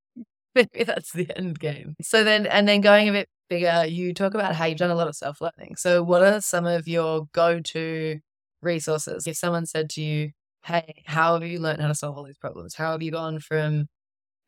Maybe 0.55 0.85
that's 0.85 1.13
the 1.13 1.37
end 1.37 1.59
game. 1.59 1.97
So 2.01 2.23
then, 2.23 2.47
and 2.47 2.69
then 2.69 2.81
going 2.81 3.09
a 3.09 3.13
bit 3.13 3.29
bigger, 3.49 3.87
you 3.87 4.15
talk 4.15 4.35
about 4.35 4.55
how 4.55 4.67
you've 4.67 4.79
done 4.79 4.93
a 4.93 4.95
lot 4.95 5.09
of 5.09 5.17
self 5.17 5.41
learning. 5.41 5.75
So, 5.77 6.05
what 6.05 6.23
are 6.23 6.41
some 6.41 6.65
of 6.65 6.87
your 6.87 7.27
go 7.33 7.59
to 7.59 8.21
resources. 8.65 9.27
If 9.27 9.37
someone 9.37 9.67
said 9.67 9.91
to 9.91 10.03
you, 10.03 10.31
Hey, 10.65 11.03
how 11.07 11.35
have 11.35 11.49
you 11.49 11.59
learned 11.59 11.83
how 11.83 11.89
to 11.89 11.95
solve 11.95 12.17
all 12.17 12.25
these 12.25 12.39
problems? 12.39 12.75
How 12.77 12.93
have 12.93 13.03
you 13.03 13.11
gone 13.13 13.39
from 13.39 13.87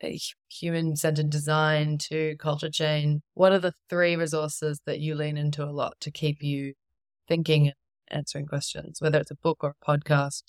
eh, 0.00 0.16
human 0.48 0.96
centered 0.96 1.28
design 1.28 1.98
to 2.08 2.36
culture 2.38 2.70
chain? 2.70 3.20
What 3.34 3.52
are 3.52 3.58
the 3.58 3.74
three 3.90 4.16
resources 4.16 4.80
that 4.86 5.00
you 5.00 5.14
lean 5.14 5.36
into 5.36 5.62
a 5.62 5.70
lot 5.70 5.94
to 6.00 6.10
keep 6.10 6.42
you 6.42 6.72
thinking 7.28 7.66
and 7.66 7.74
answering 8.10 8.46
questions, 8.46 9.00
whether 9.00 9.18
it's 9.18 9.30
a 9.30 9.36
book 9.36 9.58
or 9.62 9.74
a 9.80 9.84
podcast? 9.84 10.44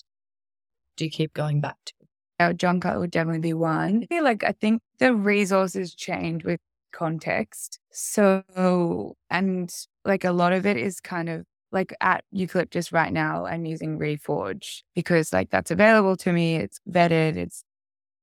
Do 0.95 1.03
you 1.03 1.11
keep 1.11 1.33
going 1.33 1.59
back 1.59 1.77
to? 1.85 2.53
John 2.53 2.79
Cutler 2.79 2.99
would 2.99 3.11
definitely 3.11 3.41
be 3.41 3.53
one. 3.53 4.03
I 4.03 4.05
feel 4.05 4.23
like 4.23 4.43
I 4.43 4.51
think 4.51 4.81
the 4.99 5.13
resources 5.13 5.93
change 5.95 6.43
with 6.43 6.59
context. 6.93 7.79
So, 7.91 9.15
and 9.29 9.73
like 10.05 10.23
a 10.23 10.31
lot 10.31 10.53
of 10.53 10.65
it 10.65 10.77
is 10.77 10.99
kind 10.99 11.29
of 11.29 11.45
like 11.71 11.93
at 12.01 12.23
Eucalyptus 12.31 12.91
right 12.91 13.11
now, 13.11 13.45
I'm 13.45 13.65
using 13.65 13.99
Reforge 13.99 14.83
because 14.95 15.33
like 15.33 15.49
that's 15.49 15.71
available 15.71 16.15
to 16.17 16.31
me. 16.31 16.55
It's 16.55 16.79
vetted. 16.89 17.37
It's 17.37 17.63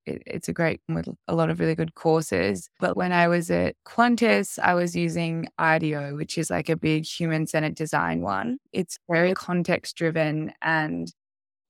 it, 0.07 0.23
it's 0.27 0.49
a 0.49 0.53
great 0.53 0.81
with 0.89 1.09
a 1.29 1.35
lot 1.35 1.51
of 1.51 1.61
really 1.61 1.75
good 1.75 1.95
courses. 1.95 2.69
But 2.81 2.97
when 2.97 3.13
I 3.13 3.29
was 3.29 3.51
at 3.51 3.77
Qantas, 3.87 4.59
I 4.59 4.75
was 4.75 4.95
using 4.95 5.49
IDEO, 5.59 6.17
which 6.17 6.39
is 6.39 6.51
like 6.51 6.69
a 6.69 6.77
big 6.77 7.05
human 7.05 7.47
centered 7.47 7.75
design 7.75 8.21
one. 8.21 8.59
It's 8.73 8.99
very 9.09 9.35
context 9.35 9.97
driven 9.97 10.53
and 10.63 11.13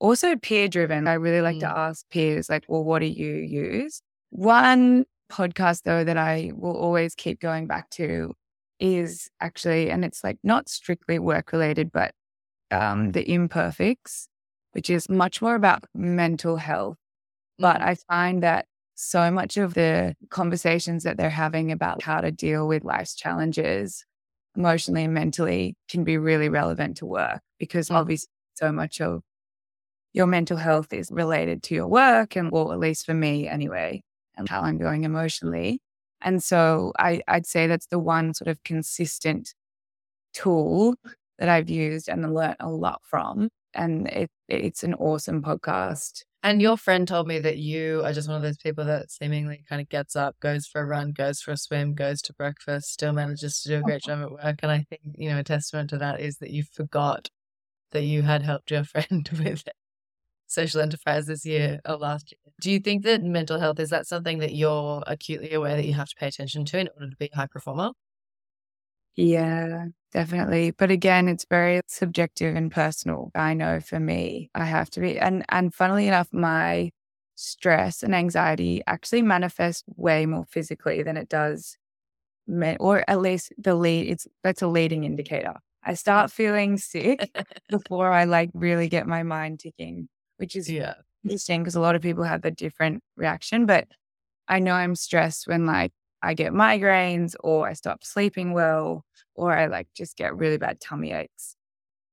also 0.01 0.37
peer 0.37 0.69
driven. 0.69 1.09
I 1.09 1.15
really 1.15 1.41
like 1.41 1.57
mm. 1.57 1.61
to 1.61 1.79
ask 1.79 2.09
peers, 2.11 2.49
like, 2.49 2.65
well, 2.69 2.85
what 2.85 3.01
do 3.01 3.07
you 3.07 3.35
use? 3.37 4.03
One 4.31 5.07
podcast, 5.31 5.83
though, 5.85 6.05
that 6.05 6.17
I 6.17 6.53
will 6.55 6.77
always 6.77 7.15
keep 7.15 7.41
going 7.41 7.67
back 7.67 7.91
to 7.91 8.35
is 8.81 9.31
actually, 9.41 9.91
and 9.91 10.05
it's 10.05 10.25
like 10.25 10.39
not 10.43 10.69
strictly 10.69 11.19
work 11.19 11.53
related, 11.53 11.93
but 11.93 12.13
um, 12.71 13.13
the 13.13 13.29
imperfects, 13.31 14.29
which 14.73 14.91
is 14.91 15.09
much 15.09 15.41
more 15.41 15.55
about 15.55 15.85
mental 15.95 16.57
health. 16.57 16.97
But 17.59 17.81
mm. 17.81 17.85
I 17.85 17.95
find 17.95 18.43
that 18.43 18.67
so 18.95 19.31
much 19.31 19.57
of 19.57 19.75
the 19.75 20.15
conversations 20.31 21.03
that 21.05 21.17
they're 21.17 21.31
having 21.31 21.73
about 21.73 22.03
how 22.03 22.21
to 22.21 22.31
deal 22.31 22.67
with 22.67 22.85
life's 22.85 23.15
challenges 23.15 24.05
emotionally 24.57 25.05
and 25.05 25.15
mentally 25.15 25.77
can 25.89 26.05
be 26.05 26.17
really 26.17 26.49
relevant 26.49 26.97
to 26.99 27.07
work 27.07 27.41
because 27.59 27.89
mm. 27.89 27.97
obviously 27.97 28.29
so 28.55 28.71
much 28.71 29.01
of 29.01 29.23
your 30.13 30.27
mental 30.27 30.57
health 30.57 30.93
is 30.93 31.11
related 31.11 31.63
to 31.65 31.75
your 31.75 31.89
work 31.89 32.37
and 32.37 32.53
well 32.53 32.73
at 32.73 32.79
least 32.79 33.05
for 33.05 33.15
me 33.15 33.49
anyway 33.49 34.01
and 34.37 34.49
how 34.49 34.61
i'm 34.61 34.79
going 34.79 35.03
emotionally 35.03 35.81
and 36.25 36.43
so 36.43 36.93
I, 36.99 37.21
I'd 37.29 37.47
say 37.47 37.67
that's 37.67 37.87
the 37.87 37.99
one 37.99 38.33
sort 38.35 38.49
of 38.49 38.63
consistent 38.65 39.55
tool 40.33 40.97
that 41.39 41.49
I've 41.49 41.69
used 41.69 42.09
and 42.09 42.35
learned 42.35 42.57
a 42.61 42.71
lot 42.71 43.03
from. 43.05 43.51
And 43.75 44.09
it, 44.09 44.31
it's 44.49 44.83
an 44.85 44.95
awesome 44.95 45.43
podcast. 45.43 46.23
And 46.43 46.63
your 46.63 46.77
friend 46.77 47.07
told 47.07 47.27
me 47.27 47.39
that 47.41 47.59
you 47.59 48.03
are 48.05 48.13
just 48.13 48.29
one 48.29 48.37
of 48.37 48.43
those 48.43 48.57
people 48.57 48.85
that 48.87 49.11
seemingly 49.11 49.65
kind 49.69 49.83
of 49.83 49.89
gets 49.89 50.17
up, 50.17 50.37
goes 50.41 50.67
for 50.67 50.81
a 50.81 50.87
run, 50.87 51.13
goes 51.13 51.41
for 51.41 51.53
a 51.53 51.57
swim, 51.57 51.95
goes 51.95 52.23
to 52.23 52.33
breakfast, 52.33 52.93
still 52.93 53.13
manages 53.13 53.61
to 53.63 53.69
do 53.69 53.79
a 53.79 53.83
great 53.83 54.03
job 54.03 54.23
at 54.23 54.31
work. 54.31 54.61
And 54.63 54.73
I 54.73 54.87
think, 54.89 55.03
you 55.17 55.29
know, 55.29 55.39
a 55.39 55.45
testament 55.45 55.91
to 55.91 55.99
that 55.99 56.21
is 56.21 56.39
that 56.39 56.51
you 56.51 56.63
forgot 56.63 57.29
that 57.93 58.05
you 58.05 58.23
had 58.23 58.43
helped 58.43 58.71
your 58.71 58.85
friend 58.85 59.29
with 59.33 59.65
social 60.47 60.81
enterprise 60.81 61.27
this 61.27 61.45
mm. 61.45 61.51
year 61.51 61.81
or 61.87 61.97
last 61.97 62.33
year. 62.33 62.53
Do 62.61 62.71
you 62.71 62.79
think 62.81 63.05
that 63.05 63.23
mental 63.23 63.59
health 63.59 63.81
is 63.81 63.91
that 63.91 64.07
something 64.07 64.39
that 64.39 64.55
you're 64.55 65.03
acutely 65.07 65.53
aware 65.53 65.77
that 65.77 65.87
you 65.87 65.95
have 65.95 66.09
to 66.09 66.17
pay 66.17 66.29
attention 66.29 66.65
to 66.67 66.79
in 66.79 66.89
order 66.95 67.11
to 67.11 67.17
be 67.17 67.31
a 67.33 67.37
high 67.37 67.47
performer? 67.47 67.93
Yeah, 69.17 69.87
definitely. 70.13 70.73
But 70.73 70.91
again, 70.91 71.29
it's 71.29 71.47
very 71.49 71.81
subjective 71.87 72.57
and 72.57 72.71
personal. 72.71 73.31
I 73.35 73.55
know 73.55 73.81
for 73.81 74.01
me, 74.01 74.51
I 74.55 74.65
have 74.65 74.91
to 74.91 75.01
be 75.01 75.19
and 75.19 75.45
and 75.51 75.73
funnily 75.73 76.09
enough, 76.09 76.29
my 76.33 76.91
stress 77.37 78.03
and 78.03 78.15
anxiety 78.15 78.83
actually 78.87 79.23
manifest 79.23 79.85
way 79.97 80.27
more 80.27 80.45
physically 80.47 81.03
than 81.03 81.17
it 81.17 81.29
does 81.29 81.77
men, 82.47 82.77
or 82.81 83.05
at 83.09 83.21
least 83.21 83.53
the 83.59 83.75
lead 83.75 84.09
it's 84.09 84.27
that's 84.43 84.63
a 84.63 84.69
leading 84.69 85.05
indicator. 85.05 85.55
I 85.85 85.95
start 85.95 86.33
feeling 86.33 86.79
sick 86.79 87.31
before 87.69 88.11
I 88.13 88.25
like 88.25 88.51
really 88.55 88.89
get 88.89 89.07
my 89.07 89.23
mind 89.23 89.61
ticking 89.61 90.09
which 90.37 90.57
is 90.57 90.71
yeah. 90.71 90.95
interesting 91.25 91.63
because 91.63 91.75
a 91.75 91.81
lot 91.81 91.95
of 91.95 92.03
people 92.03 92.25
have 92.25 92.45
a 92.45 92.51
different 92.51 93.03
reaction. 93.17 93.67
But 93.67 93.89
I 94.49 94.59
know 94.59 94.73
I'm 94.75 94.95
stressed 94.95 95.47
when 95.47 95.67
like 95.67 95.93
I 96.23 96.35
get 96.35 96.53
migraines 96.53 97.35
or 97.41 97.69
I 97.69 97.75
stop 97.75 98.05
sleeping 98.05 98.53
well 98.53 99.05
or 99.35 99.53
I 99.57 99.67
like 99.67 99.89
just 99.97 100.17
get 100.17 100.37
really 100.37 100.59
bad 100.59 100.81
tummy 100.81 101.13
aches. 101.13 101.57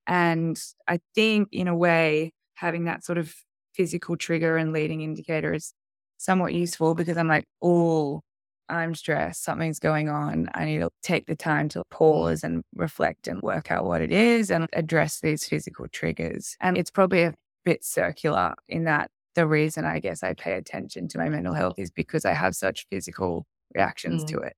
And 0.08 0.62
I 0.88 1.00
think 1.16 1.50
in 1.52 1.68
a 1.68 1.76
way, 1.76 2.34
having 2.56 2.86
that 2.86 3.04
sort 3.04 3.18
of 3.18 3.34
physical 3.74 4.18
trigger 4.18 4.58
and 4.58 4.74
leading 4.74 5.02
indicator 5.02 5.54
is 5.54 5.74
somewhat 6.18 6.54
useful 6.54 6.94
because 6.96 7.18
I'm 7.18 7.28
like, 7.28 7.46
oh, 7.62 8.22
I'm 8.70 8.96
stressed, 8.96 9.44
something's 9.44 9.80
going 9.80 10.10
on. 10.10 10.50
I 10.54 10.66
need 10.66 10.80
to 10.80 10.90
take 11.04 11.26
the 11.26 11.36
time 11.36 11.68
to 11.70 11.84
pause 11.92 12.44
and 12.44 12.64
reflect 12.76 13.28
and 13.28 13.42
work 13.42 13.70
out 13.70 13.86
what 13.86 14.02
it 14.02 14.12
is 14.12 14.50
and 14.50 14.68
address 14.74 15.20
these 15.20 15.46
physical 15.46 15.88
triggers. 15.92 16.56
And 16.62 16.78
it's 16.78 16.92
probably 16.92 17.24
a 17.24 17.34
bit 17.64 17.84
circular 17.84 18.56
in 18.68 18.86
that 18.86 19.10
the 19.36 19.48
reason 19.48 19.86
I 19.86 20.00
guess 20.00 20.24
I 20.24 20.34
pay 20.34 20.54
attention 20.54 21.08
to 21.10 21.18
my 21.18 21.30
mental 21.30 21.54
health 21.54 21.80
is 21.80 21.92
because 21.92 22.26
I 22.26 22.34
have 22.34 22.56
such 22.56 22.86
physical 22.90 23.46
reactions 23.74 24.24
mm. 24.24 24.28
to 24.28 24.40
it. 24.40 24.54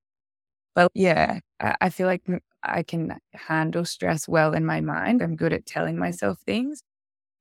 But 0.74 0.90
yeah, 0.94 1.38
I, 1.60 1.76
I 1.80 1.90
feel 1.90 2.06
like 2.06 2.22
I 2.62 2.82
can 2.82 3.18
handle 3.32 3.84
stress 3.84 4.26
well 4.26 4.54
in 4.54 4.66
my 4.66 4.80
mind. 4.80 5.22
I'm 5.22 5.36
good 5.36 5.52
at 5.52 5.66
telling 5.66 5.96
myself 5.98 6.40
things, 6.44 6.82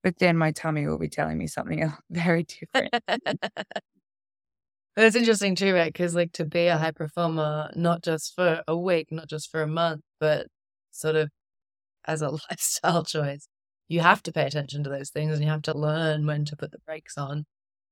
but 0.03 0.19
then 0.19 0.37
my 0.37 0.51
tummy 0.51 0.85
will 0.85 0.99
be 0.99 1.09
telling 1.09 1.37
me 1.37 1.47
something 1.47 1.91
very 2.11 2.43
different. 2.43 2.93
That's 4.95 5.15
interesting 5.15 5.55
too, 5.55 5.73
right? 5.73 5.91
Because 5.91 6.13
like 6.13 6.33
to 6.33 6.45
be 6.45 6.67
a 6.67 6.77
high 6.77 6.91
performer, 6.91 7.71
not 7.75 8.03
just 8.03 8.35
for 8.35 8.61
a 8.67 8.77
week, 8.77 9.07
not 9.11 9.27
just 9.27 9.49
for 9.49 9.63
a 9.63 9.67
month, 9.67 10.01
but 10.19 10.45
sort 10.91 11.15
of 11.15 11.29
as 12.05 12.21
a 12.21 12.29
lifestyle 12.49 13.03
choice, 13.03 13.47
you 13.87 13.99
have 13.99 14.23
to 14.23 14.31
pay 14.31 14.45
attention 14.45 14.83
to 14.83 14.89
those 14.89 15.09
things 15.09 15.33
and 15.33 15.43
you 15.43 15.49
have 15.49 15.61
to 15.63 15.77
learn 15.77 16.25
when 16.25 16.45
to 16.45 16.55
put 16.55 16.71
the 16.71 16.79
brakes 16.79 17.17
on 17.17 17.45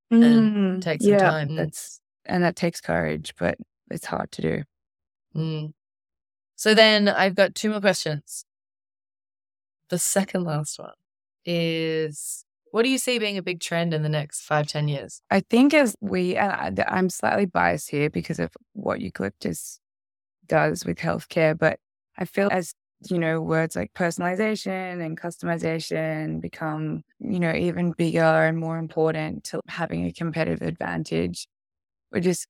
and 0.10 0.24
mm, 0.24 0.82
take 0.82 1.02
some 1.02 1.12
yeah, 1.12 1.20
time. 1.20 1.56
That's 1.56 2.00
and 2.26 2.44
that 2.44 2.56
takes 2.56 2.82
courage, 2.82 3.34
but 3.38 3.58
it's 3.90 4.06
hard 4.06 4.32
to 4.34 4.42
do. 4.42 4.64
Mm. 5.36 5.74
So 6.56 6.74
then 6.74 7.08
I've 7.08 7.36
got 7.36 7.56
two 7.56 7.70
more 7.70 7.82
questions. 7.82 8.46
The 9.90 9.98
second 10.00 10.44
last 10.44 10.80
one 10.80 10.94
is 11.46 12.46
What 12.72 12.84
do 12.84 12.90
you 12.90 12.98
see 12.98 13.20
being 13.20 13.38
a 13.38 13.44
big 13.44 13.60
trend 13.60 13.94
in 13.94 14.02
the 14.02 14.10
next 14.10 14.42
five, 14.42 14.68
ten 14.68 14.88
years? 14.88 15.22
I 15.30 15.42
think 15.42 15.74
as 15.74 15.96
we, 16.00 16.38
uh, 16.38 16.72
I'm 16.88 17.10
slightly 17.10 17.46
biased 17.46 17.90
here 17.90 18.10
because 18.10 18.40
of 18.40 18.52
what 18.74 19.02
Eucalyptus 19.02 19.80
does 20.48 20.86
with 20.86 20.98
healthcare, 20.98 21.58
but 21.58 21.80
I 22.18 22.26
feel 22.26 22.50
as 22.52 22.74
you 23.10 23.18
know, 23.20 23.42
words 23.42 23.76
like 23.76 23.94
personalization 23.94 25.04
and 25.06 25.20
customization 25.20 26.42
become, 26.42 27.04
you 27.20 27.40
know, 27.40 27.54
even 27.54 27.92
bigger 27.94 28.22
and 28.22 28.58
more 28.58 28.78
important 28.78 29.44
to 29.46 29.62
having 29.68 30.06
a 30.06 30.12
competitive 30.14 30.62
advantage. 30.68 31.48
We're 32.12 32.22
just 32.22 32.48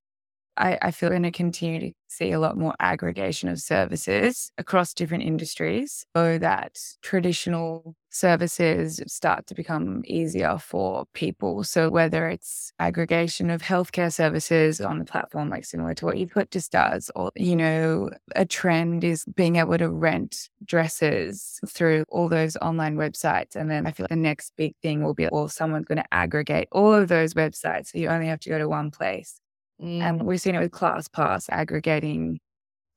I, 0.61 0.77
I 0.81 0.91
feel 0.91 1.09
going 1.09 1.23
to 1.23 1.31
continue 1.31 1.79
to 1.79 1.93
see 2.07 2.31
a 2.31 2.39
lot 2.39 2.57
more 2.57 2.75
aggregation 2.79 3.49
of 3.49 3.59
services 3.59 4.51
across 4.57 4.93
different 4.93 5.23
industries 5.23 6.05
so 6.15 6.37
that 6.37 6.77
traditional 7.01 7.95
services 8.11 9.01
start 9.07 9.47
to 9.47 9.55
become 9.55 10.03
easier 10.05 10.57
for 10.59 11.05
people. 11.13 11.63
So 11.63 11.89
whether 11.89 12.27
it's 12.27 12.73
aggregation 12.77 13.49
of 13.49 13.63
healthcare 13.63 14.13
services 14.13 14.79
on 14.81 14.99
the 14.99 15.05
platform, 15.05 15.49
like 15.49 15.65
similar 15.65 15.95
to 15.95 16.05
what 16.05 16.17
you 16.17 16.27
put 16.27 16.51
Eucalyptus 16.51 16.69
does, 16.69 17.09
or, 17.15 17.31
you 17.35 17.55
know, 17.55 18.11
a 18.35 18.45
trend 18.45 19.03
is 19.03 19.25
being 19.35 19.55
able 19.55 19.77
to 19.77 19.89
rent 19.89 20.49
dresses 20.63 21.59
through 21.67 22.05
all 22.09 22.29
those 22.29 22.55
online 22.57 22.97
websites. 22.97 23.55
And 23.55 23.71
then 23.71 23.87
I 23.87 23.91
feel 23.91 24.03
like 24.03 24.09
the 24.09 24.15
next 24.15 24.53
big 24.57 24.75
thing 24.83 25.03
will 25.03 25.15
be, 25.15 25.27
well, 25.31 25.47
someone's 25.47 25.85
going 25.85 25.97
to 25.97 26.13
aggregate 26.13 26.67
all 26.71 26.93
of 26.93 27.07
those 27.07 27.33
websites. 27.33 27.87
So 27.87 27.97
you 27.97 28.09
only 28.09 28.27
have 28.27 28.39
to 28.41 28.49
go 28.49 28.59
to 28.59 28.69
one 28.69 28.91
place. 28.91 29.40
Mm. 29.81 30.01
And 30.01 30.23
we've 30.23 30.41
seen 30.41 30.55
it 30.55 30.59
with 30.59 30.71
ClassPass 30.71 31.47
aggregating 31.49 32.39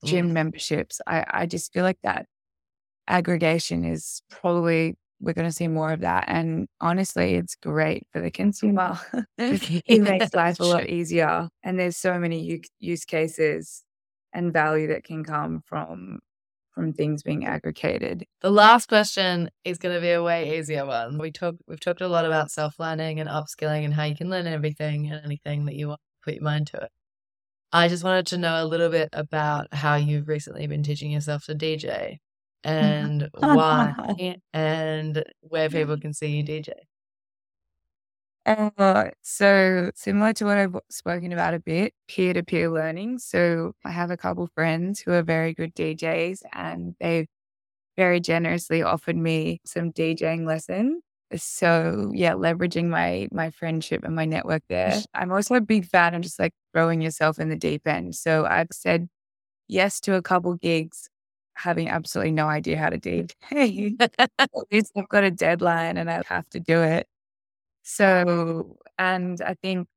gym 0.05 0.31
mm. 0.31 0.33
memberships. 0.33 1.01
I, 1.07 1.25
I 1.29 1.47
just 1.47 1.73
feel 1.73 1.85
like 1.85 1.99
that 2.03 2.27
aggregation 3.09 3.85
is 3.85 4.23
probably 4.31 4.97
we're 5.21 5.33
going 5.33 5.49
to 5.49 5.53
see 5.53 5.69
more 5.69 5.93
of 5.93 6.01
that. 6.01 6.25
And 6.27 6.69
honestly, 6.81 7.35
it's 7.35 7.55
great 7.55 8.07
for 8.13 8.21
the 8.21 8.31
consumer. 8.31 8.99
it 9.39 10.03
makes 10.03 10.35
life 10.35 10.61
a 10.61 10.65
lot 10.65 10.89
easier. 10.89 11.49
And 11.63 11.79
there's 11.79 11.97
so 11.97 12.19
many 12.19 12.61
use 12.79 13.05
cases 13.05 13.85
and 14.33 14.53
value 14.53 14.89
that 14.89 15.05
can 15.05 15.25
come 15.25 15.63
from 15.65 16.21
from 16.73 16.93
things 16.93 17.23
being 17.23 17.47
aggregated. 17.47 18.25
The 18.41 18.51
last 18.51 18.89
question 18.89 19.49
is 19.65 19.79
going 19.79 19.95
to 19.95 20.01
be 20.01 20.11
a 20.11 20.21
way 20.21 20.59
easier 20.59 20.85
one. 20.85 21.19
We 21.19 21.31
talked 21.31 21.59
we've 21.69 21.79
talked 21.79 22.01
a 22.01 22.09
lot 22.09 22.25
about 22.25 22.51
self-learning 22.51 23.21
and 23.21 23.29
upskilling 23.29 23.85
and 23.85 23.95
how 23.95 24.03
you 24.03 24.17
can 24.17 24.29
learn 24.29 24.49
everything 24.49 25.09
and 25.09 25.25
anything 25.25 25.67
that 25.67 25.77
you 25.77 25.89
want 25.89 26.01
put 26.25 26.35
your 26.35 26.43
mind 26.43 26.69
to 26.69 26.79
it. 26.79 26.91
I 27.73 27.89
just 27.89 28.05
wanted 28.05 28.27
to 28.29 28.39
know 28.39 28.63
a 28.63 28.67
little 28.67 28.89
bit 28.89 29.09
about 29.13 29.73
how 29.75 29.97
you've 29.97 30.29
recently 30.29 30.67
been 30.67 30.83
teaching 30.83 31.11
yourself 31.11 31.45
to 31.47 31.55
DJ 31.55 32.19
and 32.63 33.29
why 33.35 33.95
and 34.53 35.25
where 35.41 35.69
people 35.69 35.99
can 35.99 36.15
see 36.15 36.29
you 36.29 36.45
DJ. 36.45 36.73
Uh, 38.47 39.11
so 39.23 39.91
similar 39.95 40.33
to 40.35 40.45
what 40.45 40.59
I've 40.59 40.77
spoken 40.91 41.33
about 41.33 41.55
a 41.55 41.61
bit, 41.61 41.95
peer 42.09 42.35
to 42.35 42.43
peer 42.43 42.71
learning. 42.71 43.19
So 43.19 43.73
I 43.85 43.91
have 43.91 44.11
a 44.11 44.17
couple 44.17 44.47
friends 44.55 45.01
who 45.01 45.13
are 45.13 45.23
very 45.23 45.55
good 45.55 45.75
DJs 45.75 46.43
and 46.53 46.95
they've 47.01 47.27
very 47.97 48.21
generously 48.21 48.83
offered 48.83 49.17
me 49.17 49.61
some 49.65 49.93
DJing 49.93 50.47
lessons. 50.47 51.03
So 51.37 52.13
yeah, 52.15 52.33
leveraging 52.33 52.87
my 52.89 53.29
my 53.33 53.51
friendship 53.51 54.05
and 54.05 54.15
my 54.15 54.25
network 54.25 54.63
there. 54.69 55.05
I'm 55.15 55.33
also 55.33 55.55
a 55.55 55.61
big 55.61 55.87
fan 55.87 56.15
of 56.15 56.23
just 56.23 56.39
like 56.39 56.53
throwing 56.73 57.01
yourself 57.01 57.39
in 57.39 57.49
the 57.49 57.57
deep 57.57 57.87
end. 57.87 58.15
So 58.15 58.45
I've 58.47 58.69
said 58.73 59.09
yes 59.69 60.01
to 60.03 60.17
a 60.17 60.23
couple 60.23 60.55
gigs, 60.57 61.09
having 61.57 61.89
absolutely 61.91 62.33
no 62.33 62.49
idea 62.49 62.79
how 62.79 62.91
to 62.91 62.99
DJ. 62.99 63.97
At 64.01 64.21
least 64.73 64.93
I've 64.97 65.09
got 65.09 65.25
a 65.25 65.31
deadline 65.33 65.97
and 65.99 66.11
I 66.11 66.23
have 66.29 66.49
to 66.51 66.61
do 66.61 66.83
it. 66.83 67.07
So 67.85 68.79
and 68.99 69.41
I 69.43 69.55
think 69.63 69.89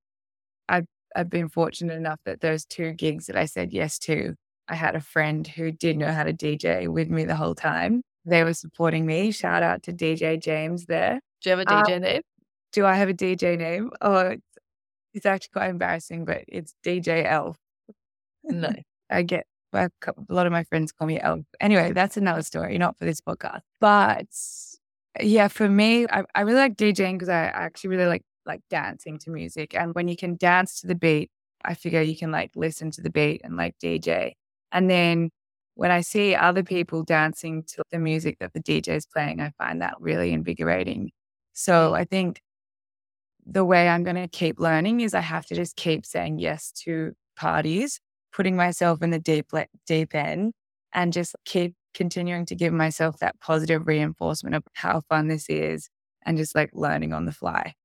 I've 0.69 0.87
I've 1.15 1.29
been 1.29 1.49
fortunate 1.49 1.95
enough 1.95 2.19
that 2.25 2.41
those 2.41 2.65
two 2.65 2.93
gigs 2.93 3.27
that 3.27 3.37
I 3.37 3.45
said 3.45 3.73
yes 3.73 3.99
to, 4.01 4.35
I 4.69 4.75
had 4.75 4.95
a 4.95 5.01
friend 5.01 5.47
who 5.47 5.71
did 5.71 5.97
know 5.97 6.11
how 6.13 6.23
to 6.23 6.33
DJ 6.33 6.87
with 6.87 7.09
me 7.09 7.25
the 7.25 7.35
whole 7.37 7.55
time. 7.55 8.03
They 8.27 8.43
were 8.43 8.53
supporting 8.53 9.05
me. 9.05 9.31
Shout 9.31 9.63
out 9.63 9.83
to 9.83 9.93
DJ 9.93 10.41
James 10.41 10.85
there. 10.85 11.21
Do 11.41 11.49
you 11.49 11.57
have 11.57 11.65
a 11.65 11.65
DJ 11.65 11.95
uh, 11.95 11.99
name? 11.99 12.21
Do 12.73 12.85
I 12.85 12.95
have 12.95 13.07
a 13.07 13.13
DJ 13.13 13.57
name? 13.57 13.89
Oh, 14.01 14.17
it's, 14.17 14.57
it's 15.13 15.25
actually 15.25 15.51
quite 15.53 15.69
embarrassing, 15.69 16.25
but 16.25 16.43
it's 16.47 16.75
DJ 16.85 17.25
Elf. 17.25 17.57
No. 18.43 18.69
I 19.09 19.21
get 19.21 19.45
a 19.73 19.89
lot 20.29 20.45
of 20.45 20.51
my 20.51 20.65
friends 20.65 20.91
call 20.91 21.07
me 21.07 21.19
Elf. 21.21 21.45
Anyway, 21.61 21.93
that's 21.93 22.17
another 22.17 22.41
story, 22.41 22.77
not 22.77 22.97
for 22.97 23.05
this 23.05 23.21
podcast. 23.21 23.61
But 23.79 24.27
yeah, 25.21 25.47
for 25.47 25.69
me, 25.69 26.05
I, 26.09 26.23
I 26.35 26.41
really 26.41 26.59
like 26.59 26.75
DJing 26.75 27.13
because 27.13 27.29
I 27.29 27.45
actually 27.45 27.91
really 27.91 28.07
like 28.07 28.23
like 28.45 28.61
dancing 28.69 29.19
to 29.19 29.29
music. 29.29 29.73
And 29.73 29.95
when 29.95 30.09
you 30.09 30.17
can 30.17 30.35
dance 30.35 30.81
to 30.81 30.87
the 30.87 30.95
beat, 30.95 31.29
I 31.63 31.75
figure 31.75 32.01
you 32.01 32.17
can 32.17 32.31
like 32.31 32.51
listen 32.55 32.91
to 32.91 33.01
the 33.01 33.09
beat 33.09 33.41
and 33.43 33.55
like 33.55 33.75
DJ. 33.81 34.33
And 34.71 34.89
then 34.89 35.31
when 35.77 35.91
I 35.91 36.01
see 36.01 36.33
other 36.33 36.63
people 36.63 37.03
dancing 37.03 37.63
to 37.67 37.83
the 37.91 37.99
music 37.99 38.39
that 38.39 38.51
the 38.53 38.59
DJ 38.59 38.95
is 38.95 39.05
playing, 39.05 39.39
I 39.39 39.51
find 39.59 39.79
that 39.83 39.93
really 39.99 40.33
invigorating. 40.33 41.11
So 41.53 41.93
I 41.93 42.03
think 42.03 42.41
the 43.45 43.63
way 43.63 43.87
I'm 43.87 44.03
going 44.03 44.15
to 44.15 44.27
keep 44.27 44.59
learning 44.59 45.01
is 45.01 45.13
I 45.13 45.19
have 45.19 45.45
to 45.45 45.55
just 45.55 45.75
keep 45.75 46.03
saying 46.03 46.39
yes 46.39 46.71
to 46.83 47.13
parties, 47.35 47.99
putting 48.33 48.55
myself 48.55 49.03
in 49.03 49.11
the 49.11 49.19
deep, 49.19 49.51
deep 49.85 50.15
end 50.15 50.53
and 50.93 51.13
just 51.13 51.35
keep 51.45 51.75
continuing 51.93 52.47
to 52.47 52.55
give 52.55 52.73
myself 52.73 53.19
that 53.19 53.39
positive 53.39 53.85
reinforcement 53.85 54.55
of 54.55 54.63
how 54.73 55.01
fun 55.07 55.27
this 55.27 55.47
is 55.47 55.91
and 56.25 56.37
just 56.37 56.55
like 56.55 56.71
learning 56.73 57.13
on 57.13 57.25
the 57.25 57.31
fly. 57.31 57.75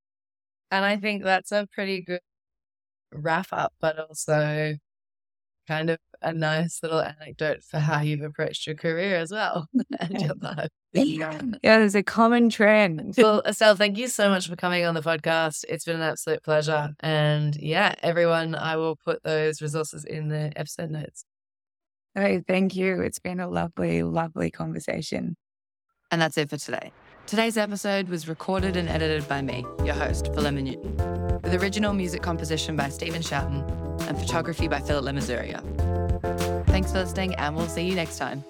And 0.70 0.86
I 0.86 0.96
think 0.96 1.24
that's 1.24 1.52
a 1.52 1.68
pretty 1.70 2.00
good 2.00 2.20
wrap 3.12 3.48
up, 3.52 3.74
but 3.82 3.98
also 3.98 4.76
kind 5.66 5.90
of 5.90 5.98
a 6.22 6.32
nice 6.32 6.82
little 6.82 7.00
anecdote 7.00 7.62
for 7.62 7.78
how 7.78 8.00
you've 8.00 8.22
approached 8.22 8.66
your 8.66 8.76
career 8.76 9.16
as 9.16 9.30
well 9.30 9.68
and 10.00 10.20
your 10.20 10.34
life. 10.40 10.68
Yeah, 10.94 11.40
there's 11.62 11.94
a 11.94 12.02
common 12.02 12.50
trend. 12.50 13.14
Well, 13.16 13.42
Estelle, 13.46 13.76
thank 13.76 13.96
you 13.96 14.08
so 14.08 14.28
much 14.28 14.46
for 14.46 14.56
coming 14.56 14.84
on 14.84 14.92
the 14.92 15.00
podcast. 15.00 15.64
It's 15.66 15.86
been 15.86 15.96
an 15.96 16.02
absolute 16.02 16.42
pleasure. 16.42 16.90
And 17.00 17.56
yeah, 17.56 17.94
everyone, 18.02 18.54
I 18.54 18.76
will 18.76 18.96
put 18.96 19.22
those 19.22 19.62
resources 19.62 20.04
in 20.04 20.28
the 20.28 20.52
episode 20.54 20.90
notes. 20.90 21.24
Hey, 22.14 22.42
thank 22.46 22.76
you. 22.76 23.00
It's 23.00 23.18
been 23.18 23.40
a 23.40 23.48
lovely, 23.48 24.02
lovely 24.02 24.50
conversation. 24.50 25.34
And 26.10 26.20
that's 26.20 26.36
it 26.36 26.50
for 26.50 26.58
today. 26.58 26.92
Today's 27.26 27.56
episode 27.56 28.10
was 28.10 28.28
recorded 28.28 28.76
and 28.76 28.90
edited 28.90 29.26
by 29.26 29.40
me, 29.40 29.64
your 29.86 29.94
host, 29.94 30.26
Philema 30.26 30.62
Newton, 30.62 30.94
with 31.42 31.54
original 31.54 31.94
music 31.94 32.20
composition 32.20 32.76
by 32.76 32.90
Stephen 32.90 33.22
Shoughton 33.22 33.64
and 34.12 34.20
photography 34.20 34.68
by 34.68 34.80
Philip 34.80 35.04
Lemisurier. 35.04 35.62
Thanks 36.66 36.92
for 36.92 36.98
listening, 36.98 37.34
and 37.36 37.56
we'll 37.56 37.66
see 37.66 37.82
you 37.82 37.94
next 37.94 38.18
time. 38.18 38.44